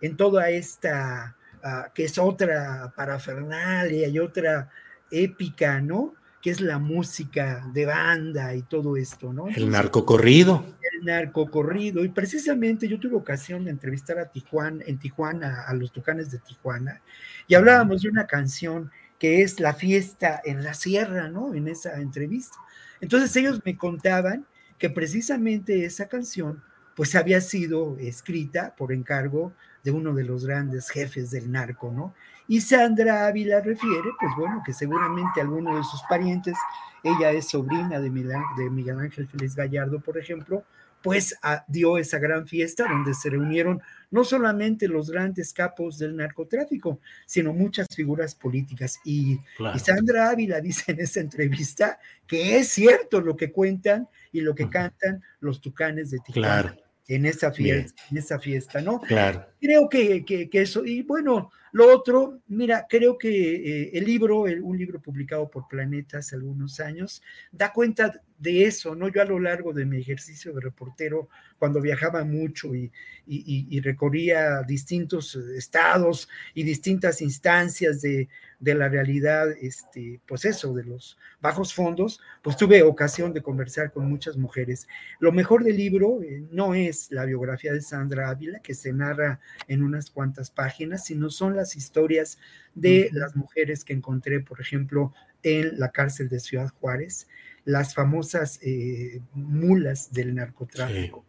en 0.00 0.16
toda 0.16 0.50
esta, 0.50 1.36
ah, 1.62 1.90
que 1.94 2.04
es 2.04 2.18
otra 2.18 2.92
parafernalia 2.96 4.08
y 4.08 4.18
otra 4.18 4.70
épica, 5.10 5.80
¿no? 5.80 6.14
Que 6.42 6.50
es 6.50 6.60
la 6.60 6.78
música 6.78 7.66
de 7.72 7.86
banda 7.86 8.54
y 8.54 8.62
todo 8.62 8.96
esto, 8.96 9.32
¿no? 9.32 9.48
el 9.48 9.70
narcocorrido. 9.70 10.64
El 10.92 11.06
narcocorrido. 11.06 12.04
Y 12.04 12.08
precisamente 12.08 12.88
yo 12.88 13.00
tuve 13.00 13.16
ocasión 13.16 13.64
de 13.64 13.70
entrevistar 13.70 14.18
a 14.18 14.26
Tijuana, 14.26 14.84
en 14.86 14.98
Tijuana, 14.98 15.62
a 15.62 15.74
los 15.74 15.92
Tucanes 15.92 16.30
de 16.30 16.38
Tijuana, 16.38 17.00
y 17.48 17.54
hablábamos 17.54 18.02
de 18.02 18.10
una 18.10 18.26
canción 18.26 18.90
que 19.18 19.42
es 19.42 19.60
La 19.60 19.72
fiesta 19.72 20.40
en 20.44 20.62
la 20.62 20.74
sierra, 20.74 21.28
¿no? 21.28 21.54
En 21.54 21.68
esa 21.68 22.00
entrevista. 22.00 22.56
Entonces 23.00 23.34
ellos 23.36 23.60
me 23.64 23.76
contaban 23.76 24.46
que 24.78 24.90
precisamente 24.90 25.84
esa 25.84 26.06
canción 26.06 26.62
pues 26.96 27.14
había 27.14 27.40
sido 27.42 27.96
escrita 27.98 28.74
por 28.74 28.90
encargo 28.90 29.52
de 29.84 29.90
uno 29.92 30.14
de 30.14 30.24
los 30.24 30.46
grandes 30.46 30.88
jefes 30.88 31.30
del 31.30 31.52
narco, 31.52 31.92
¿no? 31.92 32.14
Y 32.48 32.60
Sandra 32.62 33.26
Ávila 33.26 33.60
refiere, 33.60 34.10
pues 34.18 34.32
bueno, 34.36 34.62
que 34.64 34.72
seguramente 34.72 35.40
alguno 35.40 35.76
de 35.76 35.84
sus 35.84 36.00
parientes, 36.08 36.56
ella 37.04 37.30
es 37.32 37.48
sobrina 37.48 38.00
de 38.00 38.10
Miguel, 38.10 38.98
Ángel 38.98 39.28
Félix 39.28 39.54
Gallardo, 39.54 40.00
por 40.00 40.16
ejemplo, 40.16 40.64
pues 41.02 41.36
dio 41.68 41.98
esa 41.98 42.18
gran 42.18 42.48
fiesta 42.48 42.88
donde 42.88 43.14
se 43.14 43.30
reunieron 43.30 43.80
no 44.10 44.24
solamente 44.24 44.88
los 44.88 45.10
grandes 45.10 45.52
capos 45.52 45.98
del 45.98 46.16
narcotráfico, 46.16 47.00
sino 47.26 47.52
muchas 47.52 47.86
figuras 47.94 48.34
políticas. 48.34 48.98
Y, 49.04 49.38
Sandra 49.78 50.30
Ávila 50.30 50.60
dice 50.62 50.92
en 50.92 51.00
esa 51.00 51.20
entrevista 51.20 51.98
que 52.26 52.58
es 52.58 52.68
cierto 52.68 53.20
lo 53.20 53.36
que 53.36 53.52
cuentan 53.52 54.08
y 54.32 54.40
lo 54.40 54.54
que 54.54 54.70
cantan 54.70 55.22
los 55.40 55.60
tucanes 55.60 56.10
de 56.10 56.18
Tijuana. 56.20 56.74
En 57.08 57.24
esa 57.24 57.52
fiesta, 57.52 58.02
en 58.10 58.18
esa 58.18 58.38
fiesta, 58.40 58.80
¿no? 58.80 59.00
Claro. 59.00 59.46
Creo 59.60 59.88
que, 59.88 60.24
que, 60.24 60.48
eso, 60.52 60.84
y 60.84 61.02
bueno, 61.02 61.52
lo 61.70 61.94
otro, 61.94 62.40
mira, 62.48 62.86
creo 62.88 63.16
que 63.16 63.28
eh, 63.28 63.90
el 63.94 64.04
libro, 64.04 64.40
un 64.40 64.76
libro 64.76 65.00
publicado 65.00 65.48
por 65.48 65.68
Planeta 65.68 66.18
hace 66.18 66.34
algunos 66.34 66.80
años, 66.80 67.22
da 67.52 67.72
cuenta 67.72 68.20
de 68.38 68.64
eso, 68.64 68.94
¿no? 68.94 69.08
Yo 69.08 69.22
a 69.22 69.24
lo 69.24 69.38
largo 69.38 69.72
de 69.72 69.86
mi 69.86 69.98
ejercicio 69.98 70.52
de 70.52 70.60
reportero, 70.60 71.28
cuando 71.58 71.80
viajaba 71.80 72.24
mucho 72.24 72.74
y, 72.74 72.90
y, 73.26 73.80
recorría 73.80 74.62
distintos 74.62 75.36
estados 75.36 76.28
y 76.54 76.62
distintas 76.62 77.22
instancias 77.22 78.02
de, 78.02 78.28
de, 78.58 78.74
la 78.74 78.88
realidad, 78.88 79.50
este, 79.60 80.20
pues 80.26 80.44
eso, 80.44 80.74
de 80.74 80.84
los 80.84 81.18
bajos 81.40 81.74
fondos, 81.74 82.20
pues 82.42 82.56
tuve 82.56 82.82
ocasión 82.82 83.32
de 83.32 83.42
conversar 83.42 83.92
con 83.92 84.08
muchas 84.08 84.36
mujeres. 84.36 84.86
Lo 85.20 85.32
mejor 85.32 85.64
del 85.64 85.76
libro 85.76 86.22
eh, 86.22 86.44
no 86.50 86.74
es 86.74 87.10
la 87.10 87.24
biografía 87.24 87.72
de 87.72 87.82
Sandra 87.82 88.30
Ávila, 88.30 88.60
que 88.60 88.74
se 88.74 88.92
narra 88.92 89.40
en 89.68 89.82
unas 89.82 90.10
cuantas 90.10 90.50
páginas, 90.50 91.04
sino 91.04 91.30
son 91.30 91.56
las 91.56 91.76
historias 91.76 92.38
de 92.74 93.10
las 93.12 93.36
mujeres 93.36 93.84
que 93.84 93.92
encontré, 93.92 94.40
por 94.40 94.60
ejemplo, 94.60 95.12
en 95.42 95.78
la 95.78 95.90
cárcel 95.90 96.28
de 96.28 96.40
Ciudad 96.40 96.68
Juárez, 96.80 97.28
las 97.64 97.94
famosas 97.94 98.58
eh, 98.62 99.20
mulas 99.32 100.12
del 100.12 100.34
narcotráfico. 100.34 101.24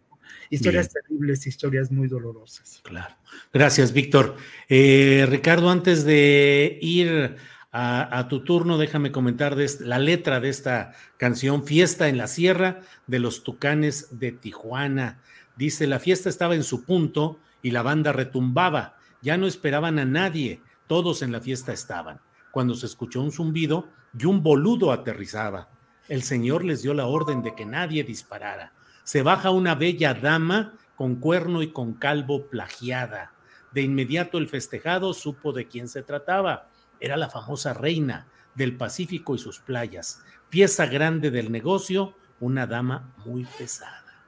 Historias 0.49 0.89
terribles, 0.89 1.45
historias 1.47 1.91
muy 1.91 2.07
dolorosas. 2.07 2.81
Claro. 2.83 3.15
Gracias, 3.53 3.93
Víctor. 3.93 4.35
Eh, 4.69 5.25
Ricardo, 5.29 5.69
antes 5.69 6.05
de 6.05 6.79
ir 6.81 7.35
a, 7.71 8.27
tu 8.27 8.43
turno, 8.43 8.77
déjame 8.77 9.11
comentar 9.11 9.55
de 9.55 9.69
la 9.81 9.99
letra 9.99 10.39
de 10.39 10.49
esta 10.49 10.93
canción, 11.17 11.63
Fiesta 11.65 12.07
en 12.07 12.17
la 12.17 12.27
Sierra 12.27 12.81
de 13.05 13.19
los 13.19 13.43
Tucanes 13.43 14.19
de 14.19 14.31
Tijuana. 14.31 15.19
Dice, 15.57 15.85
la 15.85 15.99
fiesta 15.99 16.29
estaba 16.29 16.55
en 16.55 16.63
su 16.63 16.85
punto 16.85 17.39
y 17.61 17.71
la 17.71 17.83
banda 17.83 18.13
retumbaba. 18.13 18.97
Ya 19.21 19.37
no 19.37 19.45
esperaban 19.45 19.99
a 19.99 20.05
nadie, 20.05 20.61
todos 20.87 21.21
en 21.21 21.31
la 21.31 21.41
fiesta 21.41 21.73
estaban. 21.73 22.19
Cuando 22.51 22.73
se 22.73 22.85
escuchó 22.85 23.21
un 23.21 23.31
zumbido 23.31 23.89
y 24.17 24.25
un 24.25 24.41
boludo 24.41 24.91
aterrizaba. 24.91 25.69
El 26.07 26.23
señor 26.23 26.63
les 26.63 26.81
dio 26.81 26.93
la 26.93 27.05
orden 27.05 27.43
de 27.43 27.53
que 27.53 27.65
nadie 27.65 28.03
disparara. 28.03 28.73
Se 29.07 29.21
baja 29.21 29.51
una 29.51 29.73
bella 29.73 30.13
dama 30.13 30.73
con 30.97 31.15
cuerno 31.15 31.61
y 31.61 31.71
con 31.71 31.93
calvo 31.93 32.47
plagiada. 32.47 33.31
De 33.71 33.81
inmediato 33.81 34.37
el 34.37 34.49
festejado 34.49 35.13
supo 35.13 35.53
de 35.53 35.65
quién 35.65 35.87
se 35.87 36.03
trataba. 36.03 36.67
Era 36.99 37.15
la 37.15 37.29
famosa 37.29 37.73
reina 37.73 38.27
del 38.53 38.75
Pacífico 38.75 39.33
y 39.33 39.37
sus 39.37 39.59
playas, 39.59 40.25
pieza 40.49 40.87
grande 40.87 41.31
del 41.31 41.53
negocio, 41.53 42.15
una 42.41 42.67
dama 42.67 43.13
muy 43.25 43.47
pesada. 43.57 44.25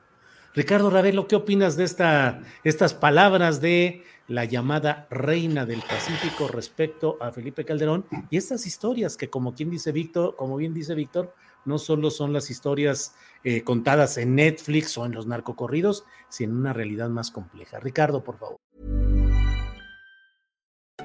Ricardo 0.56 0.90
Ravelo, 0.90 1.28
¿qué 1.28 1.36
opinas 1.36 1.76
de 1.76 1.84
esta, 1.84 2.40
estas 2.64 2.94
palabras 2.94 3.60
de 3.60 4.06
la 4.30 4.46
llamada 4.46 5.08
reina 5.10 5.66
del 5.66 5.82
Pacífico 5.82 6.48
respecto 6.48 7.18
a 7.20 7.34
Felipe 7.34 7.66
Calderón 7.66 8.06
y 8.30 8.38
estas 8.38 8.66
historias 8.66 9.18
que, 9.18 9.30
como 9.30 9.54
quien 9.54 9.72
dice 9.72 9.92
Víctor, 9.92 10.38
como 10.38 10.56
bien 10.56 10.74
dice 10.74 10.96
Víctor, 10.96 11.36
no 11.66 11.78
solo 11.78 12.12
son 12.12 12.34
las 12.34 12.50
historias 12.50 13.16
eh, 13.44 13.64
contadas 13.64 14.18
en 14.18 14.36
Netflix 14.36 14.98
o 14.98 15.06
en 15.06 15.14
los 15.14 15.28
narcocorridos, 15.28 16.06
sino 16.30 16.56
una 16.56 16.74
realidad 16.74 17.10
más 17.10 17.32
compleja. 17.32 17.80
Ricardo, 17.80 18.24
por 18.24 18.38
favor. 18.38 18.58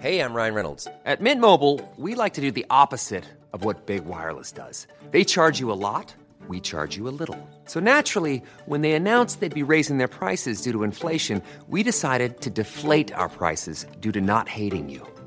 Hey, 0.00 0.20
I'm 0.20 0.34
Ryan 0.34 0.54
Reynolds. 0.54 0.88
At 1.06 1.20
Mint 1.20 1.40
Mobile, 1.40 1.80
we 1.96 2.14
like 2.14 2.34
to 2.34 2.42
do 2.42 2.50
the 2.50 2.66
opposite 2.68 3.24
of 3.52 3.64
what 3.64 3.86
Big 3.86 4.04
Wireless 4.04 4.52
does. 4.52 4.86
They 5.12 5.24
charge 5.24 5.60
you 5.60 5.72
a 5.72 5.78
lot. 5.78 6.14
we 6.48 6.60
charge 6.60 6.96
you 6.96 7.08
a 7.08 7.14
little. 7.18 7.38
So 7.66 7.80
naturally, 7.80 8.42
when 8.66 8.82
they 8.82 8.92
announced 8.92 9.40
they'd 9.40 9.54
be 9.54 9.62
raising 9.62 9.98
their 9.98 10.08
prices 10.08 10.60
due 10.60 10.72
to 10.72 10.82
inflation, 10.82 11.42
we 11.68 11.82
decided 11.82 12.40
to 12.42 12.50
deflate 12.50 13.12
our 13.12 13.28
prices 13.28 13.86
due 14.00 14.12
to 14.12 14.20
not 14.20 14.48
hating 14.48 14.88
you. 14.88 15.06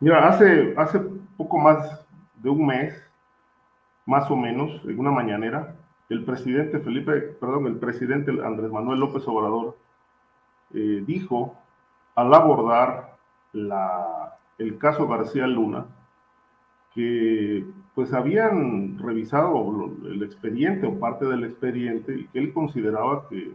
mira, 0.00 0.28
hace, 0.28 0.74
hace 0.76 1.00
poco 1.36 1.58
más 1.58 2.06
de 2.36 2.50
un 2.50 2.66
mes, 2.66 2.94
más 4.06 4.30
o 4.30 4.36
menos, 4.36 4.80
en 4.84 4.98
una 4.98 5.10
mañanera, 5.10 5.76
el 6.08 6.24
presidente 6.24 6.80
Felipe, 6.80 7.12
perdón, 7.12 7.66
el 7.66 7.76
presidente 7.76 8.32
Andrés 8.44 8.70
Manuel 8.70 8.98
López 8.98 9.26
Obrador 9.28 9.76
eh, 10.74 11.04
dijo 11.06 11.56
al 12.16 12.34
abordar 12.34 13.16
la, 13.52 14.36
el 14.58 14.78
caso 14.78 15.06
García 15.06 15.46
Luna 15.46 15.86
que 16.94 17.64
pues 17.94 18.12
habían 18.12 18.98
revisado 18.98 19.92
el 20.04 20.22
expediente 20.22 20.86
o 20.86 20.98
parte 20.98 21.24
del 21.26 21.44
expediente 21.44 22.18
y 22.18 22.26
que 22.28 22.38
él 22.40 22.52
consideraba 22.52 23.28
que, 23.28 23.54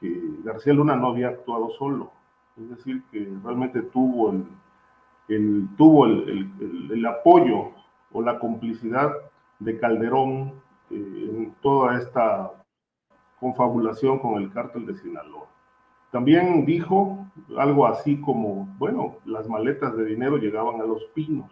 que 0.00 0.20
García 0.42 0.72
Luna 0.72 0.96
no 0.96 1.08
había 1.08 1.28
actuado 1.28 1.70
solo, 1.70 2.10
es 2.56 2.68
decir, 2.70 3.02
que 3.12 3.32
realmente 3.44 3.82
tuvo 3.82 4.32
el, 4.32 4.44
el 5.28 5.68
tuvo 5.76 6.06
el, 6.06 6.50
el, 6.90 7.06
apoyo 7.06 7.72
o 8.12 8.22
la 8.22 8.38
complicidad 8.38 9.12
de 9.58 9.78
Calderón 9.78 10.54
eh, 10.90 11.30
en 11.30 11.54
toda 11.60 11.98
esta 11.98 12.52
confabulación 13.38 14.18
con 14.18 14.42
el 14.42 14.50
cártel 14.52 14.86
de 14.86 14.96
Sinaloa. 14.96 15.46
También 16.10 16.64
dijo 16.64 17.26
algo 17.58 17.86
así 17.86 18.20
como, 18.20 18.66
bueno, 18.78 19.16
las 19.26 19.46
maletas 19.48 19.96
de 19.96 20.06
dinero 20.06 20.38
llegaban 20.38 20.80
a 20.80 20.84
los 20.84 21.04
pinos. 21.14 21.50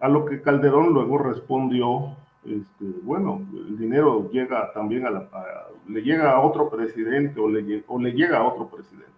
A 0.00 0.08
lo 0.08 0.24
que 0.24 0.40
Calderón 0.40 0.94
luego 0.94 1.18
respondió, 1.18 2.16
este, 2.44 2.84
bueno, 3.02 3.46
el 3.52 3.78
dinero 3.78 4.30
llega 4.30 4.72
también 4.72 5.06
a 5.06 5.10
la, 5.10 5.18
a, 5.32 5.68
le 5.86 6.00
llega 6.02 6.32
a 6.32 6.40
otro 6.40 6.70
presidente 6.70 7.38
o 7.38 7.48
le, 7.48 7.84
o 7.86 8.00
le 8.00 8.12
llega 8.12 8.38
a 8.38 8.44
otro 8.44 8.68
presidente. 8.68 9.12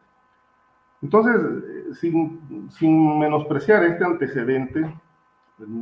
Entonces, 1.03 1.99
sin, 1.99 2.71
sin 2.71 3.19
menospreciar 3.19 3.85
este 3.85 4.05
antecedente, 4.05 4.95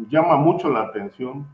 llama 0.09 0.37
mucho 0.37 0.69
la 0.69 0.83
atención 0.83 1.47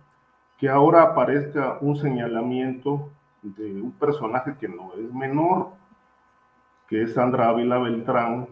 que 0.58 0.68
ahora 0.68 1.02
aparezca 1.02 1.78
un 1.80 1.96
señalamiento 1.96 3.10
de 3.42 3.80
un 3.80 3.92
personaje 3.92 4.56
que 4.58 4.68
no 4.68 4.92
es 4.94 5.12
menor, 5.12 5.68
que 6.88 7.02
es 7.02 7.14
Sandra 7.14 7.48
Ávila 7.48 7.78
Beltrán, 7.78 8.48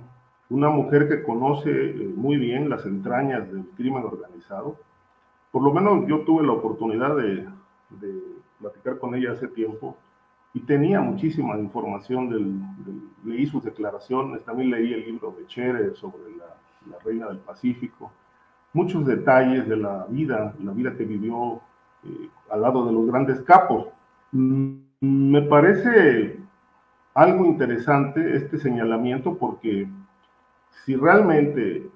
una 0.48 0.68
mujer 0.68 1.08
que 1.08 1.24
conoce 1.24 1.70
eh, 1.70 2.12
muy 2.14 2.36
bien 2.36 2.68
las 2.68 2.86
entrañas 2.86 3.50
del 3.50 3.66
crimen 3.76 4.04
organizado. 4.04 4.76
Por 5.50 5.62
lo 5.62 5.72
menos 5.72 6.06
yo 6.06 6.20
tuve 6.20 6.46
la 6.46 6.52
oportunidad 6.52 7.16
de, 7.16 7.48
de 7.90 8.22
platicar 8.60 8.98
con 8.98 9.14
ella 9.14 9.32
hace 9.32 9.48
tiempo 9.48 9.96
y 10.56 10.60
tenía 10.60 11.02
muchísima 11.02 11.58
información, 11.58 12.30
del, 12.30 12.58
del, 12.82 13.02
leí 13.26 13.44
sus 13.44 13.62
declaraciones, 13.62 14.42
también 14.42 14.70
leí 14.70 14.94
el 14.94 15.04
libro 15.04 15.36
de 15.38 15.46
Chere 15.46 15.94
sobre 15.94 16.34
la, 16.34 16.98
Reina 17.04 17.26
del 17.26 17.40
Pacífico, 17.40 18.10
muchos 18.72 19.04
detalles 19.04 19.68
de 19.68 19.76
la 19.76 20.06
vida, 20.08 20.54
la 20.64 20.72
vida 20.72 20.96
que 20.96 21.04
vivió 21.04 21.60
eh, 22.04 22.30
al 22.48 22.62
lado 22.62 22.86
de 22.86 22.92
los 22.92 23.06
grandes 23.06 23.42
capos. 23.42 23.88
Mm, 24.32 24.76
me 25.00 25.42
parece 25.42 26.40
algo 27.12 27.44
interesante 27.44 28.34
este 28.34 28.56
señalamiento 28.56 29.36
porque 29.36 29.86
si 30.86 30.96
realmente 30.96 31.86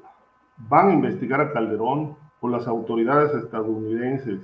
van 0.68 0.88
a 0.88 0.92
investigar 0.92 1.40
a 1.40 1.52
Calderón 1.52 2.14
o 2.40 2.48
las 2.50 2.66
autoridades 2.66 3.32
estadounidenses 3.42 4.40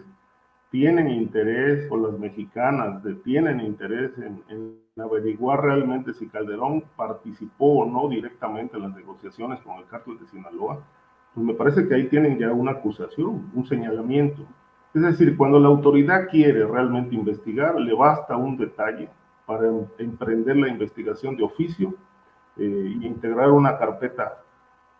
tienen 0.71 1.09
interés 1.09 1.87
o 1.91 1.97
las 1.97 2.19
mexicanas 2.19 3.03
tienen 3.25 3.61
interés 3.61 4.17
en, 4.19 4.43
en, 4.49 4.77
averiguar 4.99 5.62
realmente 5.62 6.14
si 6.14 6.27
Calderón 6.27 6.85
participó 6.97 7.81
o 7.81 7.87
no 7.87 8.09
directamente 8.09 8.77
en 8.77 8.85
las 8.85 8.95
negociaciones 8.95 9.61
con 9.61 9.77
el 9.77 9.87
cártel 9.87 10.19
de 10.19 10.27
Sinaloa, 10.27 10.83
pues 11.35 11.47
me 11.47 11.53
parece 11.53 11.87
que 11.87 11.95
ahí 11.95 12.09
tienen 12.09 12.39
ya 12.39 12.51
una 12.51 12.73
acusación, 12.73 13.51
un 13.55 13.67
señalamiento. 13.67 14.43
Es 14.95 15.03
decir, 15.03 15.37
cuando 15.37 15.61
la 15.61 15.69
autoridad 15.69 16.29
quiere 16.31 16.64
realmente 16.67 17.14
investigar, 17.14 17.79
le 17.79 17.93
basta 17.95 18.37
un 18.37 18.57
detalle 18.57 19.11
para 19.45 19.69
emprender 19.99 20.57
la 20.57 20.69
investigación 20.69 21.37
de 21.37 21.45
oficio 21.45 21.95
e 22.57 22.64
integrar 23.03 23.51
una 23.51 23.77
carpeta 23.77 24.43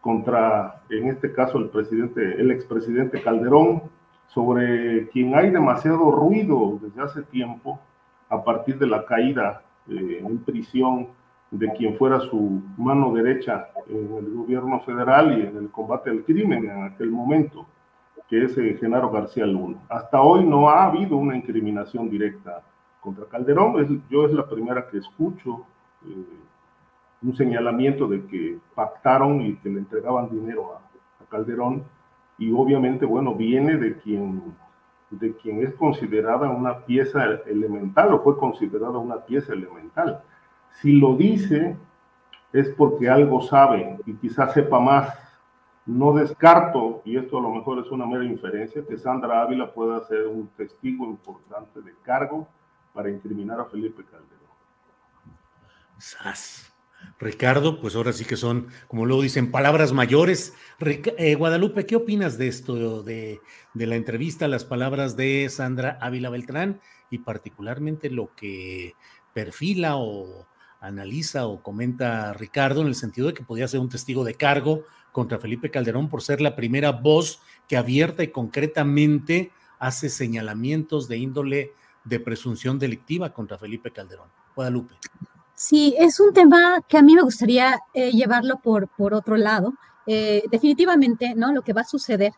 contra, 0.03 0.83
en 0.91 1.09
este 1.09 1.33
caso, 1.33 1.59
el 1.59 1.71
presidente, 1.71 2.41
el 2.41 2.51
expresidente 2.51 3.23
Calderón, 3.23 3.85
sobre 4.29 5.09
quien 5.09 5.35
hay 5.35 5.51
demasiado 5.51 6.11
ruido 6.11 6.79
desde 6.81 7.03
hace 7.03 7.23
tiempo 7.23 7.81
a 8.29 8.43
partir 8.43 8.79
de 8.79 8.87
la 8.87 9.05
caída 9.05 9.63
eh, 9.89 10.23
en 10.25 10.39
prisión 10.39 11.09
de 11.51 11.73
quien 11.73 11.97
fuera 11.97 12.21
su 12.21 12.63
mano 12.77 13.13
derecha 13.13 13.69
en 13.89 14.15
el 14.17 14.35
gobierno 14.35 14.81
federal 14.81 15.39
y 15.39 15.47
en 15.47 15.57
el 15.57 15.71
combate 15.71 16.11
al 16.11 16.25
crimen 16.25 16.69
en 16.69 16.83
aquel 16.85 17.11
momento 17.11 17.67
que 18.29 18.45
es 18.45 18.59
eh, 18.59 18.77
Genaro 18.81 19.11
García 19.11 19.47
Luna. 19.47 19.79
Hasta 19.89 20.21
hoy 20.21 20.45
no 20.45 20.69
ha 20.69 20.87
habido 20.87 21.17
una 21.17 21.37
incriminación 21.37 22.11
directa 22.11 22.63
contra 23.01 23.27
Calderón. 23.27 24.03
Yo 24.11 24.27
es 24.27 24.33
la 24.33 24.49
primera 24.49 24.89
que 24.89 24.99
escucho 24.99 25.65
eh, 26.05 26.41
un 27.23 27.37
señalamiento 27.37 28.09
de 28.09 28.27
que 28.27 28.59
pactaron 28.75 29.41
y 29.43 29.57
que 29.57 29.69
le 29.69 29.79
entregaban 29.79 30.29
dinero 30.29 30.75
a, 30.75 30.81
Calderón. 31.29 31.83
Y 32.39 32.53
obviamente, 32.53 33.07
bueno, 33.07 33.35
viene 33.35 33.77
de 33.77 33.97
quien, 33.99 34.55
de 35.11 35.35
quien 35.37 35.63
es 35.67 35.75
considerada 35.75 36.51
una 36.51 36.85
pieza 36.85 37.25
elemental 37.47 38.13
o 38.15 38.23
fue 38.23 38.37
considerada 38.37 38.99
una 38.99 39.25
pieza 39.25 39.53
elemental. 39.53 40.23
Si 40.81 40.93
lo 40.93 41.17
dice 41.17 41.77
es 42.53 42.69
porque 42.71 43.09
algo 43.09 43.41
sabe 43.43 43.99
y 44.07 44.15
quizás 44.15 44.53
sepa 44.53 44.81
más 44.81 45.27
no 45.87 46.13
descarto, 46.13 47.01
y 47.05 47.17
esto 47.17 47.39
a 47.39 47.43
lo 47.43 47.51
mejor 47.51 47.79
es 47.79 47.91
una 47.93 48.07
mera 48.07 48.25
inferencia, 48.25 48.85
que 48.85 48.99
Sandra 48.99 49.43
Ávila 49.43 49.73
pueda 49.73 50.05
ser 50.07 50.27
un 50.27 50.49
testigo 50.49 51.07
importante 51.07 51.81
de 51.81 51.95
cargo 52.03 52.49
para 52.93 53.09
incriminar 53.09 53.61
a 53.61 53.67
Felipe 53.67 54.03
Calderón. 54.05 54.37
¡Sas! 55.99 56.76
Ricardo, 57.19 57.81
pues 57.81 57.97
ahora 57.97 58.13
sí 58.13 58.25
que 58.25 58.37
son, 58.37 58.69
como 58.89 59.07
luego 59.07 59.23
dicen, 59.23 59.51
palabras 59.51 59.93
mayores. 59.93 60.55
Eh, 60.81 61.35
Guadalupe, 61.35 61.87
¿qué 61.87 61.97
opinas 61.97 62.37
de 62.39 62.49
esto, 62.49 63.03
de, 63.03 63.41
de, 63.75 63.87
la 63.87 63.97
entrevista, 63.97 64.49
las 64.49 64.65
palabras 64.65 65.17
de 65.17 65.49
Sandra 65.49 65.99
Ávila 66.01 66.31
Beltrán 66.31 66.81
y 67.11 67.19
particularmente 67.19 68.11
lo 68.11 68.35
que 68.35 68.95
perfila 69.33 69.97
o 69.97 70.47
analiza 70.81 71.47
o 71.47 71.63
comenta 71.63 72.33
Ricardo 72.35 72.83
en 72.83 72.89
el 72.89 72.95
sentido 72.95 73.29
de 73.29 73.35
que 73.35 73.45
podía 73.45 73.69
ser 73.69 73.81
un 73.81 73.89
testigo 73.89 74.25
de 74.25 74.35
cargo 74.35 74.85
contra 75.13 75.39
Felipe 75.39 75.71
Calderón 75.71 76.09
por 76.09 76.23
ser 76.23 76.41
la 76.41 76.55
primera 76.55 76.93
voz 76.93 77.41
que 77.69 77.77
abierta 77.77 78.23
y 78.23 78.29
concretamente 78.29 79.51
hace 79.79 80.09
señalamientos 80.11 81.09
de 81.09 81.17
índole 81.19 81.73
de 82.05 82.21
presunción 82.21 82.79
delictiva 82.79 83.33
contra 83.33 83.59
Felipe 83.59 83.91
Calderón. 83.91 84.29
Guadalupe. 84.55 84.95
Sí, 85.59 85.95
es 85.99 86.21
un 86.21 86.35
tema 86.35 86.83
que 86.87 86.99
a 86.99 87.03
mí 87.03 87.15
me 87.15 87.23
gustaría 87.23 87.79
eh, 87.95 88.11
llevarlo 88.13 88.59
por, 88.61 88.89
por 88.89 89.15
otro 89.15 89.37
lado. 89.39 89.73
Eh, 90.07 90.43
definitivamente, 90.51 91.35
¿no? 91.35 91.51
Lo 91.53 91.63
que 91.63 91.73
va 91.73 91.81
a 91.81 91.85
suceder 91.85 92.33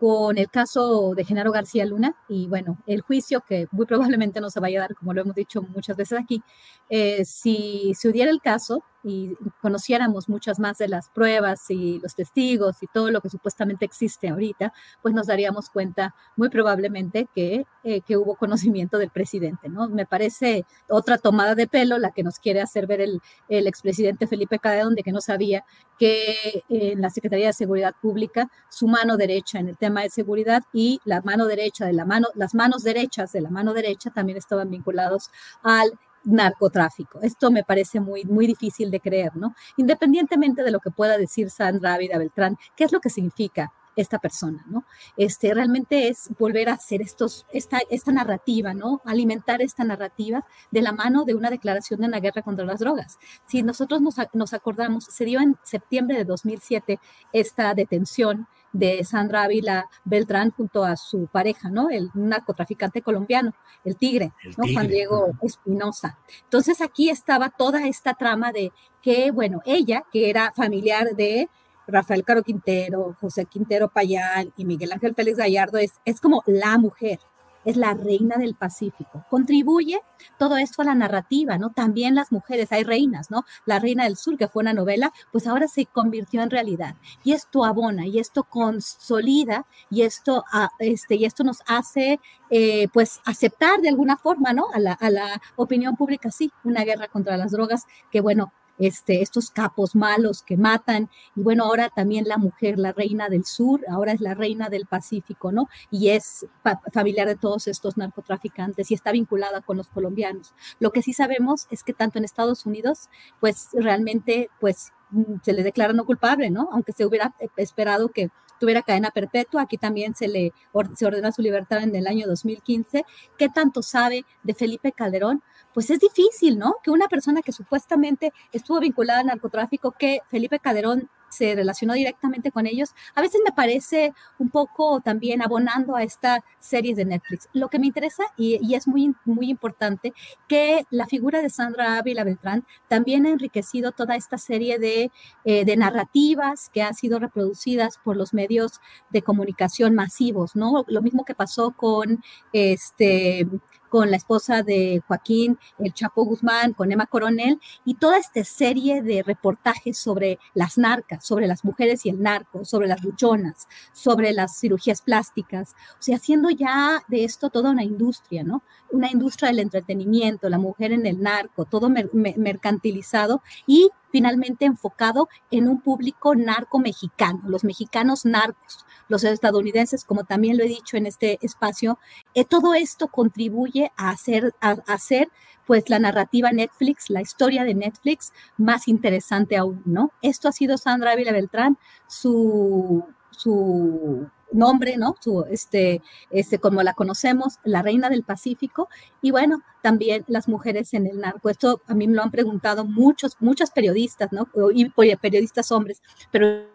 con 0.00 0.38
el 0.38 0.48
caso 0.50 1.14
de 1.14 1.24
Genaro 1.24 1.52
García 1.52 1.84
Luna 1.84 2.16
y 2.28 2.48
bueno, 2.48 2.78
el 2.86 3.02
juicio 3.02 3.42
que 3.42 3.68
muy 3.72 3.84
probablemente 3.86 4.40
no 4.40 4.48
se 4.50 4.58
vaya 4.58 4.78
a 4.78 4.82
dar, 4.82 4.94
como 4.96 5.12
lo 5.12 5.20
hemos 5.20 5.34
dicho 5.34 5.62
muchas 5.62 5.96
veces 5.96 6.18
aquí, 6.18 6.42
eh, 6.88 7.24
si 7.26 7.92
se 7.94 8.08
hubiera 8.08 8.30
el 8.30 8.40
caso 8.40 8.82
y 9.02 9.36
conociéramos 9.60 10.28
muchas 10.28 10.58
más 10.58 10.78
de 10.78 10.88
las 10.88 11.08
pruebas 11.08 11.70
y 11.70 11.98
los 12.00 12.14
testigos 12.14 12.82
y 12.82 12.86
todo 12.86 13.10
lo 13.10 13.20
que 13.20 13.30
supuestamente 13.30 13.84
existe 13.84 14.28
ahorita, 14.28 14.72
pues 15.02 15.14
nos 15.14 15.26
daríamos 15.26 15.70
cuenta 15.70 16.14
muy 16.36 16.48
probablemente 16.48 17.28
que, 17.34 17.66
eh, 17.84 18.00
que 18.02 18.16
hubo 18.16 18.36
conocimiento 18.36 18.98
del 18.98 19.10
presidente, 19.10 19.68
¿no? 19.68 19.88
Me 19.88 20.06
parece 20.06 20.64
otra 20.88 21.18
tomada 21.18 21.54
de 21.54 21.66
pelo 21.66 21.98
la 21.98 22.10
que 22.10 22.22
nos 22.22 22.38
quiere 22.38 22.60
hacer 22.60 22.86
ver 22.86 23.00
el, 23.00 23.20
el 23.48 23.66
expresidente 23.66 24.26
Felipe 24.26 24.58
Calderón 24.58 24.94
de 24.94 25.02
que 25.02 25.12
no 25.12 25.20
sabía 25.20 25.64
que 25.98 26.64
en 26.68 27.00
la 27.00 27.10
Secretaría 27.10 27.46
de 27.48 27.52
Seguridad 27.52 27.94
Pública 28.00 28.50
su 28.68 28.88
mano 28.88 29.16
derecha 29.16 29.58
en 29.58 29.68
el 29.68 29.76
tema 29.76 30.02
de 30.02 30.10
seguridad 30.10 30.62
y 30.72 31.00
la 31.04 31.20
mano 31.22 31.46
derecha 31.46 31.86
de 31.86 31.92
la 31.92 32.04
mano, 32.04 32.28
las 32.34 32.54
manos 32.54 32.82
derechas 32.82 33.32
de 33.32 33.40
la 33.40 33.50
mano 33.50 33.74
derecha 33.74 34.10
también 34.10 34.38
estaban 34.38 34.70
vinculados 34.70 35.30
al 35.62 35.92
narcotráfico. 36.24 37.20
Esto 37.22 37.50
me 37.50 37.64
parece 37.64 38.00
muy, 38.00 38.24
muy 38.24 38.46
difícil 38.46 38.90
de 38.90 39.00
creer, 39.00 39.36
¿no? 39.36 39.54
Independientemente 39.76 40.62
de 40.62 40.70
lo 40.70 40.80
que 40.80 40.90
pueda 40.90 41.18
decir 41.18 41.50
Sandra 41.50 41.94
Ávila 41.94 42.18
Beltrán, 42.18 42.56
¿qué 42.76 42.84
es 42.84 42.92
lo 42.92 43.00
que 43.00 43.10
significa 43.10 43.72
esta 43.96 44.18
persona, 44.18 44.64
¿no? 44.68 44.84
Este, 45.16 45.52
realmente 45.54 46.08
es 46.08 46.30
volver 46.38 46.68
a 46.68 46.74
hacer 46.74 47.02
estos, 47.02 47.46
esta, 47.52 47.80
esta 47.90 48.12
narrativa, 48.12 48.74
¿no? 48.74 49.02
Alimentar 49.04 49.62
esta 49.62 49.84
narrativa 49.84 50.44
de 50.70 50.82
la 50.82 50.92
mano 50.92 51.24
de 51.24 51.34
una 51.34 51.50
declaración 51.50 52.00
de 52.00 52.08
la 52.08 52.20
guerra 52.20 52.42
contra 52.42 52.64
las 52.64 52.80
drogas. 52.80 53.18
Si 53.46 53.62
nosotros 53.62 54.00
nos, 54.00 54.16
nos 54.32 54.52
acordamos, 54.52 55.04
se 55.04 55.24
dio 55.24 55.40
en 55.40 55.56
septiembre 55.62 56.16
de 56.16 56.24
2007 56.24 56.98
esta 57.32 57.74
detención 57.74 58.46
de 58.72 59.04
Sandra 59.04 59.44
Ávila 59.44 59.88
Beltrán 60.04 60.50
junto 60.50 60.84
a 60.84 60.96
su 60.96 61.26
pareja, 61.26 61.68
¿no? 61.68 61.90
El 61.90 62.10
narcotraficante 62.14 63.02
colombiano, 63.02 63.54
el 63.84 63.96
tigre, 63.96 64.32
¿no? 64.56 64.64
Juan 64.72 64.88
Diego 64.88 65.32
Espinosa. 65.42 66.18
Entonces 66.44 66.80
aquí 66.80 67.10
estaba 67.10 67.50
toda 67.50 67.86
esta 67.86 68.14
trama 68.14 68.52
de 68.52 68.72
que, 69.02 69.30
bueno, 69.30 69.60
ella, 69.66 70.04
que 70.10 70.30
era 70.30 70.52
familiar 70.52 71.14
de 71.14 71.50
Rafael 71.86 72.24
Caro 72.24 72.42
Quintero, 72.42 73.16
José 73.20 73.46
Quintero 73.46 73.88
Payán 73.88 74.52
y 74.56 74.64
Miguel 74.64 74.92
Ángel 74.92 75.14
Félix 75.14 75.38
Gallardo, 75.38 75.78
es, 75.78 75.92
es 76.04 76.20
como 76.20 76.42
la 76.46 76.78
mujer, 76.78 77.18
es 77.64 77.76
la 77.76 77.94
reina 77.94 78.36
del 78.36 78.54
Pacífico. 78.54 79.24
Contribuye 79.30 80.00
todo 80.38 80.56
esto 80.56 80.82
a 80.82 80.84
la 80.84 80.94
narrativa, 80.94 81.58
¿no? 81.58 81.70
También 81.70 82.14
las 82.14 82.32
mujeres, 82.32 82.72
hay 82.72 82.84
reinas, 82.84 83.30
¿no? 83.30 83.44
La 83.66 83.78
Reina 83.78 84.04
del 84.04 84.16
Sur, 84.16 84.36
que 84.36 84.48
fue 84.48 84.62
una 84.62 84.72
novela, 84.72 85.12
pues 85.30 85.46
ahora 85.46 85.68
se 85.68 85.86
convirtió 85.86 86.42
en 86.42 86.50
realidad. 86.50 86.96
Y 87.24 87.32
esto 87.32 87.64
abona, 87.64 88.06
y 88.06 88.18
esto 88.18 88.44
consolida, 88.44 89.66
y 89.90 90.02
esto, 90.02 90.44
ah, 90.52 90.70
este, 90.78 91.16
y 91.16 91.24
esto 91.24 91.44
nos 91.44 91.58
hace, 91.66 92.20
eh, 92.50 92.88
pues, 92.92 93.20
aceptar 93.24 93.80
de 93.80 93.88
alguna 93.88 94.16
forma, 94.16 94.52
¿no? 94.52 94.66
A 94.74 94.78
la, 94.78 94.92
a 94.92 95.10
la 95.10 95.40
opinión 95.56 95.96
pública, 95.96 96.30
sí, 96.30 96.50
una 96.64 96.84
guerra 96.84 97.08
contra 97.08 97.36
las 97.36 97.52
drogas, 97.52 97.84
que 98.10 98.20
bueno, 98.20 98.52
este, 98.86 99.22
estos 99.22 99.50
capos 99.50 99.94
malos 99.94 100.42
que 100.42 100.56
matan. 100.56 101.08
Y 101.36 101.42
bueno, 101.42 101.64
ahora 101.64 101.88
también 101.88 102.26
la 102.26 102.36
mujer, 102.36 102.78
la 102.78 102.92
reina 102.92 103.28
del 103.28 103.44
sur, 103.44 103.80
ahora 103.88 104.12
es 104.12 104.20
la 104.20 104.34
reina 104.34 104.68
del 104.68 104.86
Pacífico, 104.86 105.52
¿no? 105.52 105.68
Y 105.90 106.08
es 106.08 106.46
familiar 106.92 107.28
de 107.28 107.36
todos 107.36 107.68
estos 107.68 107.96
narcotraficantes 107.96 108.90
y 108.90 108.94
está 108.94 109.12
vinculada 109.12 109.60
con 109.60 109.76
los 109.76 109.88
colombianos. 109.88 110.52
Lo 110.80 110.90
que 110.90 111.02
sí 111.02 111.12
sabemos 111.12 111.68
es 111.70 111.84
que 111.84 111.92
tanto 111.92 112.18
en 112.18 112.24
Estados 112.24 112.66
Unidos, 112.66 113.08
pues 113.38 113.68
realmente, 113.72 114.50
pues 114.60 114.92
mm, 115.10 115.36
se 115.44 115.52
le 115.52 115.62
declara 115.62 115.92
no 115.92 116.04
culpable, 116.04 116.50
¿no? 116.50 116.68
Aunque 116.72 116.92
se 116.92 117.06
hubiera 117.06 117.34
esperado 117.56 118.08
que 118.08 118.30
tuviera 118.62 118.82
cadena 118.82 119.10
perpetua. 119.10 119.62
Aquí 119.62 119.76
también 119.76 120.14
se 120.14 120.28
le 120.28 120.52
se 120.94 121.04
ordena 121.04 121.32
su 121.32 121.42
libertad 121.42 121.82
en 121.82 121.96
el 121.96 122.06
año 122.06 122.28
2015. 122.28 123.04
¿Qué 123.36 123.48
tanto 123.48 123.82
sabe 123.82 124.24
de 124.44 124.54
Felipe 124.54 124.92
Calderón? 124.92 125.42
Pues 125.74 125.90
es 125.90 125.98
difícil, 125.98 126.58
¿no? 126.58 126.76
Que 126.84 126.92
una 126.92 127.08
persona 127.08 127.42
que 127.42 127.50
supuestamente 127.50 128.32
estuvo 128.52 128.78
vinculada 128.78 129.18
al 129.18 129.26
narcotráfico, 129.26 129.90
que 129.98 130.20
Felipe 130.28 130.60
Calderón 130.60 131.10
se 131.32 131.54
relacionó 131.54 131.94
directamente 131.94 132.52
con 132.52 132.66
ellos, 132.66 132.90
a 133.14 133.22
veces 133.22 133.40
me 133.44 133.52
parece 133.52 134.12
un 134.38 134.50
poco 134.50 135.00
también 135.00 135.42
abonando 135.42 135.96
a 135.96 136.02
esta 136.02 136.44
series 136.58 136.96
de 136.96 137.04
Netflix. 137.04 137.48
Lo 137.52 137.68
que 137.68 137.78
me 137.78 137.86
interesa, 137.86 138.24
y, 138.36 138.74
es 138.74 138.86
muy, 138.86 139.14
muy 139.24 139.48
importante, 139.48 140.12
que 140.48 140.84
la 140.90 141.06
figura 141.06 141.42
de 141.42 141.50
Sandra 141.50 141.98
Ávila 141.98 142.24
Beltrán 142.24 142.64
también 142.88 143.26
ha 143.26 143.30
enriquecido 143.30 143.92
toda 143.92 144.16
esta 144.16 144.38
serie 144.38 144.78
de, 144.78 145.10
eh, 145.44 145.64
de 145.64 145.76
narrativas 145.76 146.70
que 146.72 146.82
han 146.82 146.94
sido 146.94 147.18
reproducidas 147.18 147.98
por 148.04 148.16
los 148.16 148.34
medios 148.34 148.80
de 149.10 149.22
comunicación 149.22 149.94
masivos, 149.94 150.54
¿no? 150.54 150.84
Lo 150.86 151.02
mismo 151.02 151.24
que 151.24 151.34
pasó 151.34 151.72
con 151.72 152.22
este 152.52 153.46
con 153.92 154.10
la 154.10 154.16
esposa 154.16 154.62
de 154.62 155.02
Joaquín, 155.06 155.58
el 155.78 155.92
Chapo 155.92 156.24
Guzmán, 156.24 156.72
con 156.72 156.90
Emma 156.90 157.04
Coronel, 157.04 157.60
y 157.84 157.96
toda 157.96 158.16
esta 158.16 158.42
serie 158.42 159.02
de 159.02 159.22
reportajes 159.22 159.98
sobre 159.98 160.38
las 160.54 160.78
narcas, 160.78 161.26
sobre 161.26 161.46
las 161.46 161.62
mujeres 161.62 162.06
y 162.06 162.08
el 162.08 162.22
narco, 162.22 162.64
sobre 162.64 162.88
las 162.88 163.04
luchonas, 163.04 163.68
sobre 163.92 164.32
las 164.32 164.58
cirugías 164.58 165.02
plásticas, 165.02 165.74
o 165.92 166.02
sea, 166.02 166.16
haciendo 166.16 166.48
ya 166.48 167.02
de 167.08 167.24
esto 167.24 167.50
toda 167.50 167.70
una 167.70 167.84
industria, 167.84 168.42
¿no? 168.42 168.62
Una 168.90 169.10
industria 169.10 169.50
del 169.50 169.58
entretenimiento, 169.58 170.48
la 170.48 170.56
mujer 170.56 170.92
en 170.92 171.04
el 171.04 171.20
narco, 171.20 171.66
todo 171.66 171.90
mercantilizado 171.90 173.42
y 173.66 173.90
finalmente 174.12 174.66
enfocado 174.66 175.28
en 175.50 175.66
un 175.66 175.80
público 175.80 176.34
narco 176.36 176.78
mexicano, 176.78 177.40
los 177.46 177.64
mexicanos 177.64 178.24
narcos, 178.24 178.84
los 179.08 179.24
estadounidenses, 179.24 180.04
como 180.04 180.24
también 180.24 180.56
lo 180.56 180.64
he 180.64 180.68
dicho 180.68 180.96
en 180.96 181.06
este 181.06 181.38
espacio, 181.42 181.98
eh, 182.34 182.44
todo 182.44 182.74
esto 182.74 183.08
contribuye 183.08 183.90
a 183.96 184.10
hacer, 184.10 184.54
a, 184.60 184.76
hacer 184.86 185.28
pues 185.66 185.88
la 185.88 185.98
narrativa 185.98 186.52
Netflix, 186.52 187.08
la 187.08 187.22
historia 187.22 187.64
de 187.64 187.74
Netflix 187.74 188.32
más 188.58 188.86
interesante 188.86 189.56
aún, 189.56 189.82
¿no? 189.86 190.12
Esto 190.20 190.48
ha 190.48 190.52
sido 190.52 190.76
Sandra 190.76 191.12
Ávila 191.12 191.32
Beltrán, 191.32 191.78
su, 192.06 193.04
su 193.30 194.28
nombre, 194.52 194.96
¿no? 194.96 195.14
Su, 195.20 195.44
este, 195.50 196.02
este, 196.30 196.58
como 196.58 196.82
la 196.82 196.94
conocemos, 196.94 197.58
la 197.64 197.82
reina 197.82 198.08
del 198.10 198.22
Pacífico, 198.22 198.88
y 199.20 199.30
bueno, 199.30 199.62
también 199.82 200.24
las 200.28 200.48
mujeres 200.48 200.94
en 200.94 201.06
el 201.06 201.20
narco. 201.20 201.50
Esto 201.50 201.82
a 201.86 201.94
mí 201.94 202.06
me 202.06 202.14
lo 202.14 202.22
han 202.22 202.30
preguntado 202.30 202.84
muchos, 202.84 203.36
muchos 203.40 203.70
periodistas, 203.70 204.30
¿no? 204.32 204.48
Y 204.74 204.90
periodistas 205.16 205.72
hombres, 205.72 206.02
pero 206.30 206.72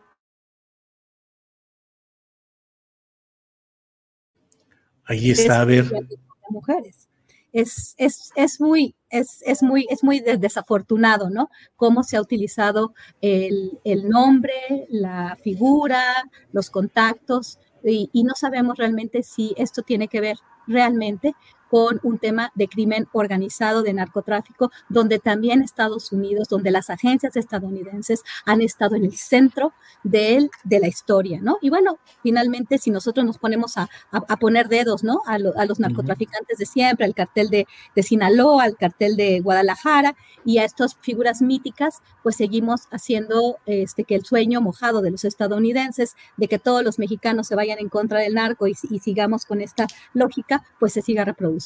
Ahí 5.07 5.31
está, 5.31 5.61
a 5.61 5.65
ver. 5.65 5.89
Mujeres. 6.49 7.07
Es, 7.53 7.95
es, 7.97 8.31
es, 8.35 8.59
muy, 8.59 8.93
es, 9.09 9.41
es, 9.45 9.63
muy, 9.63 9.87
es 9.89 10.03
muy 10.03 10.19
desafortunado, 10.19 11.29
¿no? 11.29 11.49
Cómo 11.77 12.03
se 12.03 12.17
ha 12.17 12.21
utilizado 12.21 12.93
el, 13.21 13.79
el 13.85 14.09
nombre, 14.09 14.53
la 14.89 15.37
figura, 15.41 16.03
los 16.51 16.69
contactos 16.69 17.57
y, 17.83 18.23
no 18.23 18.33
sabemos 18.35 18.77
realmente 18.77 19.23
si 19.23 19.53
esto 19.57 19.81
tiene 19.81 20.07
que 20.07 20.21
ver 20.21 20.37
realmente 20.67 21.35
con 21.69 21.99
un 22.03 22.17
tema 22.17 22.51
de 22.55 22.67
crimen 22.67 23.07
organizado, 23.11 23.83
de 23.83 23.93
narcotráfico, 23.93 24.71
donde 24.89 25.19
también 25.19 25.61
Estados 25.61 26.11
Unidos, 26.11 26.47
donde 26.49 26.71
las 26.71 26.89
agencias 26.89 27.35
estadounidenses 27.35 28.23
han 28.45 28.61
estado 28.61 28.95
en 28.95 29.05
el 29.05 29.15
centro 29.17 29.73
de, 30.03 30.37
él, 30.37 30.51
de 30.63 30.79
la 30.79 30.87
historia, 30.87 31.39
¿no? 31.41 31.57
Y 31.61 31.69
bueno, 31.69 31.99
finalmente, 32.23 32.77
si 32.77 32.91
nosotros 32.91 33.25
nos 33.25 33.37
ponemos 33.37 33.77
a, 33.77 33.89
poner 34.39 34.69
dedos, 34.69 35.03
¿no? 35.03 35.21
A, 35.25 35.37
los 35.39 35.79
narcotraficantes 35.79 36.57
de 36.57 36.65
siempre, 36.65 37.05
al 37.05 37.13
cartel 37.13 37.49
de, 37.49 37.67
de, 37.95 38.03
Sinaloa, 38.03 38.63
al 38.63 38.77
cartel 38.77 39.15
de 39.15 39.39
Guadalajara 39.41 40.15
y 40.45 40.59
a 40.59 40.65
estas 40.65 40.95
figuras 41.01 41.41
míticas, 41.41 42.01
pues 42.23 42.35
seguimos 42.35 42.87
haciendo 42.91 43.57
este, 43.65 44.03
que 44.03 44.15
el 44.15 44.25
sueño 44.25 44.61
mojado 44.61 45.01
de 45.01 45.11
los 45.11 45.25
estadounidenses, 45.25 46.15
de 46.37 46.47
que 46.47 46.59
todos 46.59 46.83
los 46.83 46.99
mexicanos 46.99 47.47
se 47.47 47.55
vayan 47.55 47.79
en 47.79 47.89
contra 47.89 48.19
del 48.19 48.35
narco 48.35 48.67
y, 48.67 48.75
y 48.89 48.99
sigamos 48.99 49.45
con 49.45 49.61
esta 49.61 49.87
lógica, 50.13 50.63
pues 50.79 50.93
se 50.93 51.01
siga 51.01 51.25
reproduciendo. 51.25 51.56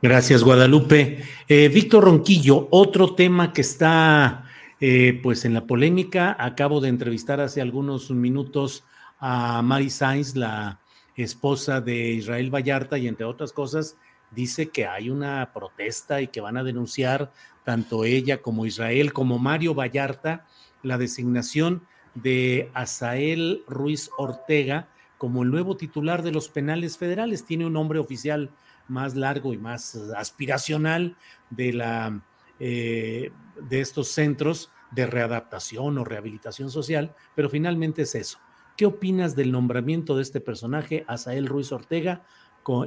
Gracias, 0.00 0.42
Guadalupe. 0.42 1.22
Eh, 1.48 1.68
Víctor 1.68 2.04
Ronquillo, 2.04 2.68
otro 2.70 3.14
tema 3.14 3.52
que 3.52 3.60
está 3.60 4.44
eh, 4.80 5.18
pues 5.22 5.44
en 5.44 5.54
la 5.54 5.66
polémica. 5.66 6.36
Acabo 6.38 6.80
de 6.80 6.88
entrevistar 6.88 7.40
hace 7.40 7.60
algunos 7.60 8.10
minutos 8.10 8.84
a 9.18 9.60
Mary 9.62 9.90
Sainz, 9.90 10.36
la 10.36 10.80
esposa 11.16 11.80
de 11.80 12.12
Israel 12.12 12.54
Vallarta, 12.54 12.96
y 12.98 13.08
entre 13.08 13.26
otras 13.26 13.52
cosas, 13.52 13.96
dice 14.30 14.68
que 14.68 14.86
hay 14.86 15.10
una 15.10 15.52
protesta 15.52 16.20
y 16.20 16.28
que 16.28 16.40
van 16.40 16.56
a 16.56 16.62
denunciar 16.62 17.32
tanto 17.64 18.04
ella 18.04 18.40
como 18.40 18.66
Israel, 18.66 19.12
como 19.12 19.38
Mario 19.38 19.74
Vallarta, 19.74 20.46
la 20.82 20.96
designación 20.96 21.82
de 22.14 22.70
Asael 22.74 23.62
Ruiz 23.66 24.10
Ortega 24.16 24.88
como 25.18 25.42
el 25.42 25.50
nuevo 25.50 25.76
titular 25.76 26.22
de 26.22 26.30
los 26.30 26.48
penales 26.48 26.96
federales. 26.96 27.44
Tiene 27.44 27.66
un 27.66 27.72
nombre 27.72 27.98
oficial 27.98 28.50
más 28.88 29.14
largo 29.14 29.52
y 29.52 29.58
más 29.58 29.96
aspiracional 30.16 31.16
de, 31.50 31.72
la, 31.72 32.22
eh, 32.58 33.30
de 33.68 33.80
estos 33.80 34.08
centros 34.08 34.70
de 34.90 35.06
readaptación 35.06 35.98
o 35.98 36.04
rehabilitación 36.04 36.70
social, 36.70 37.14
pero 37.34 37.48
finalmente 37.48 38.02
es 38.02 38.14
eso. 38.14 38.38
¿Qué 38.76 38.86
opinas 38.86 39.34
del 39.36 39.52
nombramiento 39.52 40.16
de 40.16 40.22
este 40.22 40.40
personaje, 40.40 41.04
Asael 41.08 41.46
Ruiz 41.46 41.72
Ortega, 41.72 42.22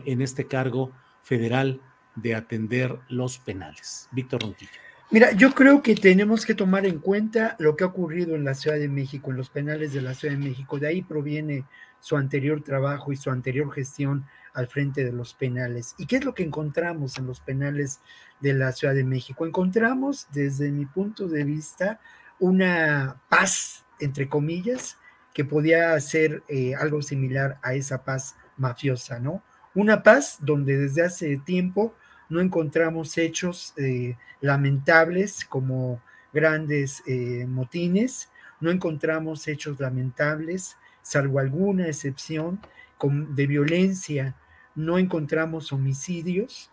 en 0.06 0.22
este 0.22 0.46
cargo 0.46 0.92
federal 1.22 1.82
de 2.16 2.36
atender 2.36 3.00
los 3.10 3.40
penales? 3.40 4.08
Víctor 4.12 4.42
Ronquillo. 4.42 4.72
Mira, 5.10 5.34
yo 5.34 5.54
creo 5.54 5.82
que 5.82 5.94
tenemos 5.96 6.46
que 6.46 6.56
tomar 6.56 6.86
en 6.86 7.00
cuenta 7.00 7.58
lo 7.60 7.76
que 7.76 7.84
ha 7.84 7.88
ocurrido 7.88 8.36
en 8.36 8.46
la 8.46 8.54
Ciudad 8.54 8.78
de 8.78 8.88
México, 8.88 9.30
en 9.30 9.38
los 9.38 9.50
penales 9.50 9.92
de 9.92 10.02
la 10.02 10.14
Ciudad 10.14 10.34
de 10.34 10.40
México. 10.40 10.80
De 10.80 10.88
ahí 10.88 11.02
proviene 11.02 11.66
su 12.00 12.16
anterior 12.16 12.64
trabajo 12.64 13.12
y 13.12 13.18
su 13.18 13.30
anterior 13.30 13.70
gestión 13.74 14.26
al 14.54 14.68
frente 14.68 15.04
de 15.04 15.12
los 15.12 15.34
penales. 15.34 15.96
¿Y 15.98 16.06
qué 16.06 16.18
es 16.18 16.26
lo 16.26 16.34
que 16.34 16.44
encontramos 16.44 17.18
en 17.18 17.28
los 17.28 17.40
penales 17.40 18.02
de 18.40 18.54
la 18.54 18.72
Ciudad 18.72 18.94
de 18.94 19.04
México? 19.04 19.46
Encontramos, 19.46 20.28
desde 20.32 20.72
mi 20.72 20.86
punto 20.86 21.28
de 21.28 21.44
vista, 21.44 22.00
una 22.40 23.22
paz, 23.30 23.86
entre 24.00 24.28
comillas, 24.30 24.98
que 25.34 25.46
podía 25.46 26.00
ser 26.00 26.44
eh, 26.48 26.76
algo 26.76 27.02
similar 27.02 27.60
a 27.62 27.74
esa 27.74 28.04
paz 28.04 28.36
mafiosa, 28.58 29.20
¿no? 29.20 29.44
Una 29.74 30.04
paz 30.04 30.38
donde 30.42 30.78
desde 30.78 31.04
hace 31.04 31.38
tiempo 31.38 31.96
no 32.30 32.42
encontramos 32.42 33.18
hechos 33.18 33.74
eh, 33.78 34.18
lamentables 34.42 35.46
como 35.46 36.02
grandes 36.34 37.04
eh, 37.08 37.46
motines, 37.48 38.30
no 38.60 38.72
encontramos 38.72 39.48
hechos 39.48 39.80
lamentables 39.80 40.78
salvo 41.02 41.40
alguna 41.40 41.88
excepción 41.88 42.60
de 43.02 43.48
violencia, 43.48 44.36
no 44.76 44.98
encontramos 44.98 45.72
homicidios, 45.72 46.72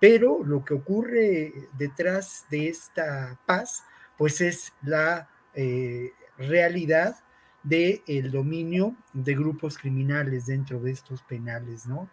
pero 0.00 0.42
lo 0.44 0.64
que 0.64 0.74
ocurre 0.74 1.68
detrás 1.76 2.46
de 2.50 2.68
esta 2.68 3.38
paz, 3.46 3.84
pues 4.16 4.40
es 4.40 4.72
la 4.82 5.28
eh, 5.54 6.12
realidad 6.38 7.16
del 7.62 8.02
el 8.06 8.30
dominio 8.30 8.96
de 9.12 9.34
grupos 9.34 9.76
criminales 9.76 10.46
dentro 10.46 10.80
de 10.80 10.92
estos 10.92 11.22
penales, 11.22 11.86
¿no? 11.86 12.08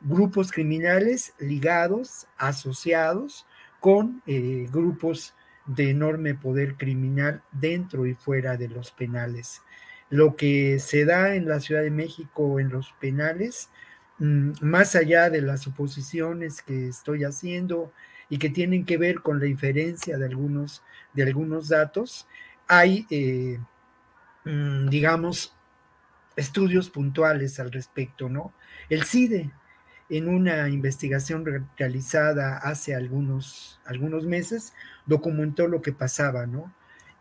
Grupos 0.00 0.52
criminales 0.52 1.34
ligados, 1.38 2.26
asociados 2.36 3.46
con 3.80 4.22
eh, 4.26 4.68
grupos 4.70 5.34
de 5.66 5.90
enorme 5.90 6.34
poder 6.34 6.76
criminal 6.76 7.42
dentro 7.52 8.06
y 8.06 8.14
fuera 8.14 8.56
de 8.56 8.68
los 8.68 8.90
penales. 8.92 9.62
Lo 10.10 10.36
que 10.36 10.78
se 10.78 11.04
da 11.04 11.34
en 11.34 11.48
la 11.48 11.60
Ciudad 11.60 11.82
de 11.82 11.90
México 11.90 12.60
en 12.60 12.68
los 12.68 12.92
penales, 13.00 13.70
más 14.22 14.94
allá 14.94 15.30
de 15.30 15.42
las 15.42 15.62
suposiciones 15.62 16.62
que 16.62 16.88
estoy 16.88 17.24
haciendo 17.24 17.92
y 18.28 18.38
que 18.38 18.50
tienen 18.50 18.84
que 18.84 18.96
ver 18.96 19.20
con 19.20 19.40
la 19.40 19.46
inferencia 19.46 20.16
de 20.16 20.26
algunos, 20.26 20.82
de 21.12 21.24
algunos 21.24 21.68
datos, 21.68 22.28
hay, 22.68 23.04
eh, 23.10 23.58
mm, 24.44 24.88
digamos, 24.88 25.56
estudios 26.36 26.88
puntuales 26.88 27.58
al 27.58 27.72
respecto, 27.72 28.28
¿no? 28.28 28.54
El 28.88 29.02
CIDE, 29.04 29.50
en 30.08 30.28
una 30.28 30.68
investigación 30.68 31.68
realizada 31.76 32.58
hace 32.58 32.94
algunos, 32.94 33.80
algunos 33.86 34.24
meses, 34.24 34.72
documentó 35.06 35.66
lo 35.66 35.82
que 35.82 35.92
pasaba, 35.92 36.46
¿no? 36.46 36.72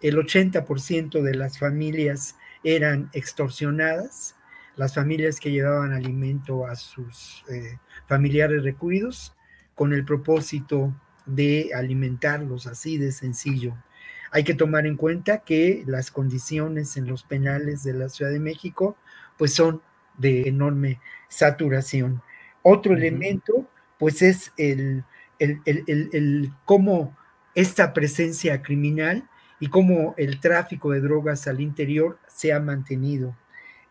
El 0.02 0.18
80% 0.18 1.22
de 1.24 1.34
las 1.36 1.58
familias 1.58 2.36
eran 2.64 3.10
extorsionadas, 3.14 4.36
las 4.76 4.96
familias 4.96 5.40
que 5.40 5.52
llevaban 5.52 5.94
alimento 5.94 6.66
a 6.66 6.76
sus 6.76 7.44
eh, 7.50 7.78
familiares 8.08 8.64
recluidos, 8.64 9.36
con 9.76 9.94
el 9.94 10.06
propósito 10.06 10.94
de 11.26 11.72
alimentarlos 11.74 12.68
así 12.68 12.98
de 12.98 13.12
sencillo. 13.12 13.76
Hay 14.32 14.44
que 14.44 14.54
tomar 14.54 14.86
en 14.86 14.96
cuenta 14.96 15.40
que 15.40 15.84
las 15.88 16.12
condiciones 16.12 16.98
en 16.98 17.08
los 17.08 17.24
penales 17.24 17.84
de 17.84 17.94
la 17.94 18.10
Ciudad 18.10 18.32
de 18.32 18.40
México 18.40 18.98
pues 19.38 19.54
son 19.54 19.82
de 20.18 20.48
enorme 20.48 21.00
saturación. 21.30 22.22
Otro 22.62 22.94
elemento 22.96 23.68
pues 23.98 24.22
es 24.22 24.54
el, 24.58 25.04
el, 25.40 25.62
el, 25.66 26.10
el, 26.14 26.54
cómo 26.66 27.18
esta 27.56 27.94
presencia 27.94 28.62
criminal 28.62 29.28
y 29.60 29.68
cómo 29.68 30.16
el 30.18 30.40
tráfico 30.40 30.92
de 30.92 31.02
drogas 31.02 31.48
al 31.48 31.60
interior 31.60 32.18
se 32.28 32.54
ha 32.54 32.60
mantenido. 32.60 33.36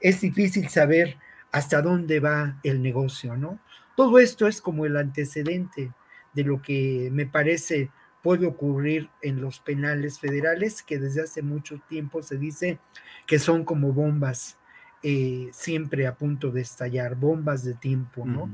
Es 0.00 0.20
difícil 0.20 0.68
saber 0.68 1.18
hasta 1.52 1.82
dónde 1.82 2.20
va 2.20 2.58
el 2.62 2.82
negocio, 2.82 3.36
¿no? 3.36 3.58
Todo 3.96 4.18
esto 4.18 4.46
es 4.46 4.60
como 4.60 4.86
el 4.86 4.96
antecedente 4.96 5.92
de 6.32 6.44
lo 6.44 6.62
que 6.62 7.10
me 7.12 7.26
parece 7.26 7.90
puede 8.22 8.46
ocurrir 8.46 9.08
en 9.22 9.40
los 9.40 9.60
penales 9.60 10.18
federales, 10.18 10.82
que 10.82 10.98
desde 10.98 11.22
hace 11.22 11.42
mucho 11.42 11.80
tiempo 11.88 12.22
se 12.22 12.36
dice 12.36 12.78
que 13.26 13.38
son 13.38 13.64
como 13.64 13.92
bombas 13.92 14.58
eh, 15.02 15.48
siempre 15.52 16.06
a 16.06 16.14
punto 16.14 16.50
de 16.50 16.60
estallar, 16.60 17.14
bombas 17.14 17.64
de 17.64 17.74
tiempo, 17.74 18.26
¿no? 18.26 18.50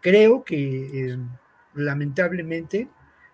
Creo 0.00 0.44
que 0.44 1.12
eh, 1.12 1.18
lamentablemente 1.74 2.88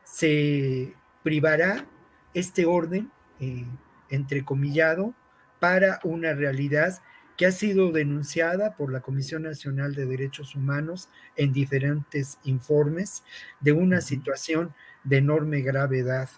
se 0.05 0.95
privará 1.22 1.87
este 2.35 2.66
orden, 2.66 3.11
eh, 3.41 3.64
entrecomillado, 4.11 5.14
para 5.61 6.00
una 6.02 6.32
realidad 6.34 7.00
que 7.36 7.46
ha 7.46 7.52
sido 7.52 7.90
denunciada 7.92 8.76
por 8.76 8.92
la 8.92 9.00
Comisión 9.00 9.44
Nacional 9.44 9.94
de 9.94 10.04
Derechos 10.04 10.54
Humanos 10.54 11.08
en 11.36 11.52
diferentes 11.52 12.38
informes 12.44 13.22
de 13.61 13.72
una 13.72 14.00
situación 14.00 14.74
de 15.04 15.18
enorme 15.18 15.61
gravedad 15.61 16.28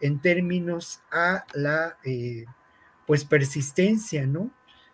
en 0.00 0.20
términos 0.20 1.02
a 1.10 1.44
la 1.52 1.98
eh, 2.04 2.46
pues 3.06 3.24
persistencia, 3.24 4.26
¿no? 4.26 4.50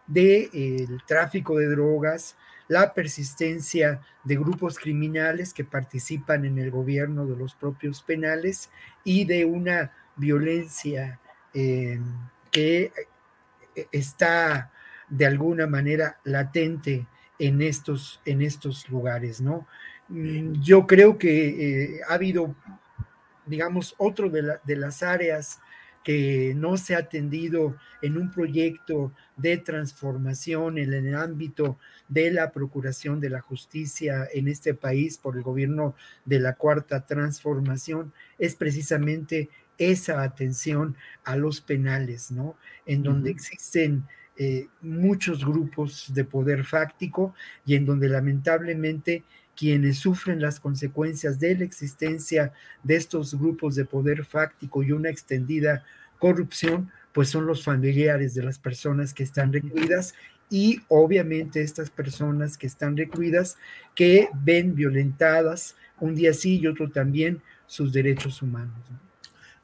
De 0.07 0.51
el 0.53 1.03
tráfico 1.07 1.57
de 1.59 1.69
drogas, 1.69 2.37
la 2.69 2.93
persistencia 2.93 4.01
de 4.25 4.37
grupos 4.37 4.79
criminales 4.79 5.55
que 5.55 5.65
participan 5.65 6.45
en 6.45 6.59
el 6.59 6.71
gobierno 6.71 7.27
de 7.27 7.37
los 7.37 7.55
propios 7.55 8.03
penales 8.03 8.71
y 9.05 9.25
de 9.25 9.45
una 9.45 9.93
violencia 10.17 11.21
eh, 11.55 12.01
que 12.51 12.85
eh, 12.85 12.93
está 13.91 14.73
de 15.09 15.27
alguna 15.27 15.67
manera 15.67 16.19
latente 16.25 17.07
en 17.39 17.61
estos, 17.63 18.21
en 18.25 18.43
estos 18.43 18.89
lugares, 18.89 19.41
¿no? 19.41 19.67
Mm, 20.09 20.61
yo 20.61 20.87
creo 20.87 21.19
que 21.19 21.95
eh, 21.95 22.01
ha 22.09 22.15
habido, 22.15 22.55
digamos, 23.47 23.95
otro 23.99 24.31
de, 24.31 24.59
de 24.65 24.77
las 24.77 25.03
áreas 25.03 25.61
que 26.03 26.53
no 26.57 26.77
se 26.77 26.95
ha 26.95 26.99
atendido 26.99 27.77
en 28.01 28.19
un 28.19 28.31
proyecto 28.31 29.13
de 29.37 29.57
transformación 29.59 30.79
en 30.79 30.93
el 30.93 31.15
ámbito 31.15 31.79
de 32.09 32.31
la 32.31 32.51
procuración 32.51 33.21
de 33.21 33.31
la 33.31 33.41
justicia 33.41 34.29
en 34.33 34.49
este 34.49 34.75
país 34.75 35.19
por 35.19 35.37
el 35.37 35.43
gobierno 35.43 35.95
de 36.25 36.41
la 36.41 36.55
cuarta 36.55 37.07
transformación 37.07 38.13
es 38.39 38.57
precisamente 38.57 39.49
esa 39.91 40.23
atención 40.23 40.97
a 41.25 41.37
los 41.37 41.61
penales, 41.61 42.31
¿no? 42.31 42.57
En 42.87 43.03
donde 43.03 43.31
existen 43.31 44.05
eh, 44.37 44.69
muchos 44.81 45.45
grupos 45.45 46.13
de 46.15 46.25
poder 46.25 46.65
fáctico 46.65 47.35
y 47.67 47.75
en 47.75 47.85
donde 47.85 48.09
lamentablemente 48.09 49.25
quienes 49.57 49.99
sufren 49.99 50.41
las 50.41 50.59
consecuencias 50.59 51.39
de 51.39 51.57
la 51.57 51.65
existencia 51.65 52.53
de 52.83 52.97
estos 52.97 53.39
grupos 53.39 53.75
de 53.75 53.85
poder 53.85 54.25
fáctico 54.25 54.83
y 54.83 54.93
una 54.93 55.11
extendida 55.11 55.85
corrupción, 56.19 56.91
pues 57.13 57.29
son 57.29 57.47
los 57.47 57.63
familiares 57.63 58.35
de 58.35 58.43
las 58.43 58.59
personas 58.59 59.13
que 59.13 59.23
están 59.23 59.53
recluidas 59.53 60.15
y 60.49 60.81
obviamente 60.89 61.63
estas 61.63 61.91
personas 61.91 62.57
que 62.57 62.67
están 62.67 62.97
recluidas 62.97 63.57
que 63.95 64.29
ven 64.43 64.75
violentadas 64.75 65.77
un 66.01 66.15
día 66.15 66.33
sí 66.33 66.59
y 66.59 66.67
otro 66.67 66.91
también 66.91 67.43
sus 67.67 67.93
derechos 67.93 68.43
humanos. 68.43 68.75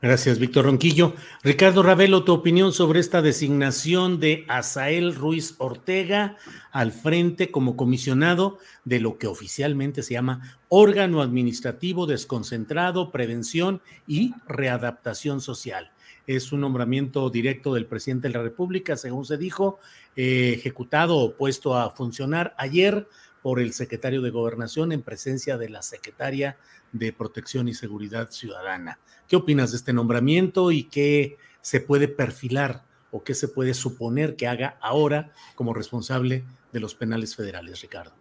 Gracias, 0.00 0.38
Víctor 0.38 0.66
Ronquillo. 0.66 1.14
Ricardo 1.42 1.82
Ravelo, 1.82 2.22
tu 2.22 2.32
opinión 2.32 2.72
sobre 2.72 3.00
esta 3.00 3.20
designación 3.20 4.20
de 4.20 4.44
Asael 4.46 5.12
Ruiz 5.16 5.56
Ortega 5.58 6.36
al 6.70 6.92
frente 6.92 7.50
como 7.50 7.76
comisionado 7.76 8.58
de 8.84 9.00
lo 9.00 9.18
que 9.18 9.26
oficialmente 9.26 10.04
se 10.04 10.14
llama 10.14 10.60
órgano 10.68 11.20
administrativo 11.20 12.06
desconcentrado, 12.06 13.10
prevención 13.10 13.82
y 14.06 14.34
readaptación 14.46 15.40
social. 15.40 15.90
Es 16.28 16.52
un 16.52 16.60
nombramiento 16.60 17.28
directo 17.28 17.74
del 17.74 17.86
presidente 17.86 18.28
de 18.28 18.34
la 18.34 18.42
República, 18.42 18.96
según 18.96 19.24
se 19.24 19.36
dijo, 19.36 19.80
eh, 20.14 20.54
ejecutado 20.56 21.16
o 21.16 21.34
puesto 21.34 21.74
a 21.74 21.90
funcionar 21.90 22.54
ayer 22.56 23.08
por 23.42 23.60
el 23.60 23.72
secretario 23.72 24.22
de 24.22 24.30
Gobernación 24.30 24.92
en 24.92 25.02
presencia 25.02 25.56
de 25.58 25.68
la 25.68 25.82
secretaria 25.82 26.56
de 26.92 27.12
Protección 27.12 27.68
y 27.68 27.74
Seguridad 27.74 28.30
Ciudadana. 28.30 28.98
¿Qué 29.28 29.36
opinas 29.36 29.70
de 29.70 29.76
este 29.76 29.92
nombramiento 29.92 30.70
y 30.72 30.84
qué 30.84 31.36
se 31.60 31.80
puede 31.80 32.08
perfilar 32.08 32.82
o 33.10 33.22
qué 33.22 33.34
se 33.34 33.48
puede 33.48 33.74
suponer 33.74 34.36
que 34.36 34.48
haga 34.48 34.76
ahora 34.80 35.32
como 35.54 35.74
responsable 35.74 36.44
de 36.72 36.80
los 36.80 36.94
penales 36.94 37.36
federales, 37.36 37.80
Ricardo? 37.82 38.12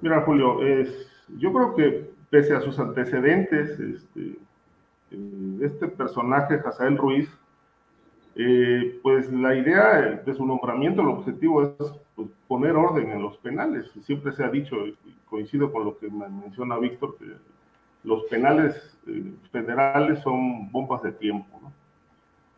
Mira, 0.00 0.22
Julio, 0.22 0.60
yo 1.38 1.52
creo 1.52 1.74
que 1.74 2.10
pese 2.30 2.54
a 2.54 2.60
sus 2.60 2.78
antecedentes, 2.78 3.78
este, 3.78 4.38
este 5.60 5.88
personaje, 5.88 6.60
Hazael 6.64 6.96
Ruiz, 6.96 7.28
eh, 8.36 8.98
pues 9.02 9.30
la 9.32 9.54
idea 9.54 10.22
de 10.24 10.34
su 10.34 10.46
nombramiento, 10.46 11.02
el 11.02 11.08
objetivo 11.08 11.62
es 11.62 11.92
pues, 12.24 12.38
poner 12.48 12.76
orden 12.76 13.10
en 13.10 13.22
los 13.22 13.36
penales. 13.38 13.90
Siempre 14.02 14.32
se 14.32 14.44
ha 14.44 14.48
dicho, 14.48 14.76
coincido 15.28 15.72
con 15.72 15.84
lo 15.84 15.98
que 15.98 16.08
menciona 16.10 16.78
Víctor, 16.78 17.16
que 17.18 17.26
los 18.04 18.24
penales 18.24 18.98
eh, 19.06 19.32
federales 19.50 20.20
son 20.20 20.70
bombas 20.70 21.02
de 21.02 21.12
tiempo. 21.12 21.60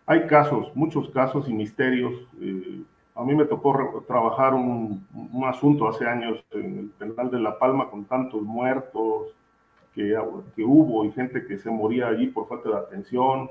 Hay 0.07 0.27
casos, 0.27 0.75
muchos 0.75 1.09
casos 1.11 1.49
y 1.49 1.53
misterios. 1.53 2.13
Eh, 2.41 2.83
a 3.15 3.25
mí 3.25 3.35
me 3.35 3.45
tocó 3.45 4.05
trabajar 4.07 4.55
un, 4.55 5.07
asunto 5.47 5.89
hace 5.89 6.07
años 6.07 6.43
en 6.53 6.79
el 6.79 6.89
penal 6.99 7.31
de 7.31 7.41
La 7.41 7.59
Palma 7.59 7.91
con 7.91 8.05
tantos 8.05 8.43
muertos 8.43 9.29
que, 9.95 10.17
que 10.57 10.65
hubo 10.65 11.05
y 11.05 11.13
gente 11.13 11.45
que 11.47 11.59
se 11.59 11.71
moría 11.71 12.09
allí 12.09 12.29
por 12.29 12.49
falta 12.49 12.71
de 12.71 12.77
atención. 12.77 13.51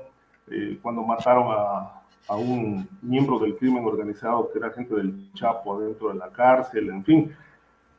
Eh, 0.50 0.78
cuando 0.82 1.02
mataron 1.02 1.46
a, 1.50 2.01
a, 2.28 2.36
un 2.36 2.88
miembro 3.02 3.38
del 3.38 3.56
crimen 3.56 3.84
organizado 3.84 4.50
que 4.50 4.58
era 4.58 4.70
gente 4.70 4.94
del 4.94 5.32
Chapo 5.34 5.76
adentro 5.76 6.08
de 6.08 6.14
la 6.14 6.30
cárcel, 6.30 6.88
en 6.88 7.04
fin. 7.04 7.32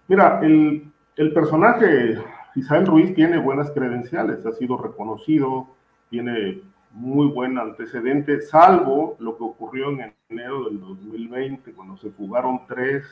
Mira, 0.07 0.39
el, 0.41 0.91
el 1.15 1.33
personaje 1.33 2.17
Isabel 2.55 2.87
Ruiz 2.87 3.15
tiene 3.15 3.37
buenas 3.37 3.71
credenciales, 3.71 4.45
ha 4.45 4.51
sido 4.53 4.77
reconocido, 4.77 5.67
tiene 6.09 6.61
muy 6.91 7.27
buen 7.27 7.57
antecedente, 7.57 8.41
salvo 8.41 9.15
lo 9.19 9.35
que 9.35 9.43
ocurrió 9.43 9.89
en 9.89 10.13
enero 10.29 10.65
del 10.65 10.79
2020, 10.79 11.73
cuando 11.73 11.97
se 11.97 12.11
fugaron 12.11 12.61
tres 12.67 13.05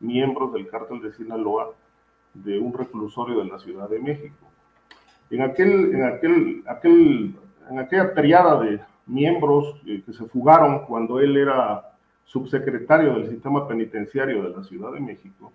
miembros 0.00 0.52
del 0.52 0.68
cártel 0.68 1.00
de 1.00 1.12
Sinaloa 1.12 1.72
de 2.34 2.58
un 2.58 2.74
reclusorio 2.74 3.38
de 3.38 3.46
la 3.46 3.58
Ciudad 3.58 3.88
de 3.88 4.00
México. 4.00 4.46
En, 5.30 5.42
aquel, 5.42 5.94
en, 5.94 6.04
aquel, 6.04 6.62
aquel, 6.66 7.34
en 7.70 7.78
aquella 7.78 8.12
triada 8.12 8.60
de 8.60 8.80
miembros 9.06 9.80
eh, 9.86 10.02
que 10.04 10.12
se 10.12 10.24
fugaron 10.26 10.84
cuando 10.86 11.20
él 11.20 11.36
era 11.36 11.92
subsecretario 12.24 13.14
del 13.14 13.28
sistema 13.30 13.66
penitenciario 13.66 14.42
de 14.42 14.56
la 14.56 14.62
Ciudad 14.62 14.92
de 14.92 15.00
México, 15.00 15.52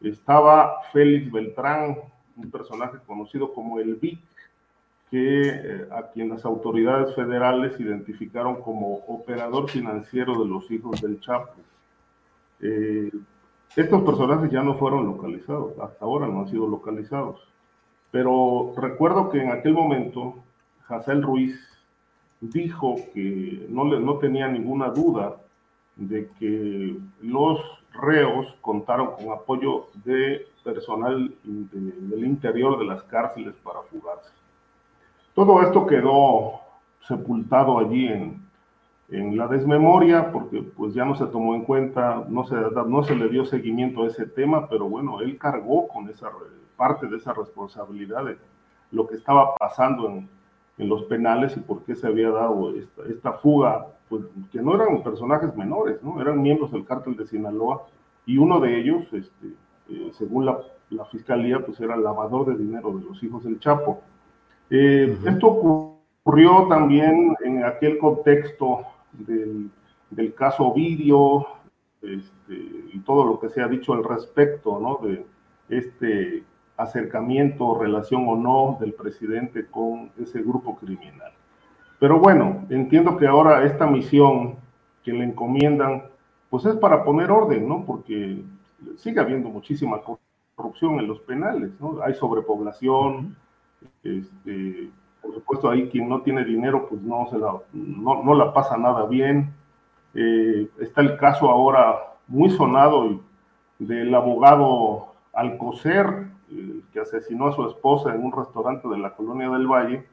estaba 0.00 0.80
Félix 0.92 1.30
Beltrán, 1.32 1.96
un 2.36 2.50
personaje 2.50 2.98
conocido 3.06 3.52
como 3.52 3.80
el 3.80 3.94
Vic, 3.96 4.20
que 5.10 5.48
eh, 5.48 5.88
a 5.92 6.10
quien 6.10 6.28
las 6.28 6.44
autoridades 6.44 7.14
federales 7.14 7.78
identificaron 7.78 8.60
como 8.62 8.96
operador 9.06 9.70
financiero 9.70 10.42
de 10.42 10.48
los 10.48 10.70
hijos 10.70 11.00
del 11.00 11.20
Chapo. 11.20 11.54
Eh, 12.60 13.10
estos 13.76 14.02
personajes 14.02 14.50
ya 14.50 14.62
no 14.62 14.74
fueron 14.76 15.06
localizados, 15.06 15.78
hasta 15.78 16.04
ahora 16.04 16.26
no 16.26 16.40
han 16.40 16.48
sido 16.48 16.66
localizados. 16.68 17.40
Pero 18.10 18.72
recuerdo 18.76 19.30
que 19.30 19.42
en 19.42 19.50
aquel 19.50 19.74
momento 19.74 20.36
Hazel 20.88 21.22
Ruiz 21.22 21.58
dijo 22.52 22.96
que 23.12 23.66
no, 23.68 23.84
le, 23.84 24.00
no 24.00 24.18
tenía 24.18 24.48
ninguna 24.48 24.88
duda 24.88 25.36
de 25.96 26.28
que 26.38 26.96
los 27.22 27.60
reos 27.92 28.46
contaron 28.60 29.12
con 29.12 29.32
apoyo 29.32 29.86
de 30.04 30.46
personal 30.64 31.32
del 31.44 32.24
interior 32.24 32.78
de 32.78 32.86
las 32.86 33.02
cárceles 33.04 33.54
para 33.62 33.82
fugarse. 33.82 34.30
Todo 35.34 35.62
esto 35.62 35.86
quedó 35.86 36.60
sepultado 37.06 37.78
allí 37.78 38.06
en, 38.08 38.44
en 39.10 39.36
la 39.36 39.46
desmemoria, 39.46 40.32
porque 40.32 40.62
pues 40.62 40.94
ya 40.94 41.04
no 41.04 41.14
se 41.14 41.26
tomó 41.26 41.54
en 41.54 41.64
cuenta, 41.64 42.24
no 42.28 42.44
se, 42.44 42.56
no 42.86 43.02
se 43.02 43.14
le 43.14 43.28
dio 43.28 43.44
seguimiento 43.44 44.02
a 44.02 44.06
ese 44.06 44.26
tema, 44.26 44.68
pero 44.68 44.88
bueno, 44.88 45.20
él 45.20 45.38
cargó 45.38 45.86
con 45.88 46.08
esa 46.08 46.30
parte 46.76 47.06
de 47.06 47.18
esa 47.18 47.32
responsabilidad 47.34 48.24
de 48.24 48.38
lo 48.90 49.06
que 49.06 49.16
estaba 49.16 49.54
pasando 49.56 50.08
en, 50.08 50.28
en 50.78 50.88
los 50.88 51.04
penales 51.04 51.56
y 51.56 51.60
por 51.60 51.82
qué 51.84 51.94
se 51.94 52.06
había 52.06 52.30
dado 52.30 52.74
esta, 52.74 53.02
esta 53.08 53.32
fuga, 53.34 53.86
pues 54.08 54.24
que 54.50 54.60
no 54.60 54.74
eran 54.74 55.02
personajes 55.02 55.54
menores, 55.56 56.02
¿no? 56.02 56.20
eran 56.20 56.42
miembros 56.42 56.72
del 56.72 56.84
cártel 56.84 57.16
de 57.16 57.26
Sinaloa 57.26 57.86
y 58.26 58.38
uno 58.38 58.60
de 58.60 58.78
ellos, 58.80 59.04
este, 59.12 59.48
eh, 59.88 60.10
según 60.12 60.46
la, 60.46 60.58
la, 60.90 61.04
fiscalía, 61.06 61.64
pues 61.64 61.78
era 61.80 61.94
el 61.94 62.02
lavador 62.02 62.46
de 62.46 62.56
dinero 62.56 62.90
de 62.92 63.04
los 63.04 63.22
hijos 63.22 63.44
del 63.44 63.60
Chapo. 63.60 64.00
Eh, 64.70 65.16
esto 65.26 65.46
ocurrió 65.46 66.66
también 66.68 67.36
en 67.44 67.64
aquel 67.64 67.98
contexto 67.98 68.80
del, 69.12 69.70
del 70.10 70.34
caso 70.34 70.64
Ovidio 70.68 71.46
este, 72.02 72.54
y 72.92 72.98
todo 73.00 73.24
lo 73.24 73.38
que 73.38 73.50
se 73.50 73.62
ha 73.62 73.68
dicho 73.68 73.92
al 73.92 74.04
respecto, 74.04 74.80
¿no? 74.80 75.06
De 75.06 75.24
este 75.68 76.44
acercamiento, 76.76 77.78
relación 77.78 78.28
o 78.28 78.36
no 78.36 78.78
del 78.80 78.94
presidente 78.94 79.66
con 79.66 80.10
ese 80.20 80.40
grupo 80.42 80.76
criminal. 80.76 81.32
Pero 81.98 82.18
bueno, 82.18 82.64
entiendo 82.70 83.16
que 83.16 83.26
ahora 83.26 83.64
esta 83.64 83.86
misión 83.86 84.56
que 85.04 85.12
le 85.12 85.24
encomiendan, 85.24 86.04
pues 86.50 86.64
es 86.66 86.76
para 86.76 87.04
poner 87.04 87.30
orden, 87.30 87.68
¿no? 87.68 87.84
Porque 87.84 88.42
sigue 88.96 89.20
habiendo 89.20 89.48
muchísima 89.48 90.00
corrupción 90.56 90.98
en 90.98 91.06
los 91.08 91.20
penales, 91.20 91.70
¿no? 91.80 92.00
Hay 92.02 92.14
sobrepoblación, 92.14 93.36
este, 94.02 94.90
por 95.22 95.34
supuesto 95.34 95.70
ahí 95.70 95.88
quien 95.88 96.08
no 96.08 96.22
tiene 96.22 96.44
dinero, 96.44 96.86
pues 96.88 97.00
no, 97.02 97.26
se 97.30 97.38
la, 97.38 97.54
no, 97.72 98.22
no 98.22 98.34
la 98.34 98.52
pasa 98.52 98.76
nada 98.76 99.06
bien. 99.06 99.52
Eh, 100.14 100.68
está 100.80 101.00
el 101.00 101.16
caso 101.16 101.50
ahora 101.50 101.96
muy 102.28 102.50
sonado 102.50 103.20
del 103.78 104.14
abogado 104.14 105.14
Alcocer, 105.32 106.28
que 106.94 107.00
asesinó 107.00 107.48
a 107.48 107.52
su 107.52 107.66
esposa 107.66 108.14
en 108.14 108.24
un 108.24 108.32
restaurante 108.32 108.88
de 108.88 108.98
la 108.98 109.14
colonia 109.14 109.50
del 109.50 109.66
Valle, 109.66 110.06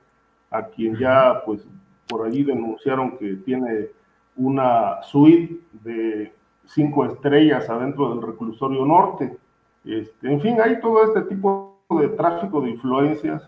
a 0.49 0.63
quien 0.63 0.97
ya 0.97 1.43
pues 1.45 1.65
por 2.07 2.25
allí 2.25 2.43
denunciaron 2.43 3.17
que 3.17 3.35
tiene 3.35 3.89
una 4.35 5.01
suite 5.03 5.59
de 5.71 6.33
cinco 6.65 7.05
estrellas 7.05 7.69
adentro 7.69 8.09
del 8.09 8.27
reclusorio 8.27 8.83
norte. 8.85 9.37
Este, 9.85 10.31
en 10.31 10.41
fin, 10.41 10.59
hay 10.59 10.81
todo 10.81 11.03
este 11.05 11.21
tipo 11.21 11.77
de 11.89 12.09
tráfico 12.09 12.61
de 12.61 12.71
influencias 12.71 13.47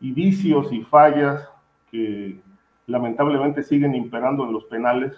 y 0.00 0.12
vicios 0.12 0.72
y 0.72 0.82
fallas 0.82 1.48
que 1.90 2.40
lamentablemente 2.86 3.62
siguen 3.62 3.94
imperando 3.94 4.44
en 4.44 4.52
los 4.52 4.64
penales, 4.64 5.12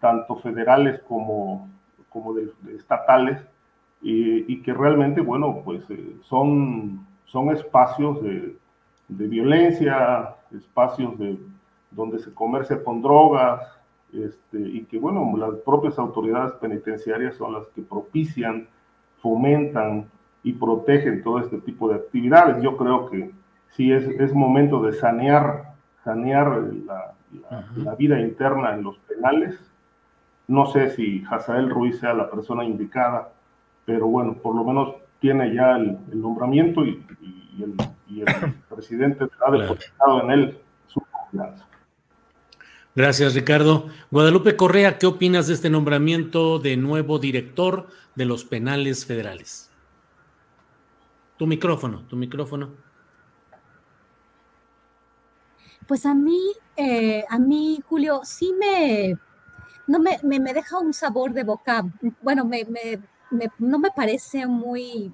tanto 0.00 0.36
federales 0.36 1.00
como, 1.02 1.68
como 2.08 2.32
de, 2.32 2.50
estatales, 2.74 3.38
y, 4.02 4.52
y, 4.52 4.62
que 4.62 4.74
realmente, 4.74 5.20
bueno, 5.20 5.62
pues 5.64 5.88
eh, 5.88 6.16
son, 6.22 7.06
son 7.24 7.50
espacios 7.50 8.20
de, 8.22 8.56
de, 9.08 9.26
violencia, 9.28 10.34
espacios 10.50 11.16
de, 11.18 11.38
donde 11.90 12.18
se 12.18 12.34
comercia 12.34 12.82
con 12.82 13.00
drogas, 13.00 13.60
este, 14.12 14.58
y 14.58 14.84
que, 14.84 14.98
bueno, 14.98 15.32
las 15.36 15.54
propias 15.60 15.98
autoridades 15.98 16.52
penitenciarias 16.54 17.36
son 17.36 17.54
las 17.54 17.66
que 17.68 17.82
propician, 17.82 18.66
fomentan 19.20 20.06
y 20.42 20.52
protegen 20.52 21.22
todo 21.22 21.38
este 21.38 21.58
tipo 21.58 21.88
de 21.88 21.94
actividades. 21.94 22.60
Yo 22.60 22.76
creo 22.76 23.08
que 23.08 23.30
sí 23.68 23.92
es, 23.92 24.04
es 24.04 24.34
momento 24.34 24.82
de 24.82 24.94
sanear, 24.94 25.74
sanear 26.04 26.48
la, 26.86 27.14
la, 27.50 27.66
la, 27.76 27.94
vida 27.94 28.20
interna 28.20 28.74
en 28.74 28.82
los 28.82 28.98
penales. 28.98 29.58
No 30.48 30.66
sé 30.66 30.90
si 30.90 31.24
Hazael 31.30 31.70
Ruiz 31.70 32.00
sea 32.00 32.12
la 32.14 32.28
persona 32.28 32.64
indicada, 32.64 33.30
pero 33.84 34.06
bueno, 34.06 34.34
por 34.34 34.54
lo 34.54 34.64
menos 34.64 34.96
tiene 35.20 35.54
ya 35.54 35.76
el, 35.76 35.98
el 36.10 36.20
nombramiento 36.20 36.84
y, 36.84 37.04
y, 37.20 37.62
el, 37.62 37.74
y, 38.08 38.20
el, 38.20 38.26
presidente 38.68 39.26
ha 39.46 39.50
depositado 39.50 40.22
en 40.22 40.30
él 40.30 40.58
su 40.86 41.00
confianza. 41.00 41.66
Gracias, 42.94 43.34
Ricardo. 43.34 43.88
Guadalupe 44.10 44.54
Correa, 44.56 44.98
¿qué 44.98 45.06
opinas 45.06 45.46
de 45.46 45.54
este 45.54 45.70
nombramiento 45.70 46.58
de 46.58 46.76
nuevo 46.76 47.18
director 47.18 47.86
de 48.14 48.26
los 48.26 48.44
penales 48.44 49.06
federales? 49.06 49.70
Tu 51.38 51.46
micrófono, 51.46 52.02
tu 52.02 52.16
micrófono. 52.16 52.70
Pues 55.88 56.04
a 56.04 56.14
mí, 56.14 56.38
eh, 56.76 57.24
a 57.28 57.38
mí, 57.38 57.80
Julio, 57.88 58.20
sí 58.24 58.54
me, 58.58 59.16
no 59.86 59.98
me, 59.98 60.18
me, 60.22 60.38
me, 60.38 60.52
deja 60.52 60.78
un 60.78 60.92
sabor 60.92 61.32
de 61.32 61.44
boca, 61.44 61.84
bueno, 62.20 62.44
me, 62.44 62.66
no 63.58 63.78
me 63.78 63.90
parece 63.90 64.46
muy, 64.46 65.12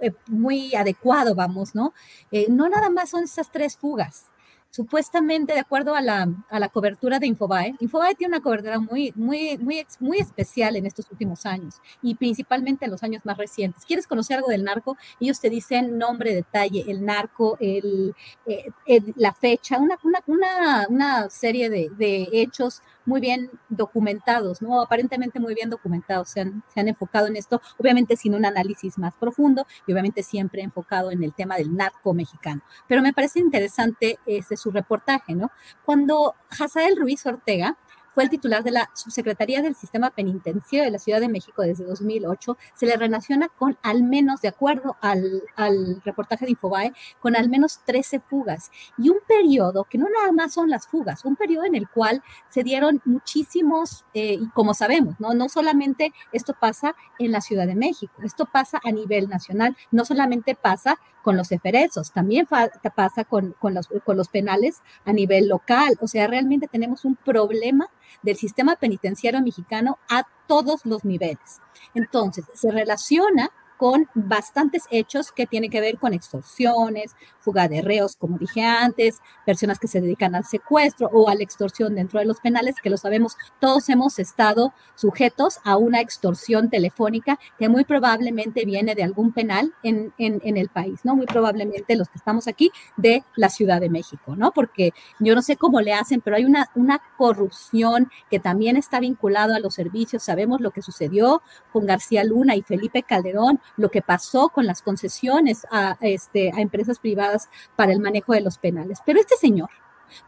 eh, 0.00 0.12
muy 0.28 0.74
adecuado, 0.74 1.34
vamos, 1.34 1.74
¿no? 1.74 1.92
Eh, 2.30 2.46
no 2.50 2.68
nada 2.68 2.90
más 2.90 3.10
son 3.10 3.24
esas 3.24 3.50
tres 3.50 3.76
fugas 3.76 4.26
supuestamente, 4.74 5.52
de 5.52 5.60
acuerdo 5.60 5.94
a 5.94 6.00
la, 6.00 6.28
a 6.50 6.58
la, 6.58 6.68
cobertura 6.68 7.20
de 7.20 7.28
Infobae, 7.28 7.76
Infobae 7.78 8.16
tiene 8.16 8.34
una 8.34 8.42
cobertura 8.42 8.80
muy, 8.80 9.12
muy, 9.14 9.56
muy, 9.58 9.86
muy 10.00 10.18
especial 10.18 10.74
en 10.74 10.84
estos 10.84 11.08
últimos 11.12 11.46
años 11.46 11.80
y 12.02 12.16
principalmente 12.16 12.84
en 12.84 12.90
los 12.90 13.04
años 13.04 13.24
más 13.24 13.38
recientes. 13.38 13.84
¿Quieres 13.84 14.08
conocer 14.08 14.38
algo 14.38 14.48
del 14.48 14.64
narco? 14.64 14.96
Ellos 15.20 15.38
te 15.40 15.48
dicen 15.48 15.96
nombre, 15.96 16.34
detalle, 16.34 16.84
el 16.88 17.04
narco, 17.04 17.56
el, 17.60 18.16
eh, 18.46 18.64
el, 18.86 19.14
la 19.16 19.32
fecha, 19.32 19.78
una, 19.78 19.96
una, 20.02 20.18
una, 20.26 20.86
una 20.88 21.30
serie 21.30 21.70
de, 21.70 21.90
de, 21.96 22.28
hechos 22.32 22.82
muy 23.06 23.20
bien 23.20 23.50
documentados, 23.68 24.60
¿no? 24.60 24.80
Aparentemente 24.80 25.38
muy 25.38 25.54
bien 25.54 25.70
documentados, 25.70 26.30
se 26.30 26.40
han, 26.40 26.64
se 26.72 26.80
han 26.80 26.88
enfocado 26.88 27.28
en 27.28 27.36
esto, 27.36 27.60
obviamente 27.78 28.16
sin 28.16 28.34
un 28.34 28.44
análisis 28.44 28.98
más 28.98 29.14
profundo 29.14 29.66
y 29.86 29.92
obviamente 29.92 30.24
siempre 30.24 30.62
enfocado 30.62 31.12
en 31.12 31.22
el 31.22 31.32
tema 31.32 31.56
del 31.56 31.76
narco 31.76 32.12
mexicano. 32.12 32.62
Pero 32.88 33.02
me 33.02 33.12
parece 33.12 33.38
interesante 33.38 34.18
ese 34.26 34.56
su 34.64 34.70
reportaje, 34.70 35.34
¿no? 35.34 35.50
Cuando 35.84 36.34
Hazael 36.58 36.96
Ruiz 36.96 37.26
Ortega 37.26 37.76
fue 38.14 38.22
el 38.22 38.30
titular 38.30 38.62
de 38.62 38.70
la 38.70 38.90
Subsecretaría 38.94 39.60
del 39.60 39.74
Sistema 39.74 40.10
Penitenciario 40.10 40.84
de 40.84 40.92
la 40.92 41.00
Ciudad 41.00 41.20
de 41.20 41.28
México 41.28 41.62
desde 41.62 41.84
2008, 41.84 42.56
se 42.74 42.86
le 42.86 42.96
relaciona 42.96 43.48
con 43.48 43.76
al 43.82 44.04
menos, 44.04 44.40
de 44.40 44.48
acuerdo 44.48 44.96
al, 45.00 45.42
al, 45.56 46.00
reportaje 46.04 46.44
de 46.44 46.52
Infobae, 46.52 46.92
con 47.20 47.34
al 47.34 47.50
menos 47.50 47.80
13 47.84 48.20
fugas 48.20 48.70
y 48.96 49.08
un 49.08 49.18
periodo 49.26 49.84
que 49.84 49.98
no 49.98 50.06
nada 50.08 50.30
más 50.30 50.54
son 50.54 50.70
las 50.70 50.86
fugas, 50.86 51.24
un 51.24 51.34
periodo 51.34 51.64
en 51.64 51.74
el 51.74 51.88
cual 51.88 52.22
se 52.50 52.62
dieron 52.62 53.02
muchísimos, 53.04 54.04
eh, 54.14 54.38
como 54.54 54.74
sabemos, 54.74 55.18
¿no? 55.18 55.34
no 55.34 55.48
solamente 55.48 56.12
esto 56.30 56.54
pasa 56.58 56.94
en 57.18 57.32
la 57.32 57.40
Ciudad 57.40 57.66
de 57.66 57.74
México, 57.74 58.14
esto 58.22 58.46
pasa 58.46 58.80
a 58.84 58.92
nivel 58.92 59.28
nacional, 59.28 59.76
no 59.90 60.04
solamente 60.04 60.54
pasa 60.54 61.00
con 61.24 61.36
los 61.36 61.50
eferesos, 61.50 62.12
también 62.12 62.46
pasa 62.46 63.24
con, 63.24 63.56
con, 63.58 63.74
los, 63.74 63.88
con 64.04 64.16
los 64.16 64.28
penales 64.28 64.82
a 65.06 65.12
nivel 65.12 65.48
local, 65.48 65.96
o 66.00 66.06
sea, 66.06 66.26
realmente 66.26 66.68
tenemos 66.68 67.04
un 67.04 67.16
problema 67.16 67.88
del 68.22 68.36
sistema 68.36 68.76
penitenciario 68.76 69.40
mexicano 69.40 69.98
a 70.08 70.24
todos 70.46 70.84
los 70.84 71.04
niveles. 71.04 71.60
Entonces, 71.94 72.44
se 72.54 72.70
relaciona 72.70 73.50
con 73.76 74.08
bastantes 74.14 74.84
hechos 74.90 75.32
que 75.32 75.46
tienen 75.46 75.70
que 75.70 75.80
ver 75.80 75.98
con 75.98 76.12
extorsiones, 76.12 77.14
fuga 77.40 77.68
de 77.68 77.82
reos, 77.82 78.16
como 78.16 78.38
dije 78.38 78.62
antes, 78.62 79.20
personas 79.44 79.78
que 79.78 79.88
se 79.88 80.00
dedican 80.00 80.34
al 80.34 80.44
secuestro 80.44 81.08
o 81.12 81.28
a 81.28 81.34
la 81.34 81.42
extorsión 81.42 81.94
dentro 81.94 82.20
de 82.20 82.26
los 82.26 82.40
penales, 82.40 82.76
que 82.82 82.90
lo 82.90 82.96
sabemos, 82.96 83.36
todos 83.60 83.88
hemos 83.88 84.18
estado 84.18 84.72
sujetos 84.94 85.58
a 85.64 85.76
una 85.76 86.00
extorsión 86.00 86.70
telefónica 86.70 87.38
que 87.58 87.68
muy 87.68 87.84
probablemente 87.84 88.64
viene 88.64 88.94
de 88.94 89.02
algún 89.02 89.32
penal 89.32 89.72
en, 89.82 90.12
en, 90.18 90.56
el 90.56 90.68
país, 90.68 91.00
¿no? 91.04 91.16
Muy 91.16 91.26
probablemente 91.26 91.96
los 91.96 92.08
que 92.08 92.18
estamos 92.18 92.46
aquí 92.48 92.70
de 92.96 93.24
la 93.36 93.48
Ciudad 93.48 93.80
de 93.80 93.90
México, 93.90 94.36
¿no? 94.36 94.52
Porque 94.52 94.92
yo 95.18 95.34
no 95.34 95.42
sé 95.42 95.56
cómo 95.56 95.80
le 95.80 95.92
hacen, 95.92 96.20
pero 96.20 96.36
hay 96.36 96.44
una, 96.44 96.70
una 96.74 97.00
corrupción 97.16 98.10
que 98.30 98.38
también 98.38 98.76
está 98.76 99.00
vinculado 99.00 99.54
a 99.54 99.58
los 99.58 99.74
servicios. 99.74 100.22
Sabemos 100.22 100.60
lo 100.60 100.70
que 100.70 100.82
sucedió 100.82 101.42
con 101.72 101.86
García 101.86 102.24
Luna 102.24 102.56
y 102.56 102.62
Felipe 102.62 103.02
Calderón, 103.02 103.60
lo 103.76 103.90
que 103.90 104.02
pasó 104.02 104.48
con 104.48 104.66
las 104.66 104.82
concesiones 104.82 105.66
a, 105.70 105.96
este, 106.00 106.50
a 106.54 106.60
empresas 106.60 106.98
privadas 106.98 107.48
para 107.76 107.92
el 107.92 108.00
manejo 108.00 108.32
de 108.32 108.40
los 108.40 108.58
penales. 108.58 108.98
Pero 109.04 109.20
este 109.20 109.36
señor, 109.36 109.70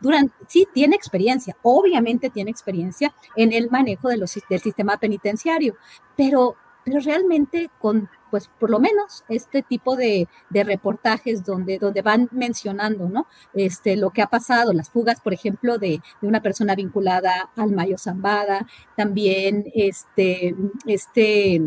durante, 0.00 0.34
sí 0.48 0.66
tiene 0.72 0.96
experiencia, 0.96 1.56
obviamente 1.62 2.30
tiene 2.30 2.50
experiencia 2.50 3.14
en 3.36 3.52
el 3.52 3.70
manejo 3.70 4.08
de 4.08 4.16
los, 4.16 4.38
del 4.48 4.60
sistema 4.60 4.96
penitenciario, 4.98 5.76
pero, 6.16 6.56
pero 6.84 7.00
realmente 7.00 7.70
con, 7.78 8.08
pues 8.30 8.48
por 8.58 8.70
lo 8.70 8.78
menos 8.78 9.24
este 9.28 9.62
tipo 9.62 9.96
de, 9.96 10.28
de, 10.50 10.64
reportajes 10.64 11.44
donde, 11.44 11.78
donde 11.78 12.02
van 12.02 12.28
mencionando, 12.32 13.08
¿no? 13.08 13.26
Este, 13.54 13.96
lo 13.96 14.10
que 14.10 14.22
ha 14.22 14.26
pasado, 14.26 14.72
las 14.72 14.90
fugas, 14.90 15.20
por 15.20 15.32
ejemplo, 15.32 15.78
de, 15.78 16.00
de 16.20 16.28
una 16.28 16.42
persona 16.42 16.74
vinculada 16.74 17.50
al 17.56 17.72
Mayo 17.72 17.98
Zambada, 17.98 18.66
también 18.96 19.64
este, 19.74 20.54
este, 20.86 21.62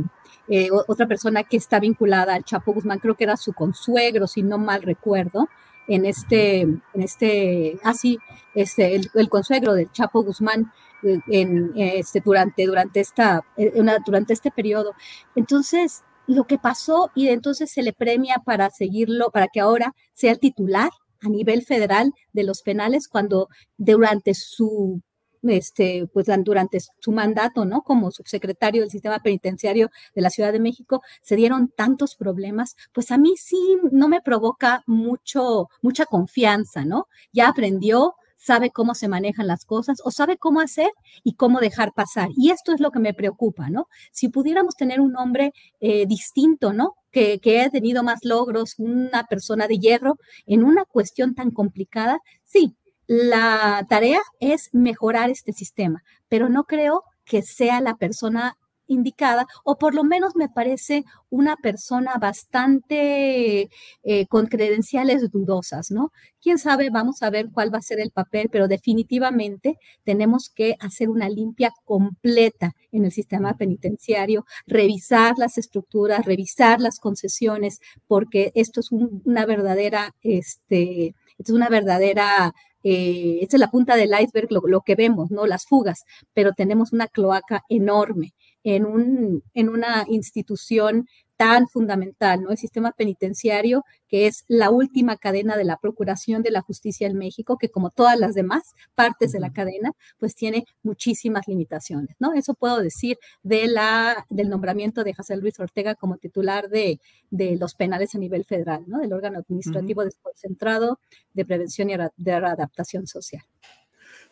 eh, 0.49 0.69
otra 0.71 1.07
persona 1.07 1.43
que 1.43 1.57
está 1.57 1.79
vinculada 1.79 2.33
al 2.33 2.43
Chapo 2.43 2.73
Guzmán, 2.73 2.99
creo 2.99 3.15
que 3.15 3.23
era 3.23 3.37
su 3.37 3.53
consuegro, 3.53 4.27
si 4.27 4.41
no 4.41 4.57
mal 4.57 4.81
recuerdo, 4.81 5.47
en 5.87 6.05
este, 6.05 6.61
en 6.61 6.81
este, 6.93 7.79
así, 7.83 8.17
ah, 8.21 8.35
este, 8.55 8.95
el, 8.95 9.29
consuegro 9.29 9.73
del 9.73 9.91
Chapo 9.91 10.23
Guzmán 10.23 10.71
eh, 11.03 11.19
en, 11.27 11.71
este, 11.75 12.21
durante, 12.21 12.65
durante, 12.65 12.99
esta, 12.99 13.43
eh, 13.57 13.73
durante 14.05 14.33
este 14.33 14.51
periodo. 14.51 14.93
Entonces, 15.35 16.03
lo 16.27 16.45
que 16.45 16.57
pasó 16.57 17.11
y 17.15 17.27
entonces 17.29 17.71
se 17.71 17.81
le 17.81 17.93
premia 17.93 18.37
para 18.45 18.69
seguirlo, 18.69 19.31
para 19.31 19.47
que 19.47 19.59
ahora 19.59 19.93
sea 20.13 20.31
el 20.31 20.39
titular 20.39 20.91
a 21.21 21.29
nivel 21.29 21.63
federal 21.63 22.13
de 22.33 22.43
los 22.43 22.61
penales 22.61 23.07
cuando 23.07 23.49
durante 23.77 24.33
su 24.33 25.01
este, 25.43 26.07
pues 26.13 26.27
durante 26.43 26.79
su 26.99 27.11
mandato, 27.11 27.65
¿no? 27.65 27.81
Como 27.81 28.11
subsecretario 28.11 28.81
del 28.81 28.91
sistema 28.91 29.19
penitenciario 29.19 29.89
de 30.15 30.21
la 30.21 30.29
Ciudad 30.29 30.51
de 30.51 30.59
México, 30.59 31.01
se 31.21 31.35
dieron 31.35 31.69
tantos 31.69 32.15
problemas, 32.15 32.75
pues 32.93 33.11
a 33.11 33.17
mí 33.17 33.35
sí 33.37 33.77
no 33.91 34.07
me 34.07 34.21
provoca 34.21 34.83
mucho, 34.87 35.69
mucha 35.81 36.05
confianza, 36.05 36.85
¿no? 36.85 37.07
Ya 37.31 37.49
aprendió, 37.49 38.15
sabe 38.39 38.71
cómo 38.71 38.95
se 38.95 39.09
manejan 39.09 39.47
las 39.47 39.65
cosas 39.65 39.99
o 40.03 40.11
sabe 40.11 40.37
cómo 40.37 40.61
hacer 40.61 40.91
y 41.23 41.33
cómo 41.33 41.59
dejar 41.59 41.93
pasar. 41.93 42.29
Y 42.37 42.51
esto 42.51 42.73
es 42.73 42.79
lo 42.79 42.89
que 42.89 42.99
me 42.99 43.13
preocupa, 43.13 43.69
¿no? 43.69 43.87
Si 44.11 44.29
pudiéramos 44.29 44.75
tener 44.75 45.01
un 45.01 45.15
hombre 45.17 45.53
eh, 45.81 46.05
distinto, 46.07 46.73
¿no? 46.73 46.95
Que, 47.11 47.39
que 47.39 47.61
ha 47.61 47.69
tenido 47.69 48.01
más 48.03 48.23
logros, 48.23 48.75
una 48.77 49.25
persona 49.25 49.67
de 49.67 49.77
hierro 49.77 50.17
en 50.45 50.63
una 50.63 50.85
cuestión 50.85 51.35
tan 51.35 51.51
complicada, 51.51 52.19
sí, 52.43 52.75
la 53.09 53.87
tarea 53.89 54.21
es 54.39 54.69
mejorar 54.71 55.31
este 55.31 55.51
sistema, 55.51 56.03
pero 56.27 56.47
no 56.47 56.65
creo 56.65 57.03
que 57.25 57.41
sea 57.41 57.81
la 57.81 57.95
persona 57.95 58.55
indicada, 58.85 59.47
o 59.63 59.77
por 59.79 59.95
lo 59.95 60.03
menos 60.03 60.35
me 60.35 60.47
parece 60.47 61.05
una 61.31 61.55
persona 61.55 62.13
bastante 62.19 63.69
eh, 64.03 64.27
con 64.27 64.45
credenciales 64.45 65.31
dudosas, 65.31 65.89
¿no? 65.89 66.11
Quién 66.39 66.59
sabe, 66.59 66.91
vamos 66.91 67.23
a 67.23 67.31
ver 67.31 67.49
cuál 67.51 67.73
va 67.73 67.79
a 67.79 67.81
ser 67.81 67.99
el 67.99 68.11
papel, 68.11 68.49
pero 68.51 68.67
definitivamente 68.67 69.79
tenemos 70.03 70.51
que 70.53 70.75
hacer 70.79 71.09
una 71.09 71.29
limpia 71.29 71.71
completa 71.85 72.73
en 72.91 73.05
el 73.05 73.11
sistema 73.11 73.55
penitenciario, 73.57 74.45
revisar 74.67 75.35
las 75.39 75.57
estructuras, 75.57 76.25
revisar 76.25 76.79
las 76.79 76.99
concesiones, 76.99 77.79
porque 78.07 78.51
esto 78.53 78.81
es 78.81 78.91
una 78.91 79.47
verdadera, 79.47 80.15
este, 80.21 81.15
esto 81.39 81.53
es 81.53 81.55
una 81.55 81.69
verdadera 81.69 82.53
eh, 82.83 83.39
esta 83.41 83.57
es 83.57 83.59
la 83.59 83.71
punta 83.71 83.95
del 83.95 84.11
iceberg, 84.19 84.49
lo, 84.51 84.81
que 84.81 84.95
vemos, 84.95 85.31
¿no? 85.31 85.45
Las 85.45 85.65
fugas, 85.65 86.05
pero 86.33 86.53
tenemos 86.53 86.93
una 86.93 87.07
cloaca 87.07 87.63
enorme 87.69 88.33
en, 88.63 88.85
un, 88.85 89.43
en 89.53 89.69
una 89.69 90.05
institución 90.07 91.07
tan 91.39 91.69
fundamental, 91.69 92.43
¿no? 92.43 92.51
El 92.51 92.57
sistema 92.57 92.91
penitenciario, 92.91 93.85
que 94.09 94.27
es 94.27 94.43
la 94.49 94.71
última 94.71 95.15
cadena 95.15 95.55
de 95.55 95.63
la 95.63 95.77
procuración 95.77 96.43
de 96.43 96.51
la 96.51 96.59
justicia 96.59 97.07
en 97.07 97.17
México, 97.17 97.57
que 97.57 97.69
como 97.69 97.91
todas 97.91 98.19
las 98.19 98.35
demás 98.35 98.73
partes 98.93 99.31
de 99.31 99.39
la 99.39 99.53
cadena, 99.53 99.93
pues 100.17 100.35
tiene 100.35 100.65
muchísimas 100.83 101.47
limitaciones, 101.47 102.17
¿no? 102.19 102.33
Eso 102.33 102.55
puedo 102.55 102.81
decir 102.81 103.19
de 103.41 103.67
la, 103.67 104.25
del 104.29 104.49
nombramiento 104.49 105.05
de 105.05 105.13
José 105.13 105.37
Luis 105.37 105.57
Ortega 105.61 105.95
como 105.95 106.17
titular 106.17 106.67
de, 106.67 106.99
de 107.29 107.55
los 107.55 107.73
penales 107.73 108.13
a 108.15 108.17
nivel 108.17 108.43
federal, 108.43 108.83
¿no? 108.87 108.99
Del 108.99 109.13
órgano 109.13 109.39
administrativo 109.39 110.03
desconcentrado 110.03 110.99
de 111.33 111.45
prevención 111.45 111.89
y 111.89 111.95
de 112.17 112.33
adaptación 112.33 113.07
social. 113.07 113.43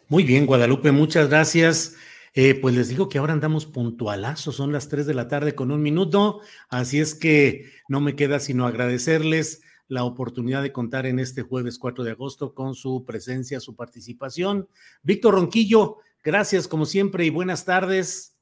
Muy 0.10 0.26
bien, 0.26 0.46
Guadalupe, 0.46 0.92
muchas 0.92 1.30
gracias. 1.30 1.96
Eh, 2.40 2.54
pues 2.54 2.76
les 2.76 2.88
digo 2.88 3.10
que 3.10 3.18
ahora 3.18 3.34
andamos 3.34 3.66
puntualazos, 3.66 4.56
son 4.56 4.72
las 4.72 4.90
3 4.90 5.08
de 5.08 5.16
la 5.16 5.28
tarde 5.28 5.56
con 5.56 5.72
un 5.72 5.82
minuto, 5.82 6.42
así 6.70 7.00
es 7.00 7.16
que 7.16 7.66
no 7.88 8.00
me 8.00 8.16
queda 8.16 8.40
sino 8.40 8.68
agradecerles 8.68 9.64
la 9.88 10.04
oportunidad 10.04 10.62
de 10.62 10.72
contar 10.72 11.08
en 11.08 11.18
este 11.18 11.42
jueves 11.42 11.80
4 11.80 12.04
de 12.04 12.12
agosto 12.12 12.54
con 12.54 12.76
su 12.76 13.06
presencia, 13.06 13.60
su 13.60 13.76
participación. 13.76 14.70
Víctor 15.02 15.34
Ronquillo, 15.34 15.98
gracias 16.24 16.68
como 16.68 16.86
siempre 16.86 17.26
y 17.26 17.32
buenas 17.32 17.66
tardes. 17.66 18.36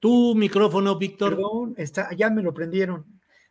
Tu 0.00 0.34
micrófono, 0.34 0.98
Víctor. 0.98 1.36
Perdón, 1.36 1.74
está, 1.76 2.12
ya 2.16 2.30
me 2.30 2.42
lo 2.42 2.52
prendieron. 2.52 3.06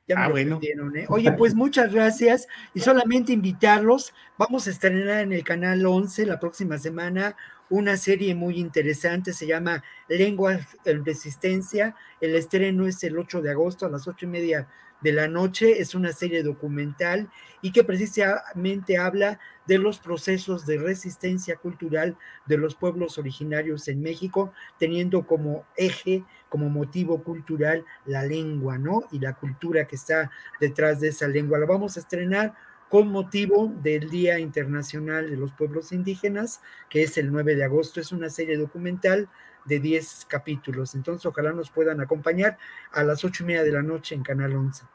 Ya 0.10 0.16
me 0.18 0.22
ah, 0.22 0.28
lo 0.28 0.32
bueno. 0.34 0.60
Prendieron, 0.60 0.98
¿eh? 0.98 1.06
Oye, 1.08 1.32
pues 1.32 1.56
muchas 1.56 1.94
gracias 1.94 2.50
y 2.74 2.82
solamente 2.82 3.32
invitarlos. 3.32 4.14
Vamos 4.38 4.68
a 4.68 4.72
estrenar 4.72 5.22
en 5.22 5.32
el 5.32 5.46
canal 5.46 5.86
11 5.86 6.26
la 6.26 6.38
próxima 6.38 6.78
semana 6.78 7.38
una 7.70 7.98
serie 7.98 8.36
muy 8.36 8.60
interesante, 8.60 9.34
se 9.34 9.48
llama 9.48 9.84
Lengua 10.08 10.60
en 10.86 11.06
Resistencia. 11.06 11.96
El 12.22 12.36
estreno 12.36 12.88
es 12.88 13.04
el 13.04 13.18
8 13.18 13.42
de 13.42 13.52
agosto 13.52 13.86
a 13.86 13.90
las 13.90 14.08
ocho 14.08 14.26
y 14.26 14.30
media 14.30 14.68
de 15.02 15.12
la 15.12 15.28
noche. 15.28 15.82
Es 15.82 15.96
una 15.96 16.12
serie 16.12 16.44
documental 16.44 17.30
y 17.62 17.72
que 17.72 17.84
precisamente 17.84 18.98
habla 18.98 19.40
de 19.66 19.78
los 19.78 20.00
procesos 20.00 20.66
de 20.66 20.78
resistencia 20.78 21.56
cultural 21.56 22.18
de 22.46 22.58
los 22.58 22.76
pueblos 22.76 23.18
originarios 23.18 23.88
en 23.88 24.02
México, 24.02 24.54
teniendo 24.78 25.26
como 25.26 25.66
eje, 25.76 26.24
como 26.50 26.70
motivo 26.70 27.24
cultural, 27.24 27.84
la 28.06 28.24
lengua, 28.24 28.78
¿no? 28.78 29.04
Y 29.12 29.20
la 29.20 29.34
cultura 29.34 29.88
que 29.88 29.96
está 29.96 30.30
detrás 30.60 31.00
de 31.00 31.08
esa 31.10 31.28
lengua. 31.28 31.58
La 31.58 31.66
vamos 31.66 31.98
a 31.98 32.02
estrenar 32.02 32.54
con 32.96 33.10
motivo 33.10 33.74
del 33.84 34.10
Día 34.10 34.40
Internacional 34.40 35.30
de 35.30 35.36
los 35.36 35.52
Pueblos 35.52 35.92
Indígenas, 35.92 36.62
que 36.90 37.04
es 37.04 37.18
el 37.18 37.30
9 37.30 37.58
de 37.58 37.66
agosto. 37.66 38.00
Es 38.00 38.14
una 38.14 38.30
serie 38.30 38.56
documental 38.56 39.28
de 39.66 39.82
10 39.82 40.28
capítulos. 40.30 40.96
Entonces, 40.96 41.26
ojalá 41.26 41.52
nos 41.52 41.70
puedan 41.72 42.00
acompañar 42.00 42.58
a 42.94 43.04
las 43.04 43.26
ocho 43.26 43.44
y 43.44 43.48
media 43.48 43.64
de 43.64 43.74
la 43.74 43.82
noche 43.82 44.16
en 44.16 44.24
Canal 44.24 44.56
11. 44.56 44.86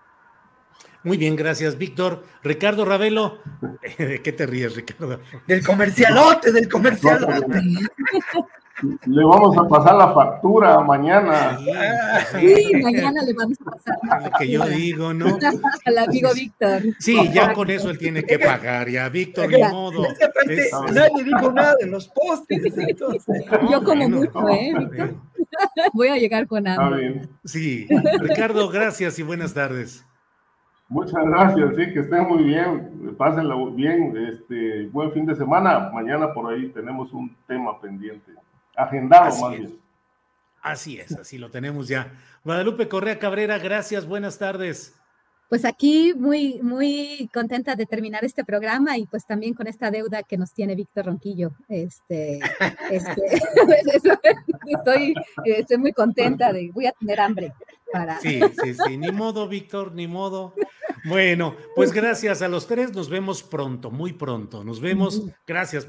Muy 1.05 1.19
bien, 1.19 1.37
gracias, 1.37 1.77
Víctor. 1.77 2.25
Ricardo 2.43 2.87
Ravelo, 2.87 3.43
¿de 3.99 4.23
qué 4.23 4.33
te 4.33 4.47
ríes, 4.47 4.77
Ricardo? 4.77 5.21
Del 5.47 5.63
comercialote, 5.63 6.53
del 6.53 6.71
comercialote. 6.71 7.61
Le 8.83 9.25
vamos 9.25 9.57
a 9.59 9.69
pasar 9.69 9.97
la 9.97 10.13
factura 10.13 10.81
mañana. 10.81 11.59
Sí, 12.39 12.73
mañana 12.83 13.23
le 13.23 13.35
vamos 13.35 13.59
a 13.61 13.71
pasar. 13.71 14.25
Lo 14.25 14.39
que 14.39 14.51
yo 14.51 14.65
digo, 14.67 15.13
¿no? 15.13 15.27
Al 15.87 15.99
amigo 15.99 16.31
Víctor. 16.35 16.83
Sí, 16.99 17.31
ya 17.33 17.53
con 17.53 17.71
eso 17.71 17.91
él 17.91 17.99
tiene 17.99 18.23
que 18.23 18.39
pagar, 18.39 18.89
ya, 18.89 19.09
Víctor, 19.09 19.51
ni 19.51 19.63
modo. 19.63 20.05
Nadie 20.93 21.25
dijo 21.25 21.53
nada 21.53 21.75
de 21.79 21.87
los 21.87 22.09
postes. 22.09 22.63
yo 23.71 23.85
como 23.85 24.09
mucho, 24.09 24.49
¿eh, 24.49 24.73
Víctor? 24.79 25.15
Voy 25.93 26.09
a 26.09 26.17
llegar 26.17 26.47
con 26.47 26.67
hambre. 26.67 27.29
Sí, 27.45 27.87
Ricardo, 28.21 28.69
gracias 28.71 29.19
y 29.19 29.23
buenas 29.23 29.53
tardes. 29.53 30.05
Muchas 30.89 31.25
gracias, 31.25 31.77
sí, 31.77 31.93
que 31.93 32.01
estén 32.01 32.27
muy 32.27 32.43
bien, 32.43 33.15
pásenlo 33.17 33.71
bien, 33.71 34.13
este, 34.29 34.89
buen 34.89 35.13
fin 35.13 35.25
de 35.25 35.37
semana. 35.37 35.91
Mañana 35.93 36.35
por 36.35 36.53
ahí 36.53 36.69
tenemos 36.71 37.13
un 37.13 37.33
tema 37.47 37.81
pendiente 37.81 38.33
agendado 38.83 39.25
así 39.25 39.43
más 39.43 39.51
bien. 39.51 39.81
Así 40.63 40.99
es, 40.99 41.13
así 41.13 41.39
lo 41.39 41.51
tenemos 41.51 41.89
ya. 41.89 42.13
Guadalupe 42.45 42.89
Correa 42.89 43.19
Cabrera, 43.19 43.59
gracias, 43.59 44.07
buenas 44.07 44.39
tardes. 44.39 44.95
pues 45.49 45.65
aquí 45.65 46.13
muy, 46.15 46.61
muy 46.63 47.29
contenta 47.33 47.75
de 47.75 47.87
terminar 47.87 48.25
este 48.25 48.45
programa 48.45 48.97
y 48.99 49.07
pues 49.07 49.27
también 49.27 49.55
con 49.55 49.67
esta 49.67 49.91
deuda 49.91 50.23
que 50.23 50.37
nos 50.37 50.53
tiene 50.53 50.75
Víctor 50.75 51.07
Ronquillo. 51.07 51.53
Este, 51.69 52.39
este 52.91 53.23
estoy, 54.67 55.15
estoy 55.45 55.79
muy 55.79 55.93
contenta 55.93 56.53
de, 56.53 56.71
voy 56.73 56.87
a 56.87 56.93
tener 56.93 57.21
hambre. 57.21 57.55
Para... 57.93 58.21
Sí, 58.21 58.41
sí, 58.63 58.75
sí, 58.75 58.97
ni 58.97 59.11
modo, 59.11 59.49
Víctor, 59.49 59.93
ni 59.93 60.07
modo. 60.07 60.55
Bueno, 61.05 61.57
pues 61.75 61.93
gracias 61.93 62.43
a 62.43 62.49
los 62.49 62.67
tres, 62.67 62.95
nos 62.95 63.09
vemos 63.09 63.43
pronto, 63.43 63.91
muy 63.91 64.13
pronto. 64.13 64.63
Nos 64.63 64.81
vemos. 64.81 65.23
Gracias. 65.47 65.89